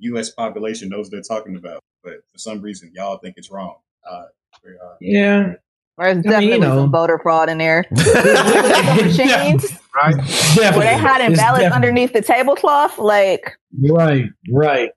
[0.00, 0.30] U.S.
[0.30, 3.74] population knows what they're talking about, but for some reason y'all think it's wrong.
[4.08, 4.26] Uh,
[4.64, 4.96] very odd.
[5.00, 5.54] yeah.
[5.98, 6.76] There's mean, definitely you know.
[6.82, 7.84] some voter fraud in there.
[7.90, 9.72] The machines
[10.02, 10.14] Right?
[10.14, 10.78] Definitely.
[10.78, 13.58] where they hiding It's ballots definitely- underneath the tablecloth, like
[13.90, 14.90] Right, right.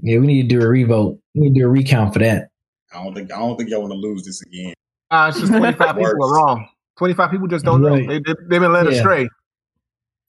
[0.00, 1.18] Yeah, we need to do a revote.
[1.34, 2.48] We need to do a recount for that.
[2.94, 4.72] I don't think I don't think y'all want to lose this again.
[5.10, 6.68] Uh, it's just 25 people are wrong.
[6.98, 8.02] 25 people just don't Right.
[8.06, 8.08] know.
[8.14, 8.92] They, they, they've been led Yeah.
[8.98, 9.28] astray.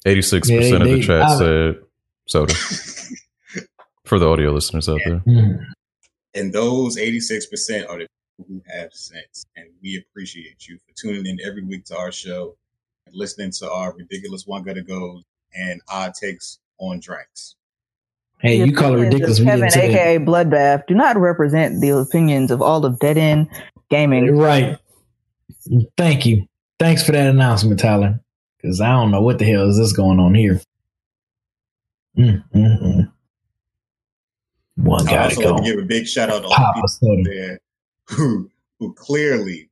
[0.06, 1.76] 86% of the they- chat I- said
[2.28, 2.54] soda.
[4.10, 5.20] For the audio listeners out there.
[5.20, 5.64] Mm.
[6.34, 8.08] And those 86% are the
[8.40, 9.46] people who have sense.
[9.56, 12.56] And we appreciate you for tuning in every week to our show
[13.06, 15.22] and listening to our ridiculous one gotta go
[15.54, 17.56] and odd takes on drinks.
[18.40, 19.38] Hey, the you call it ridiculous.
[19.38, 23.20] of We Kevin, didn't aka Bloodbath, do not represent the opinions of all of Dead
[23.20, 23.64] End that.
[23.92, 24.36] Gaming.
[24.36, 24.80] Right.
[25.98, 26.48] Thank you.
[26.80, 28.20] Thanks for that announcement, Tyler.
[28.58, 30.60] Because I don't know what the hell is this going on here.
[32.18, 33.12] Mm, mm, mm.
[34.84, 35.52] One I also go.
[35.54, 37.24] want to give a big shout out to all Pop the people soda.
[37.24, 37.60] there
[38.10, 38.50] who
[38.80, 39.70] who clearly,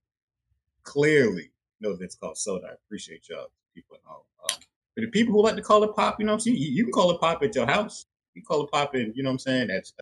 [0.84, 2.68] clearly know that it's called soda.
[2.70, 4.24] I appreciate y'all, people at home.
[4.44, 4.58] Um,
[4.96, 6.58] but the people who like to call it pop, you know what I'm saying?
[6.58, 8.06] You, you can call it pop at your house.
[8.34, 9.68] You call it pop in, you know what I'm saying?
[9.68, 9.94] That's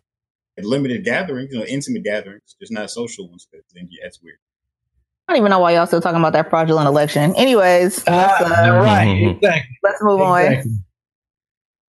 [0.58, 3.46] at limited gatherings, you know, intimate gatherings, just not social ones.
[3.50, 4.38] 'cause Then yeah, that's weird.
[5.28, 7.34] I don't even know why y'all still talking about that fraudulent election.
[7.36, 9.06] Anyways, let's, Ah, uh, right,
[9.42, 9.78] exactly.
[9.82, 10.80] let's move on.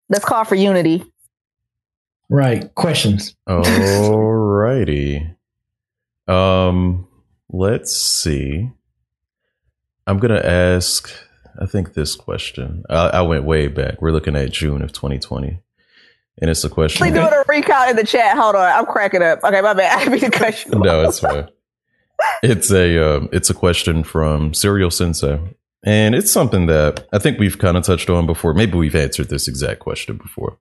[0.09, 1.05] Let's call for unity.
[2.28, 2.74] Right.
[2.74, 3.36] Questions.
[3.48, 5.35] Alrighty.
[6.28, 7.07] Um,
[7.48, 8.70] let's see.
[10.07, 11.12] I'm gonna ask.
[11.61, 12.85] I think this question.
[12.90, 14.03] I, I went way back.
[14.03, 15.61] We're looking at June of 2020,
[16.40, 16.98] and it's a question.
[17.07, 18.36] Please doing a recount in the chat.
[18.36, 19.43] Hold on, I'm cracking up.
[19.43, 19.97] Okay, my bad.
[19.97, 20.78] I didn't mean to cut you.
[20.78, 21.48] no, it's fine.
[22.43, 25.39] It's a um, it's a question from Serial Sensei,
[25.85, 28.55] and it's something that I think we've kind of touched on before.
[28.55, 30.59] Maybe we've answered this exact question before,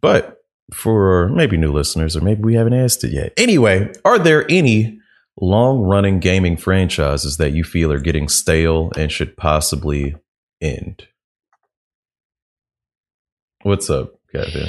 [0.00, 0.37] but
[0.72, 3.32] for maybe new listeners, or maybe we haven't asked it yet.
[3.36, 4.98] Anyway, are there any
[5.40, 10.14] long running gaming franchises that you feel are getting stale and should possibly
[10.60, 11.06] end?
[13.62, 14.68] What's up, Kevin?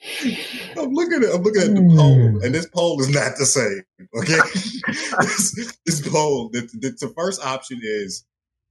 [0.76, 1.96] I'm looking at I'm looking at the Hmm.
[1.96, 3.82] poll, and this poll is not the same.
[4.16, 4.38] Okay,
[5.20, 8.24] this, this poll, the, the, the first option is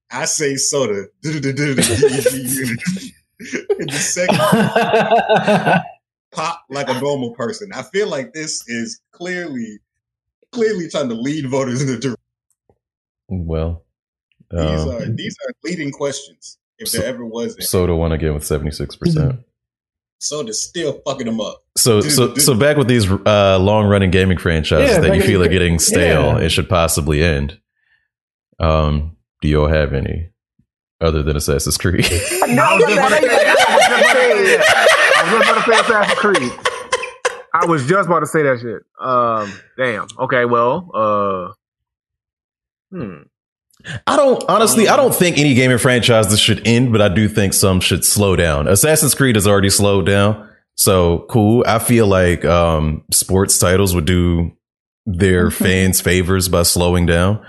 [0.09, 1.07] I say soda.
[1.23, 1.39] and
[3.89, 4.39] the second,
[6.37, 7.71] pop like a normal person.
[7.73, 9.79] I feel like this is clearly,
[10.51, 12.15] clearly trying to lead voters in the direction.
[13.29, 13.83] Well,
[14.51, 16.57] These um, are these are leading questions.
[16.79, 17.65] If So- there ever was, any.
[17.65, 19.39] Soda won again with seventy six percent.
[20.19, 21.63] soda's still fucking them up.
[21.75, 25.47] So, so, so back with these uh, long-running gaming franchises Yeah, that you feel are
[25.47, 26.39] getting stale yeah.
[26.39, 27.59] and should possibly end.
[28.59, 30.29] Um, do you all have any
[30.99, 32.07] other than Assassin's Creed?
[32.11, 32.47] I
[35.33, 35.97] was just about to say.
[36.03, 36.51] I was just about to say Assassin's Creed.
[37.53, 38.83] I was just about to say that shit.
[38.99, 40.07] Um, damn.
[40.19, 41.53] Okay, well, uh,
[42.95, 43.23] hmm.
[44.05, 44.87] I don't honestly.
[44.87, 48.35] I don't think any gaming franchises should end, but I do think some should slow
[48.35, 48.67] down.
[48.67, 51.63] Assassin's Creed has already slowed down, so cool.
[51.65, 54.51] I feel like um, sports titles would do
[55.05, 57.45] their fans favors by slowing down.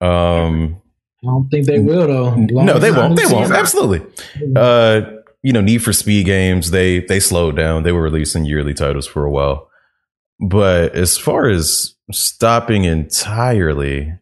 [0.00, 0.80] Um,
[1.22, 2.34] I don't think they will though.
[2.34, 3.16] no, they won't.
[3.16, 3.52] They won't.
[3.52, 4.06] Absolutely.
[4.54, 5.02] Uh,
[5.42, 7.82] you know, Need for Speed games they they slowed down.
[7.82, 9.68] They were releasing yearly titles for a while,
[10.38, 14.12] but as far as stopping entirely,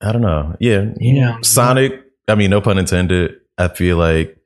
[0.00, 0.56] I don't know.
[0.60, 1.38] Yeah, Yeah.
[1.42, 2.00] Sonic.
[2.28, 3.32] I mean, no pun intended.
[3.58, 4.36] I feel like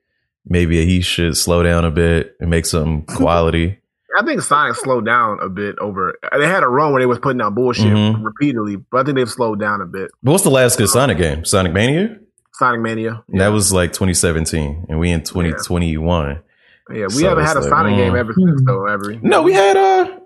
[0.45, 3.77] maybe he should slow down a bit and make some quality.
[4.17, 6.15] I think Sonic slowed down a bit over.
[6.37, 8.23] They had a run where they was putting out bullshit Mhm.
[8.23, 10.09] repeatedly, but I think they've slowed down a bit.
[10.23, 11.45] But what's the last good Sonic game?
[11.45, 12.17] Sonic Mania.
[12.57, 13.23] Sonic Mania.
[13.29, 16.41] That was like 2017, and we in 2021.
[16.89, 17.97] Yeah, we So haven't had a like, Sonic mm.
[17.97, 18.85] game ever since though.
[18.87, 19.13] Ever.
[19.21, 20.19] No, we had uh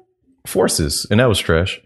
[0.47, 1.79] Forces, and that was trash.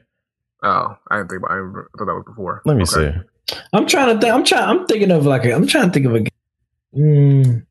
[0.64, 1.52] Oh, I didn't think about.
[1.52, 1.58] I
[1.98, 2.62] thought that was before.
[2.66, 3.18] Let me Okay.
[3.50, 3.56] see.
[3.74, 4.34] I'm trying to think.
[4.34, 4.64] I'm trying.
[4.80, 5.44] I'm thinking of like.
[5.46, 6.24] A, I'm trying to think of a.
[6.98, 7.66] Mm,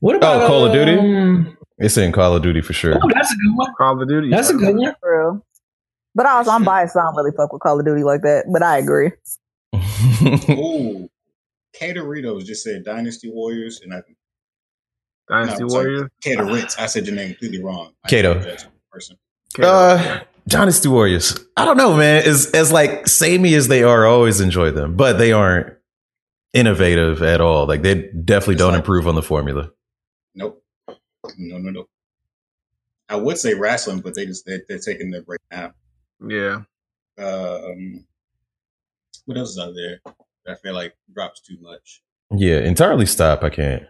[0.00, 0.98] what about Oh, Call of Duty?
[0.98, 2.94] um, It's in Call of Duty for sure.
[2.96, 3.72] oh, that's a good one.
[3.76, 4.30] Call of Duty.
[4.30, 4.94] That's a good one.
[5.02, 5.42] True.
[6.14, 6.94] But also, I'm biased.
[6.94, 8.46] So I don't really fuck with Call of Duty like that.
[8.52, 9.12] But I agree.
[10.50, 11.08] Ooh,
[11.80, 14.02] Cateritos just said Dynasty Warriors, and I
[15.28, 16.10] Dynasty no, sorry, Warriors.
[16.24, 16.78] Caterits.
[16.78, 17.92] I said your name completely wrong.
[18.04, 18.32] I Cato.
[18.32, 19.16] apologize to the Person.
[19.62, 21.38] uh, Dynasty Warriors.
[21.56, 22.22] I don't know, man.
[22.26, 25.74] As as like samey as they are, I always enjoy them, but they aren't
[26.54, 27.66] innovative at all.
[27.66, 29.70] Like they definitely It's don't like- improve on the formula.
[30.34, 30.62] Nope.
[31.36, 31.88] No, no, no.
[33.10, 35.72] I would say wrestling, but they just they're, they're taking their break now.
[36.26, 36.62] yeah.
[37.18, 38.06] Um,
[39.26, 40.00] what else is out there?
[40.48, 42.02] That I feel like drops too much.
[42.34, 43.42] Yeah, entirely stop.
[43.44, 43.84] I can't.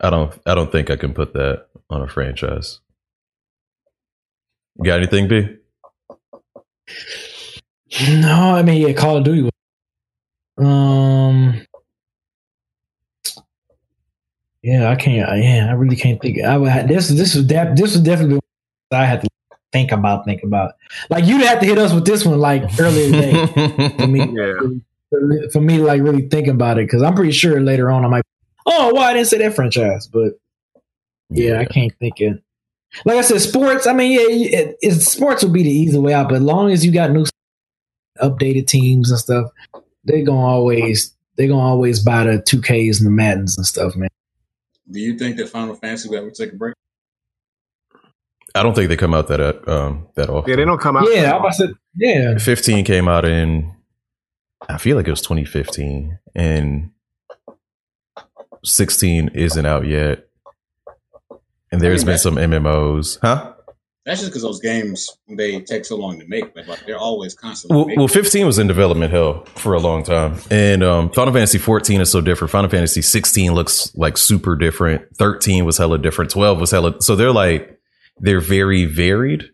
[0.00, 0.38] I don't.
[0.46, 2.80] I don't think I can put that on a franchise.
[4.76, 5.56] You got anything, B?
[8.08, 9.42] No, I mean yeah, Call of Duty.
[9.42, 11.66] was- Um.
[14.62, 15.42] Yeah, I can't.
[15.42, 16.42] Yeah, I really can't think.
[16.44, 16.88] I would.
[16.88, 18.40] This this was def, this was definitely
[18.90, 19.28] I had to
[19.72, 20.24] think about.
[20.24, 20.74] Think about.
[21.10, 24.20] Like you'd have to hit us with this one like earlier today for me.
[24.32, 24.52] Yeah.
[25.52, 28.08] For me, to, like really think about it because I'm pretty sure later on I
[28.08, 28.24] might.
[28.64, 30.34] Oh, why I didn't say that franchise, but
[31.30, 32.42] yeah, I can't think it.
[33.04, 33.86] Like I said, sports.
[33.86, 36.70] I mean, yeah, it, it, sports would be the easy way out, but as long
[36.70, 37.24] as you got new,
[38.20, 39.50] updated teams and stuff,
[40.04, 43.96] they're gonna always they're gonna always buy the two Ks and the Maddens and stuff,
[43.96, 44.10] man.
[44.90, 46.74] Do you think that Final Fantasy will ever take a break?
[48.54, 50.50] I don't think they come out that uh, um that often.
[50.50, 51.06] Yeah, they don't come out.
[51.10, 53.72] Yeah, I about to say, yeah, 15 came out in
[54.68, 56.90] I feel like it was 2015 and
[58.64, 60.26] 16 isn't out yet.
[61.72, 63.54] And there's been some MMOs, huh?
[64.06, 67.34] That's just because those games they take so long to make, but like they're always
[67.34, 67.76] constantly.
[67.76, 71.58] Well, well, 15 was in development hell for a long time, and um, Final Fantasy
[71.58, 72.50] 14 is so different.
[72.50, 75.16] Final Fantasy 16 looks like super different.
[75.16, 76.30] 13 was hella different.
[76.30, 77.00] 12 was hella.
[77.02, 77.78] So they're like
[78.18, 79.44] they're very varied.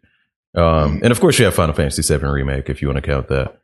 [0.55, 3.28] Um, and of course, you have Final Fantasy 7 remake if you want to count
[3.28, 3.59] that.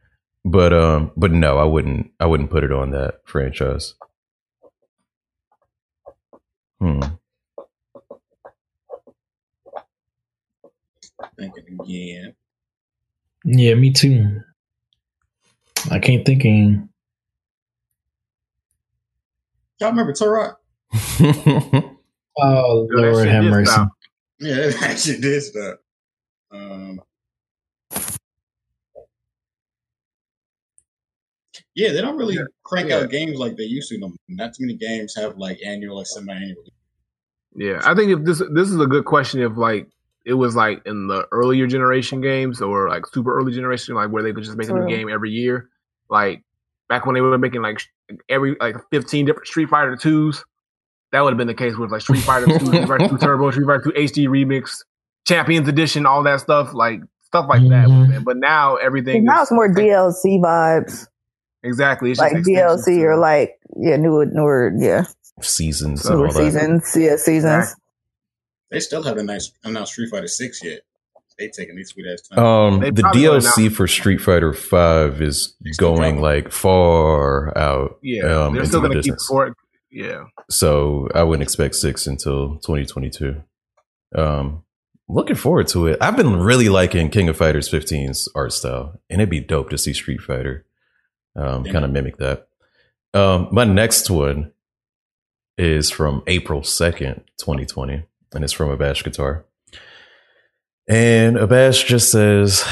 [0.45, 2.11] But um, but no, I wouldn't.
[2.19, 3.95] I wouldn't put it on that franchise.
[6.81, 7.01] Hmm.
[11.39, 12.35] Thinking again.
[13.45, 14.41] Yeah, me too.
[15.91, 16.89] I can't think of
[19.81, 20.57] Y'all remember Turok?
[22.39, 23.71] Oh Lord, have mercy.
[23.71, 23.89] stop.
[24.41, 25.79] Yeah, that actually did stuff.
[26.51, 27.01] Um,
[31.75, 32.99] yeah, they don't really crank Yeah.
[32.99, 33.99] out games like they used to.
[33.99, 36.63] No, not too many games have like annual or semi-annual.
[37.55, 39.89] Yeah, I think if this this is a good question if like
[40.25, 44.23] it was like in the earlier generation games or like super early generation, like where
[44.23, 45.69] they could just make a new game every year.
[46.09, 46.43] Like
[46.89, 47.81] back when they were making like
[48.29, 50.45] every like fifteen different Street Fighter twos,
[51.11, 53.51] that would have been the case with like Street Fighter Two, Street Fighter Two Turbo,
[53.51, 54.79] Street Fighter Two HD Remix,
[55.27, 57.89] Champions Edition, all that stuff, like stuff like that.
[57.89, 58.09] Mhm.
[58.09, 58.25] man.
[58.25, 61.07] But now everything Now is it's more DLC vibes,
[61.63, 65.05] exactly it's like just DLC extensions or like yeah, newer, newer, yeah,
[65.41, 66.39] Seasons and newer all that.
[66.39, 67.75] seasons, yeah, seasons.
[68.71, 70.81] They still haven't announced, announced Street Fighter Six yet.
[71.39, 72.39] They taking these sweet ass time.
[72.39, 77.99] Um, They the DLC for Street Fighter Five is still going like far out.
[78.03, 79.27] yeah, um, they're still the gonna keep business.
[79.29, 79.55] for.
[79.91, 83.43] Yeah, So I wouldn't expect six until 2022.
[84.15, 84.65] Um,
[85.07, 85.99] looking forward to it.
[86.01, 89.77] I've been really liking King of Fighters 15's art style, and it'd be dope to
[89.77, 90.65] see Street Fighter
[91.37, 91.73] um, Yeah.
[91.73, 92.49] kind of mimic that.
[93.15, 94.53] Um, my next one
[95.59, 98.05] is from April 2nd, 2020,
[98.35, 99.45] and it's from Abash Guitar.
[100.89, 102.65] And Abash just says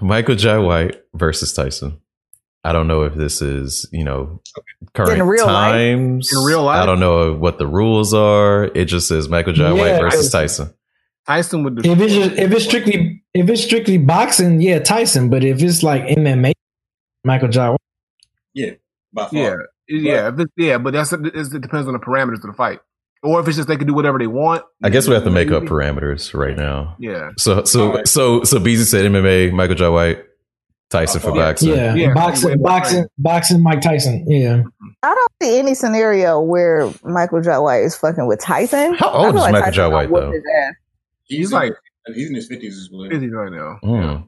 [0.00, 2.00] Michael Jai White versus Tyson.
[2.64, 4.42] I don't know if this is, you know,
[4.92, 5.72] current In real life?
[5.72, 6.32] times.
[6.32, 6.82] In real life?
[6.82, 8.64] I don't know what the rules are.
[8.64, 10.74] It just says Michael Jai White versus Tyson.
[11.26, 11.86] Tyson would.
[11.86, 15.30] If it's just, if it's strictly if it's strictly boxing, yeah, Tyson.
[15.30, 16.52] But if it's like MMA,
[17.24, 17.78] Michael Jai White.
[18.54, 18.70] Yeah,
[19.12, 19.30] by far.
[19.32, 19.54] Yeah,
[19.88, 22.80] yeah, if yeah, but that's it's, it depends on the parameters of the fight,
[23.22, 24.64] or if it's just they can do whatever they want.
[24.82, 26.96] I guess we have to make up parameters right now.
[26.98, 28.08] Yeah, So, so, Alright.
[28.08, 30.24] so, so, Beezy said MMA, Michael Jai White,
[30.90, 31.42] Tyson for Yeah.
[31.50, 31.68] boxing.
[31.70, 32.14] Yeah, Yeah.
[32.14, 33.62] boxing, boxing, boxing.
[33.62, 34.24] Mike Tyson.
[34.28, 34.62] Yeah,
[35.02, 38.94] I don't see any scenario where Michael Jai White is fucking with Tyson.
[38.94, 39.88] How old feel is Michael Tyson J.
[39.88, 40.32] White, though?
[41.24, 41.70] He's, He's like
[42.06, 43.08] like- he's in his fifties as well.
[43.08, 43.78] busy right now.
[43.84, 44.26] Mm.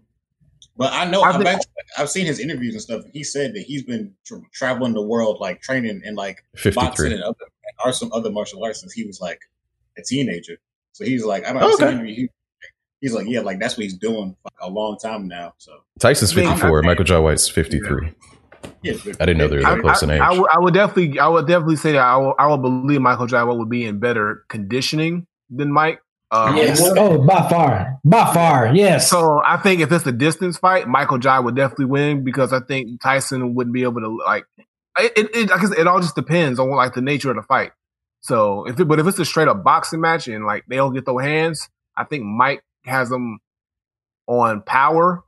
[0.81, 3.03] But I know I I've, think- actually, I've seen his interviews and stuff.
[3.13, 6.43] He said that he's been tra- traveling the world, like training in like
[6.75, 7.37] boxing and other
[7.85, 9.39] or some other martial arts since he was like
[9.99, 10.57] a teenager.
[10.93, 11.75] So he's like, I don't know.
[11.75, 12.15] Okay.
[12.15, 12.29] He,
[13.03, 15.53] he's like, yeah, like that's what he's doing for a long time now.
[15.59, 16.83] So Tyson's I mean, 54.
[16.83, 18.13] Michael Jai White's 53.
[18.83, 20.21] yeah, I didn't know they were that I, close in age.
[20.23, 23.45] I would, definitely, I would definitely say that I will, I will believe Michael Jai
[23.45, 26.01] White would be in better conditioning than Mike.
[26.33, 26.81] Um, yes.
[26.97, 29.11] Oh, by far, by far, yes.
[29.11, 32.61] So I think if it's a distance fight, Michael Jai would definitely win because I
[32.61, 34.45] think Tyson wouldn't be able to like.
[34.99, 37.43] It, it, it, I guess it all just depends on like the nature of the
[37.43, 37.73] fight.
[38.21, 40.93] So if it, but if it's a straight up boxing match and like they don't
[40.95, 43.39] get those hands, I think Mike has them
[44.27, 45.23] on power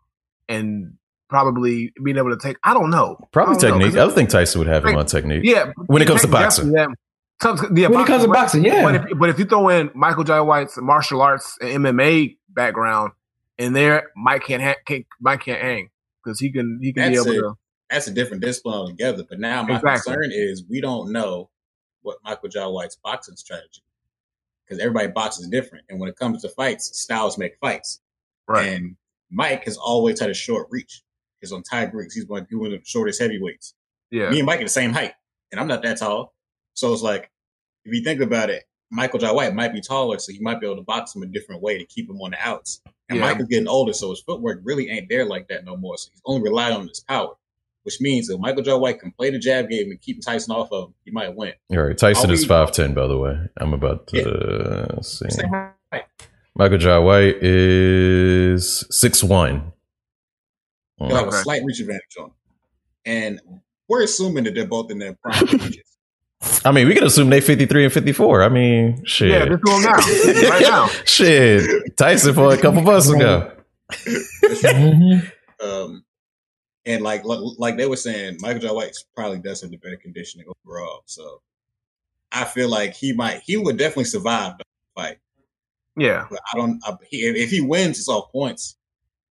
[0.48, 0.94] and
[1.28, 2.58] probably being able to take.
[2.62, 3.16] I don't know.
[3.32, 3.64] Probably technique.
[3.64, 3.94] I don't know, technique.
[4.04, 5.40] 'cause I think Tyson would have him on technique.
[5.44, 6.72] yeah, When it comes to boxing.
[7.42, 7.62] Yeah.
[7.74, 8.82] Yeah, when it comes to boxing, yeah.
[8.82, 13.12] But if, but if you throw in Michael Jai White's martial arts and MMA background
[13.58, 15.90] in there, Mike can't ha- can't Mike can't hang
[16.24, 17.38] because he can he can That's be it.
[17.38, 17.58] able to.
[17.90, 19.24] that's a different discipline altogether.
[19.28, 20.14] But now my Exactly.
[20.14, 21.50] concern is we don't know
[22.02, 23.82] what Michael Jai White's boxing strategy
[24.64, 28.00] because everybody boxes different, and when it comes to fights, styles make fights.
[28.48, 28.68] Right.
[28.68, 28.96] And
[29.30, 31.02] Mike has always had a short reach.
[31.40, 32.14] He's on Ty Briggs.
[32.14, 33.74] He's one one of the shortest heavyweights.
[34.10, 34.30] Yeah.
[34.30, 35.14] Me and Mike are the same height,
[35.50, 36.34] and I'm not that tall.
[36.74, 37.30] So it's like,
[37.84, 40.66] if you think about it, Michael Jai White might be taller, so he might be
[40.66, 42.80] able to box him a different way to keep him on the outs.
[43.08, 43.24] And Yeah.
[43.26, 45.96] Michael's getting older, so his footwork really ain't there like that no more.
[45.96, 47.34] So he's only relying on his power,
[47.84, 50.70] which means if Michael Jai White can play the jab game and keep Tyson off
[50.72, 51.54] of him, he might win.
[51.70, 51.96] All right.
[51.96, 53.38] Tyson I'll is be- 5'10, by the way.
[53.56, 55.00] I'm about to Yeah.
[55.02, 55.26] see.
[56.54, 59.72] Michael Jai White is 6'1.
[60.98, 62.32] He'll have a slight reach advantage on him.
[63.06, 63.40] And
[63.88, 65.91] we're assuming that they're both in their prime ages.
[66.64, 68.42] I mean, we can assume they 53 and 54.
[68.42, 69.30] I mean, shit.
[69.30, 70.86] Yeah, just do him now, right now.
[71.04, 71.96] Shit.
[71.96, 73.52] Tyson for a couple months ago.
[73.92, 75.30] Mhm.
[75.62, 76.04] Um,
[76.86, 80.44] and like like they were saying, Michael Jai White probably does have the better conditioning
[80.66, 81.02] overall.
[81.06, 81.40] So
[82.32, 84.64] I feel like he might he would definitely survive the
[84.96, 85.18] fight.
[85.96, 86.80] Yeah, But I don't.
[86.84, 88.76] I, if he wins, it's all points.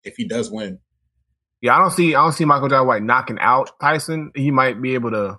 [0.06, 0.80] If he does win,
[1.60, 1.76] yeah.
[1.76, 4.32] I don't see I don't see Michael Jai White knocking out Tyson.
[4.34, 5.38] He might be able to.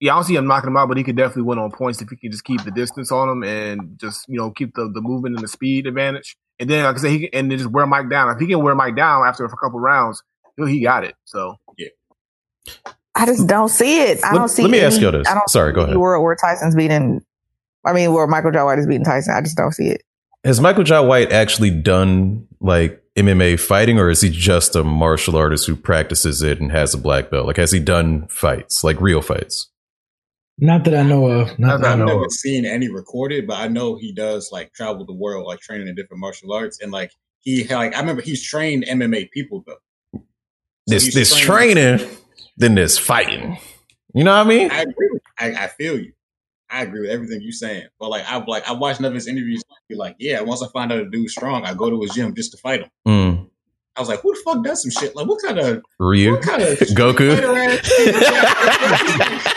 [0.00, 2.00] Yeah, I don't see him knocking him out, but he could definitely win on points
[2.00, 4.90] if he can just keep the distance on him and just you know keep the
[4.92, 6.36] the movement and the speed advantage.
[6.58, 8.30] and then like I said, he can, and then just wear Mike down.
[8.30, 10.22] If he can wear Mike down after a couple rounds,
[10.56, 11.14] he he got it.
[11.24, 11.88] So yeah,
[13.14, 14.24] I just don't see it.
[14.24, 14.62] I Let- don't see.
[14.62, 14.64] It.
[14.66, 15.28] Let me any- ask you this.
[15.28, 15.96] I don't Sorry, go ahead.
[15.96, 17.24] Where, where Tyson's beating.
[17.84, 19.34] I mean, where Michael Jai White is beating Tyson.
[19.34, 20.02] I just don't see it.
[20.44, 25.36] Has Michael Jai White actually done like MMA fighting, or is he just a martial
[25.36, 27.46] artist who practices it and has a black belt?
[27.46, 29.69] Like, has he done fights, like real fights?
[30.60, 31.58] Not that I know of.
[31.58, 32.32] Not that I I've know never of.
[32.32, 35.94] seen any recorded, but I know he does like travel the world, like training in
[35.94, 39.78] different martial arts, and like he like I remember he's trained MMA people though.
[40.14, 40.22] So
[40.86, 42.16] This this trained- training,
[42.56, 43.58] then this fighting.
[44.14, 44.70] You know what I mean?
[44.70, 45.08] I agree.
[45.38, 46.12] I, I feel you.
[46.68, 47.86] I agree with everything you're saying.
[47.98, 49.62] But like I've like I watched none of his interviews.
[49.88, 52.34] Be like, yeah, once I find out a dude's strong, I go to his gym
[52.34, 52.90] just to fight him.
[53.08, 53.46] Mm.
[53.96, 55.16] I was like, who the fuck does some shit?
[55.16, 57.30] Like, what kind of Ryu, what kind of Goku.
[57.34, 59.54] fighter ass shit is that?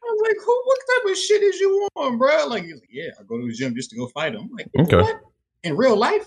[0.00, 0.62] I was like, who?
[0.64, 2.46] What type of shit is you on, bro?
[2.48, 4.42] Like, he's like, yeah, I go to the gym just to go fight him.
[4.42, 4.96] I'm like, Okay.
[5.00, 5.20] what?
[5.64, 6.26] In real life?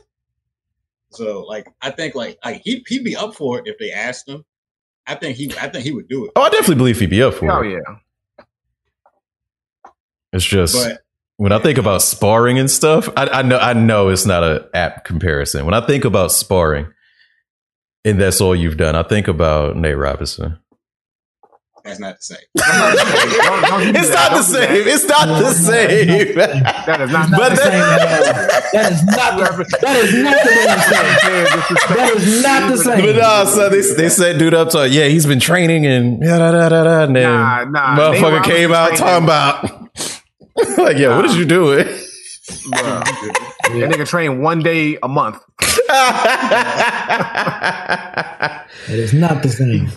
[1.11, 4.27] So, like, I think like like he'd he'd be up for it if they asked
[4.29, 4.45] him.
[5.07, 6.31] I think he I think he would do it.
[6.35, 7.81] Oh, I definitely believe he'd be up for oh it.
[7.87, 7.93] Oh
[8.39, 8.43] yeah,
[10.33, 11.01] It's just But
[11.37, 14.69] when I think about sparring and stuff, I, I know I know it's not a
[14.73, 15.65] apt comparison.
[15.65, 16.87] When I think about sparring,
[18.05, 20.59] and that's all you've done, I think about Nate Robinson.
[21.83, 22.37] That's not the same.
[22.55, 22.65] Don't-
[23.63, 24.69] don't it's not the Don't do that.
[24.69, 24.87] same.
[24.87, 26.35] It's not the same.
[26.35, 27.29] that is not.
[27.29, 27.71] Not But the same.
[28.73, 29.37] That is not.
[29.37, 29.43] The,
[29.81, 31.95] that is not the same.
[31.97, 33.05] That is not the same.
[33.05, 36.37] But nah, so they, they said dude up to yeah, he's been training and yeah,
[36.37, 37.95] da, da, da, da, and then Nah, nah.
[37.97, 39.63] Motherfucker came out training- talking about
[40.77, 41.87] like, yeah, what did you do it?
[41.87, 43.03] Bruh.
[43.63, 45.41] That nigga train one day a month.
[48.89, 49.87] It is not the same.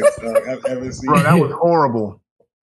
[0.00, 1.06] Boxing, dog, I've ever seen.
[1.10, 2.20] Bro, that was horrible.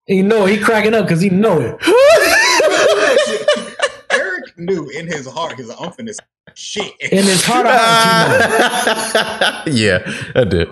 [0.07, 1.77] He know he cracking up because he know it.
[4.13, 6.19] Eric knew in his heart his unfiness
[6.55, 6.93] shit.
[7.01, 9.99] In his heart of hearts, yeah,
[10.35, 10.69] I did.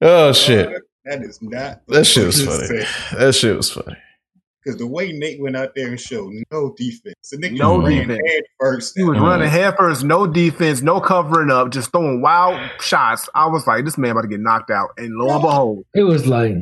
[0.00, 1.82] Oh shit, uh, That is not.
[1.88, 2.84] that shit was funny.
[3.18, 3.96] That shit was funny.
[4.64, 8.08] Because the way Nate went out there and showed no defense, the nigga No ran
[8.08, 8.20] defense.
[8.26, 8.94] head first.
[8.96, 9.22] He was Mhm.
[9.22, 13.28] running head first, no defense, no covering up, just throwing wild shots.
[13.34, 14.90] I was like, this man about to get knocked out.
[14.96, 16.54] And lo and behold, he, it was like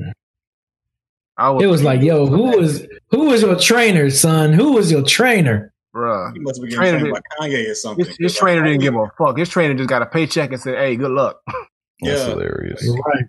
[1.37, 4.53] I was it was like, yo, who was who was your trainer, son?
[4.53, 5.73] Who was your trainer?
[5.95, 6.33] bruh.
[6.33, 8.05] He must be getting Trainer trained by Kanye or something.
[8.07, 9.37] His, his trainer didn't give a fuck.
[9.37, 11.41] His trainer just got a paycheck and said, hey, good luck.
[11.47, 12.27] That's Yeah.
[12.31, 12.83] hilarious.
[12.89, 13.25] Right.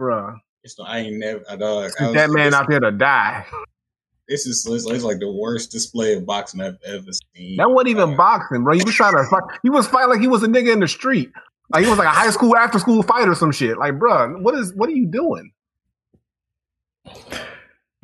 [0.00, 0.36] Bruh.
[0.62, 1.42] It's the- I ain't never.
[1.50, 3.44] I, dog, I was- that man out there to die.
[4.28, 7.56] This is it's, it's like the worst display of boxing I've ever seen.
[7.58, 8.74] That wasn't even boxing, bro.
[8.74, 9.42] He was trying to fight.
[9.62, 11.30] He was fighting like he was a nigga in the street.
[11.70, 13.76] Like he was like a high school after school fight or some shit.
[13.76, 15.52] Like, bruh, what is what are you doing?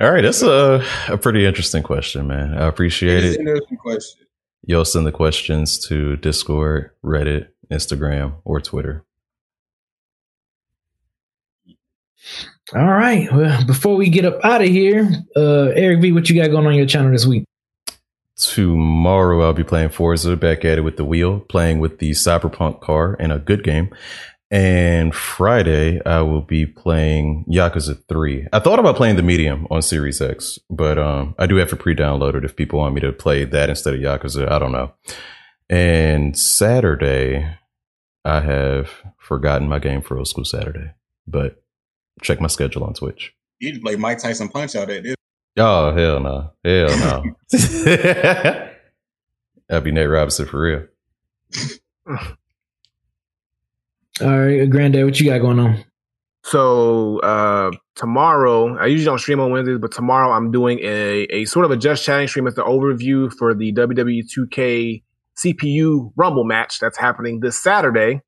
[0.01, 2.56] All right, that's a a pretty interesting question, man.
[2.56, 3.38] I appreciate it.
[3.38, 4.26] interesting question.
[4.64, 9.05] You'll send the questions to Discord, Reddit, Instagram, or Twitter.
[12.74, 13.30] All right.
[13.32, 16.66] Well, before we get up out of here, uh, Eric V, what you got going
[16.66, 17.44] on your channel this week?
[18.36, 22.80] Tomorrow I'll be playing Forza, back at it with the wheel, playing with the Cyberpunk
[22.80, 23.94] car and a good game.
[24.52, 28.48] And Friday I will be playing Yakuza 3.
[28.52, 31.76] I thought about playing the medium on Series X, but um, I do have to
[31.76, 34.51] pre-download it if people want me to play that instead of Yakuza.
[34.51, 34.92] I don't know.
[35.68, 37.56] And Saturday
[38.24, 40.92] I have forgotten my game for old school Saturday,
[41.26, 41.62] but
[42.23, 43.32] check my schedule on Twitch.
[43.59, 45.15] You just play Mike Tyson punch out at this.
[45.57, 47.24] Oh hell no, hell no.
[49.69, 50.87] That'd be Nate Robinson for real.
[54.23, 55.85] All right, Granddad, what you got going on?
[56.43, 61.45] So uh tomorrow, I usually don't stream on Wednesdays, but tomorrow I'm doing a, a
[61.45, 65.03] sort of a just chatting stream as the overview for the WWE 2K
[65.45, 68.23] CPU Rumble match that's happening this Saturday.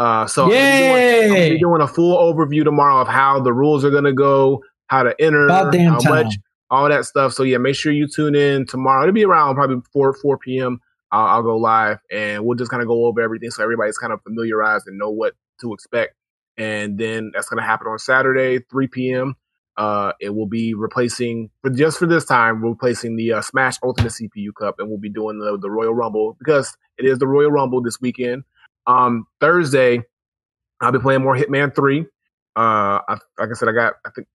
[0.00, 3.38] Uh, so I'm gonna be doing- I'm be doing a full overview tomorrow of how
[3.40, 5.46] the rules are gonna go, how to enter,
[5.92, 6.24] how time.
[6.24, 6.34] much,
[6.70, 7.34] all that stuff.
[7.34, 9.02] So yeah, make sure you tune in tomorrow.
[9.02, 10.80] It'll be around probably four four p.m.
[11.12, 14.12] I'll, I'll go live and we'll just kind of go over everything so everybody's kind
[14.12, 16.14] of familiarized and know what to expect.
[16.56, 19.34] And then that's going to happen on Saturday, 3 p.m.
[19.76, 23.76] Uh, it will be replacing, but just for this time, we're replacing the uh, Smash
[23.82, 27.26] Ultimate CPU Cup, and we'll be doing the, the Royal Rumble because it is the
[27.26, 28.44] Royal Rumble this weekend.
[28.90, 30.02] Um, Thursday,
[30.80, 32.00] I'll be playing more Hitman 3.
[32.00, 32.04] Uh,
[32.56, 34.26] I, like I said, I got I think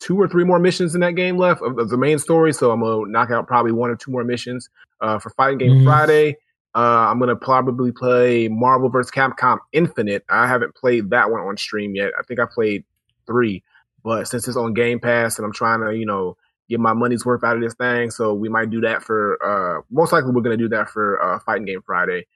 [0.00, 2.70] two or three more missions in that game left of, of the main story, so
[2.70, 4.68] I'm gonna knock out probably one or two more missions.
[5.00, 5.84] Uh, for Fighting Game Mhm.
[5.84, 6.36] Friday,
[6.74, 9.10] uh, I'm gonna probably play Marvel vs.
[9.10, 10.24] Capcom Infinite.
[10.28, 12.12] I haven't played that one on stream yet.
[12.18, 12.84] I think I played
[13.26, 13.62] three,
[14.04, 16.36] but since it's on Game Pass and I'm trying to, you know,
[16.68, 18.10] get my money's worth out of this thing.
[18.10, 21.38] So we might do that for uh most likely we're gonna do that for uh
[21.40, 22.26] fighting game Friday.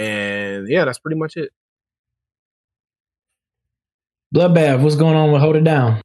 [0.00, 1.50] And yeah, that's pretty much it.
[4.34, 6.00] Bloodbath, what's going on with Hold It Down?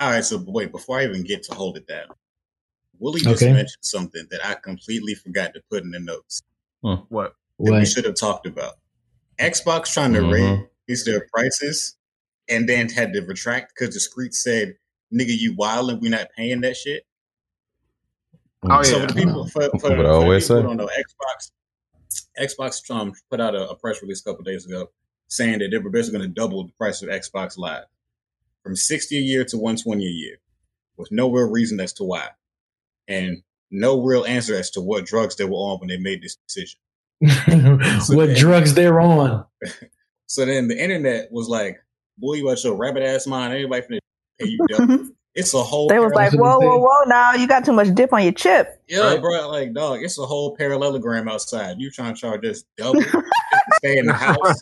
[0.00, 2.06] All right, so wait, before I even get to hold it down,
[2.98, 3.52] Willie just Okay.
[3.52, 6.42] mentioned something that I completely forgot to put in the notes
[6.80, 7.34] What?
[7.60, 8.74] that we should have talked about.
[9.38, 10.68] Xbox trying to Mhm.
[10.88, 11.96] raise their prices
[12.48, 14.76] and then had to retract because the street said,
[15.14, 17.04] nigga, you wildin', we not paying that shit.
[18.64, 19.06] Oh, So yeah.
[19.06, 20.66] for the people, for, for, What for I the always people who say.
[20.68, 21.50] don't know, Xbox,
[22.40, 24.90] Xbox um, put out a, a press release a couple days ago
[25.28, 27.84] saying that they were basically going to double the price of Xbox Live
[28.62, 30.36] from sixty a year to one twenty a year,
[30.96, 32.28] with no real reason as to why,
[33.06, 36.36] and no real answer as to what drugs they were on when they made this
[36.46, 36.80] decision.
[38.16, 39.44] what drugs they're on?
[40.30, 41.82] So then the internet was like,
[42.18, 43.54] "Boy, you out your rabbit ass mind?
[43.54, 43.98] Anybody finna
[44.38, 45.08] pay you double?"
[45.38, 45.88] it's a whole.
[45.88, 47.04] They was like, whoa, whoa, whoa!
[47.06, 48.82] Now you got too much dip on your chip.
[48.88, 51.76] Yeah, bro, like dog, it's a whole parallelogram outside.
[51.78, 53.22] You trying to charge this double to
[53.74, 54.58] stay in the house?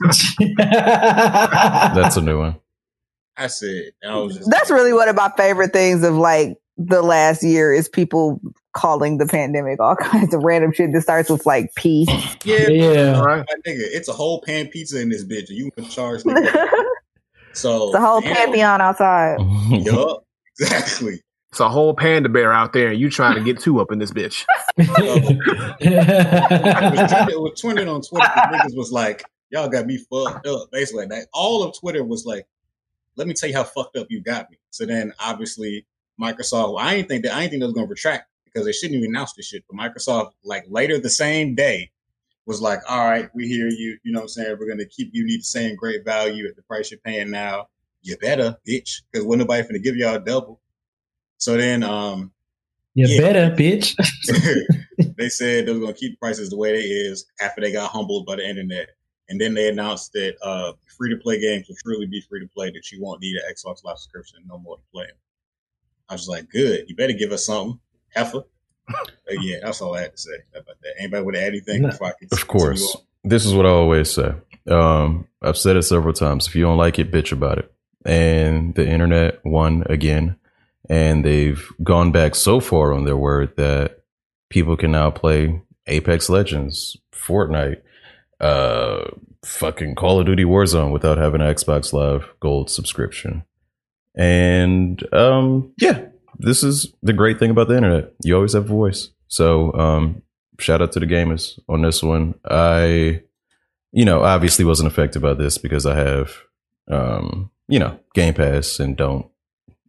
[1.96, 2.56] That's a new one.
[3.38, 7.00] I said, I was just That's really one of my favorite things of like the
[7.02, 8.38] last year is people
[8.74, 12.06] calling the pandemic all kinds of random shit that starts with like P.
[12.44, 13.12] yeah, Yeah.
[13.16, 13.38] All right.
[13.48, 13.80] my nigga.
[13.80, 16.52] It's a whole pan pizza in this bitch, and you can charge nigga.
[17.54, 19.38] So It's So a whole damn, pantheon outside.
[19.70, 20.25] Yup,
[20.60, 21.20] exactly.
[21.50, 23.98] It's a whole panda bear out there, and you trying to get two up in
[23.98, 24.44] this bitch.
[24.78, 24.88] It
[25.80, 28.26] was, trending, it was trending on Twitter.
[28.26, 32.26] 'cause Niggas was like, "Y'all got me fucked up." Basically, like all of Twitter was
[32.26, 32.46] like,
[33.16, 35.86] "Let me tell you how fucked up you got me." So then, obviously,
[36.20, 36.78] Microsoft.
[36.80, 39.10] I ain't think that I ain't think they was gonna retract because they shouldn't even
[39.10, 39.64] announce this shit.
[39.70, 41.90] But Microsoft, like later the same day,
[42.46, 43.98] was like, "All right, we hear you.
[44.02, 44.56] You know what I'm saying?
[44.60, 47.68] We're gonna keep you need the same great value at the price you're paying now.
[48.06, 50.60] You better, bitch, because when nobody finna give y'all a double."
[51.38, 52.32] So then, um,
[52.94, 53.20] you Yeah.
[53.20, 53.94] better, bitch.
[55.16, 57.90] they said they were going to keep prices the way they is after they got
[57.90, 58.90] humbled by the internet.
[59.28, 62.46] And then they announced that uh, free to play games will truly be free to
[62.46, 65.16] play, that you won't need an Xbox Live subscription no more to play 'em.
[66.08, 66.84] I was like, good.
[66.88, 67.80] You better give us something.
[68.14, 68.44] Heifer.
[69.26, 70.94] But yeah, that's all I had to say about that.
[71.00, 71.88] Anybody would add anything No.
[71.88, 72.96] before I can Of course.
[73.24, 74.32] This is what I always say.
[74.68, 76.46] Um, I've said it several times.
[76.46, 77.72] If you don't like it, bitch about it.
[78.06, 80.36] And the internet won again.
[80.88, 84.04] And they've gone back so far on their word that
[84.48, 87.82] people can now play Apex Legends, Fortnite,
[88.40, 89.10] uh,
[89.44, 93.44] fucking Call of Duty Warzone without having an Xbox Live Gold subscription.
[94.14, 96.06] And um, yeah,
[96.38, 98.12] this is the great thing about the internet.
[98.22, 99.10] You always have a voice.
[99.28, 100.22] So um,
[100.58, 102.34] shout out to the gamers on this one.
[102.48, 103.22] I,
[103.92, 106.32] you know, obviously wasn't affected by this because I have,
[106.88, 109.26] um, you know, Game Pass and don't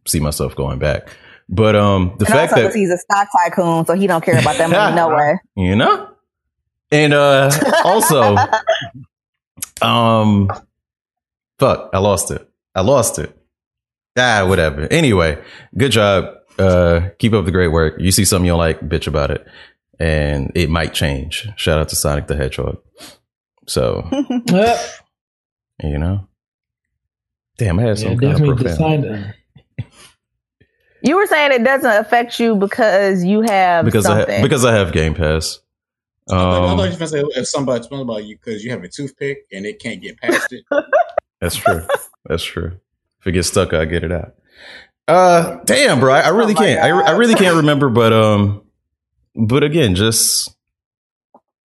[0.06, 1.08] see myself going back.
[1.48, 4.22] But um, the and fact also that 'cause he's a stock tycoon, so he don't
[4.24, 5.38] care about that money no way.
[5.56, 6.10] you know,
[6.92, 7.50] and uh,
[7.84, 8.36] also,
[9.80, 10.48] um,
[11.58, 12.46] fuck, I lost it.
[12.74, 13.34] I lost it.
[14.18, 14.82] Ah, whatever.
[14.90, 15.42] Anyway,
[15.76, 16.34] good job.
[16.58, 17.94] Uh, keep up the great work.
[17.98, 19.46] You see something you don't like, bitch about it,
[19.98, 21.48] and it might change.
[21.56, 22.78] Shout out to Sonic the Hedgehog.
[23.66, 24.08] So
[25.82, 26.26] you know,
[27.58, 29.34] damn, I had yeah, some kind of profound.
[31.02, 34.72] You were saying it doesn't affect you because you have because I ha- because I
[34.74, 35.60] have Game Pass.
[36.30, 38.64] I thought, I Um, thought you were gonna say if somebody something about you because
[38.64, 40.64] you have a toothpick and it can't get past it.
[41.40, 41.86] That's true.
[42.26, 42.78] That's true.
[43.20, 44.34] If it gets stuck, I get it out.
[45.06, 46.80] Uh, damn, bro, I, I really Oh can't.
[46.82, 48.62] I, I really can't remember, but um,
[49.36, 50.54] but again, just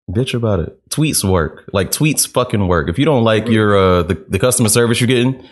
[0.08, 0.88] bitch about it.
[0.90, 1.68] Tweets work.
[1.72, 2.88] Like tweets fucking work.
[2.88, 5.44] If you don't like your uh the, the customer service you're getting,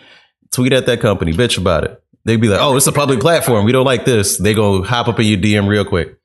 [0.53, 1.33] tweet at that company.
[1.33, 2.03] Bitch about it.
[2.25, 3.65] They'd be like, oh, it's a public platform.
[3.65, 4.37] We don't like this.
[4.37, 6.17] They go hop up in your DM real quick.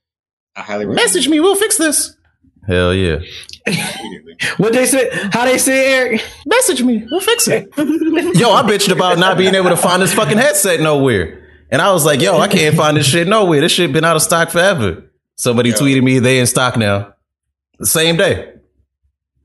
[0.55, 1.41] I highly recommend Message me.
[1.41, 2.17] We'll fix this.
[2.67, 3.19] Hell yeah.
[4.57, 5.09] What they say?
[5.33, 6.25] How they say, Eric?
[6.47, 7.05] Message me.
[7.11, 7.69] We'll fix it.
[7.77, 11.45] yo, I bitched about not being able to find this fucking headset nowhere.
[11.73, 13.61] And I was like, yo, I can't find this shit nowhere.
[13.61, 15.03] This shit been out of stock forever.
[15.35, 15.77] Somebody Yo.
[15.77, 17.15] tweeted me they in stock now.
[17.81, 18.53] The same day.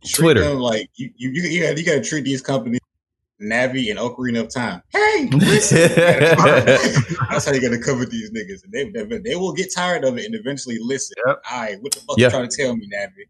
[0.05, 0.41] Treat Twitter.
[0.41, 2.79] them like you, you, you, you got you got to treat these companies
[3.43, 4.81] Navi and Ocarina of Time.
[4.89, 5.77] Hey, listen.
[7.29, 10.17] that's how you're gonna cover these niggas, and they, they they will get tired of
[10.17, 11.15] it and eventually listen.
[11.27, 11.41] Yep.
[11.51, 12.27] All right, what the fuck Yeah.
[12.27, 13.27] you trying to tell me, Navi?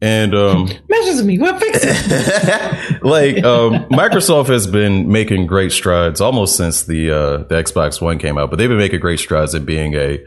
[0.00, 1.38] and um Message me.
[1.38, 3.02] We'll fix it.
[3.04, 8.18] like um Microsoft has been making great strides almost since the uh the Xbox One
[8.18, 10.18] came out, but they've been making great strides at being a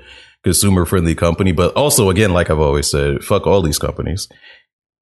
[0.43, 4.29] consumer friendly company, but also again, like I've always said, fuck all these companies.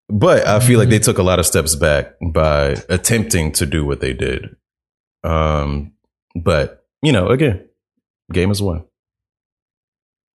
[0.10, 3.86] But I feel like they took a lot of steps back by attempting to do
[3.86, 4.56] what they did.
[5.24, 5.94] Um
[6.36, 7.68] but you know, again,
[8.32, 8.86] game is one.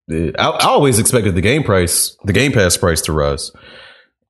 [0.09, 3.51] I, I always expected the game price, the Game Pass price to rise.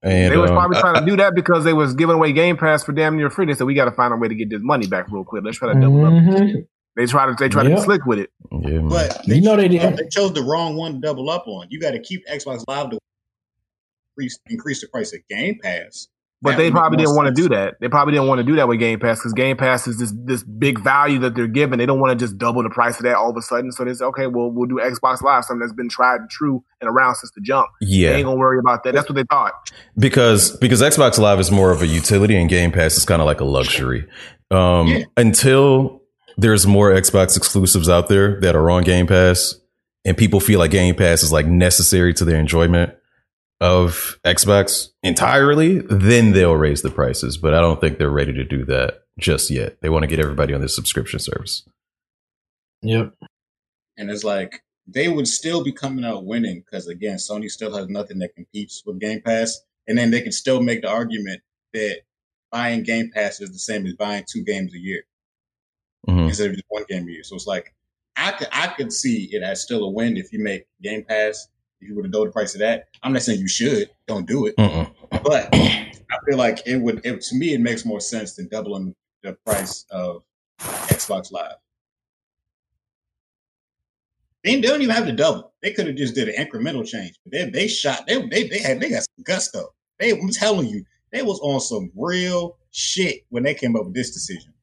[0.02, 2.32] And they was um, probably I- trying to do that because they was giving away
[2.34, 3.46] Game Pass for damn near free.
[3.46, 5.44] They said we got to find a way to get this money back real quick.
[5.44, 6.14] Let's try to double up.
[6.14, 6.68] Mhm.
[6.96, 8.32] They try to they try to be slick with it.
[8.52, 8.90] yeah, man.
[8.90, 9.98] But You know they did.
[9.98, 11.68] They chose the wrong one to double up on.
[11.70, 12.98] You got to keep Xbox Live to
[14.18, 16.08] increase, increase the price of Game Pass.
[16.40, 17.78] But they probably didn't want to do that.
[17.82, 20.14] They probably didn't want to do that with Game Pass because Game Pass is this
[20.16, 21.80] this big value that they're giving.
[21.80, 23.72] They don't want to just double the price of that all of a sudden.
[23.72, 26.64] So they say, okay, well we'll do Xbox Live, something that's been tried and true
[26.80, 27.70] and around since the jump.
[27.82, 28.94] Yeah, They yeah, ain't gonna worry about that.
[28.94, 29.54] That's what they thought.
[29.98, 33.26] because because Xbox Live is more of a utility and Game Pass is kind of
[33.26, 34.08] like a luxury.
[34.52, 35.04] Um, Yeah.
[35.18, 36.04] Until
[36.38, 39.56] there's more Xbox exclusives out there that are on Game Pass,
[40.06, 42.94] and people feel like Game Pass is like necessary to their enjoyment
[43.60, 47.38] of Xbox entirely, then they'll raise the prices.
[47.38, 49.82] But I don't think they're ready to do that just yet.
[49.82, 51.68] They want to get everybody on this subscription service.
[52.84, 53.14] Yep.
[53.98, 57.88] And it's like they would still be coming out winning because again, Sony still has
[57.90, 61.42] nothing that competes with Game Pass, and then they can still make the argument
[61.74, 62.02] that
[62.52, 65.04] buying Game Pass is the same as buying two games a year
[66.08, 66.28] Mhm.
[66.30, 67.24] instead of just one game a year.
[67.24, 67.74] So it's like
[68.16, 71.48] I could I could see it as still a win if you make Game Pass.
[71.80, 73.90] If you were to know the price of that, I'm not saying you should.
[74.08, 74.56] Don't do it.
[74.58, 74.92] Mm-mm.
[75.12, 75.92] But I
[76.28, 77.06] feel like it would.
[77.06, 80.24] It, to me, it makes more sense than doubling the price of
[80.60, 81.56] Xbox Live.
[84.44, 85.54] They, they don't even have to double.
[85.62, 87.20] They could have just did an incremental change.
[87.24, 88.08] But they they shot.
[88.08, 89.74] They they they had they got some gusto.
[90.00, 93.94] They I'm telling you, they was on some real shit when they came up with
[93.94, 94.54] this decision.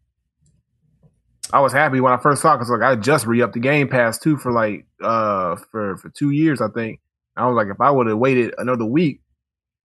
[1.53, 3.89] I was happy when I first saw because like I just re upped the Game
[3.89, 7.01] Pass too for like uh for for two years I think.
[7.37, 9.21] I was like if I would have waited another week,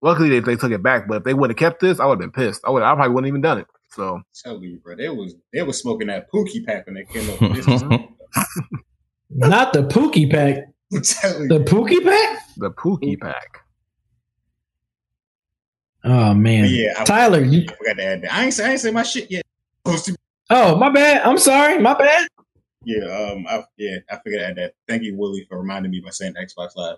[0.02, 1.08] luckily they, they took it back.
[1.08, 2.62] But if they would have kept this, I would have been pissed.
[2.64, 3.66] I would I probably wouldn't even done it.
[3.90, 7.04] So I'm telling you, bro, they was they was smoking that Pookie pack when they
[7.04, 7.82] came up with this.
[9.30, 10.64] Not the Pookie pack.
[10.90, 11.64] The you.
[11.64, 12.40] Pookie pack?
[12.56, 13.60] the Pookie pack.
[16.04, 16.64] Oh man.
[16.64, 18.34] But yeah, I, Tyler, you, I forgot to add that.
[18.34, 19.44] I ain't say I ain't say my shit yet.
[20.50, 21.22] Oh my bad.
[21.22, 21.78] I'm sorry.
[21.78, 22.26] My bad.
[22.84, 24.72] Yeah, um, I, yeah, I figured out that.
[24.88, 26.96] Thank you, Willie, for reminding me by saying Xbox Live.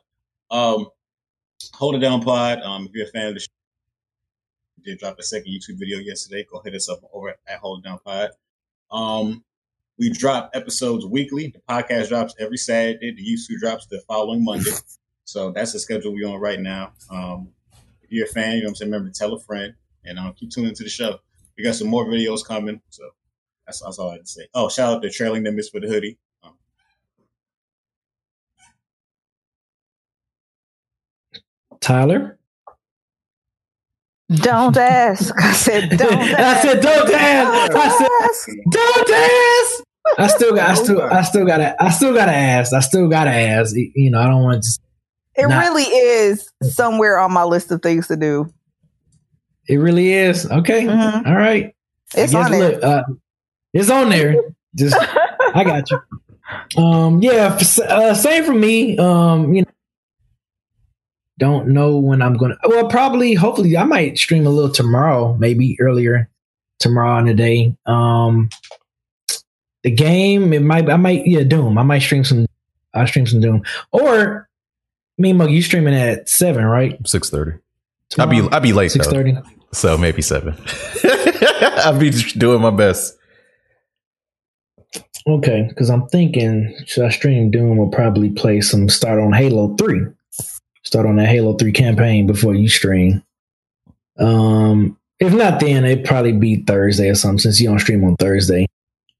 [0.52, 0.88] Um,
[1.72, 2.60] hold it down, pod.
[2.60, 3.46] Um, if you're a fan of the show,
[4.76, 6.46] we did drop a second YouTube video yesterday.
[6.48, 8.30] Go hit us up over at Hold It Down Pod.
[8.90, 9.44] Um,
[9.98, 11.48] we drop episodes weekly.
[11.48, 13.14] The podcast drops every Saturday.
[13.14, 14.72] The YouTube drops the following Monday.
[15.24, 16.92] So that's the schedule we're on right now.
[17.10, 17.48] Um,
[18.02, 18.90] if you're a fan, you know what I'm saying.
[18.90, 19.72] Remember, to tell a friend,
[20.04, 21.18] and um, keep tuning to the show.
[21.56, 22.82] We got some more videos coming.
[22.90, 23.04] So
[23.64, 24.48] that's, that's all I had to say.
[24.52, 26.18] Oh, shout out to Trailing the Miss for the hoodie.
[31.82, 32.38] Tyler.
[34.34, 35.32] Don't ask.
[35.38, 37.72] I said don't I said don't ask.
[37.74, 38.48] I said ask.
[38.70, 39.82] don't ask.
[40.18, 42.72] I still got I still I still gotta I still gotta ask.
[42.72, 43.74] I still gotta ask.
[43.76, 44.78] You know, I don't want to
[45.36, 48.50] It Not- really is somewhere on my list of things to do.
[49.68, 50.50] it really is.
[50.50, 50.84] Okay.
[50.84, 51.26] Mhm.
[51.26, 51.74] All right.
[52.14, 52.70] It's on guess, there.
[52.72, 53.02] look, uh,
[53.74, 54.34] it's on there.
[54.76, 54.96] Just
[55.54, 56.00] I got you.
[56.76, 58.98] Um, yeah, f- uh, same for me.
[58.98, 59.70] Um, you know,
[61.42, 62.56] don't know when I'm gonna.
[62.64, 66.30] Well, probably, hopefully, I might stream a little tomorrow, maybe earlier
[66.78, 67.76] tomorrow in the day.
[67.84, 68.48] Um,
[69.82, 71.78] the game, it might, I might, yeah, Doom.
[71.78, 72.46] I might stream some.
[72.94, 74.48] I'll stream some Doom, or
[75.18, 76.96] me, Mug, you streaming at seven, right?
[77.08, 77.58] Six thirty.
[78.20, 79.36] I'll be I'll be late Six thirty.
[79.72, 80.54] so maybe seven.
[81.60, 83.18] I'll be doing my best.
[85.26, 89.74] Okay, because I'm thinking, should I stream Doom or probably play some start on Halo
[89.76, 90.06] 3?
[90.92, 93.22] Start on that Halo 3 campaign before you stream.
[94.18, 98.14] Um, if not then it'd probably be Thursday or something since you don't stream on
[98.16, 98.66] Thursday.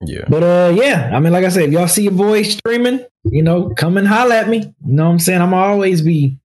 [0.03, 0.27] Yeah.
[0.29, 3.43] But uh yeah, I mean like I said, if y'all see your boy streaming, you
[3.43, 4.59] know, come and holler at me.
[4.59, 5.41] You know what I'm saying?
[5.41, 6.37] I'm always be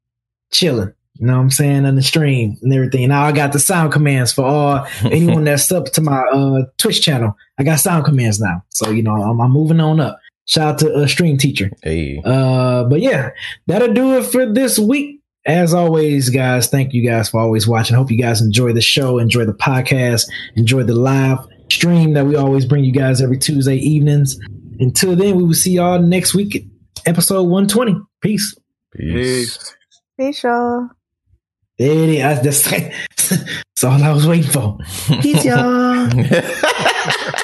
[0.52, 0.94] chilling.
[1.16, 1.86] You know what I'm saying?
[1.86, 3.10] On the stream and everything.
[3.10, 7.02] Now I got the sound commands for all anyone that's up to my uh Twitch
[7.02, 7.36] channel.
[7.58, 8.64] I got sound commands now.
[8.70, 10.22] So, you know, I'm, I'm moving on up.
[10.48, 11.70] Shout out to uh, Stream Teacher.
[11.84, 12.22] Hey.
[12.24, 13.32] Uh, but yeah,
[13.68, 15.17] that'll do it for this week.
[15.48, 17.96] As always, guys, thank you guys for always watching.
[17.96, 20.26] Hope you guys enjoy the show, enjoy the podcast,
[20.58, 21.40] enjoy the live
[21.72, 24.38] stream that we always bring you guys every Tuesday evenings.
[24.80, 26.68] Until then, we will see y'all next week,
[27.06, 27.96] episode 120.
[28.22, 28.56] Peace.
[28.94, 29.74] Peace.
[30.20, 30.90] Peace, y'all.
[31.80, 32.42] There it is.
[32.42, 32.70] That's,
[33.30, 34.78] that's all I was waiting for.
[35.22, 36.10] Peace, y'all.
[36.12, 37.44] Peace.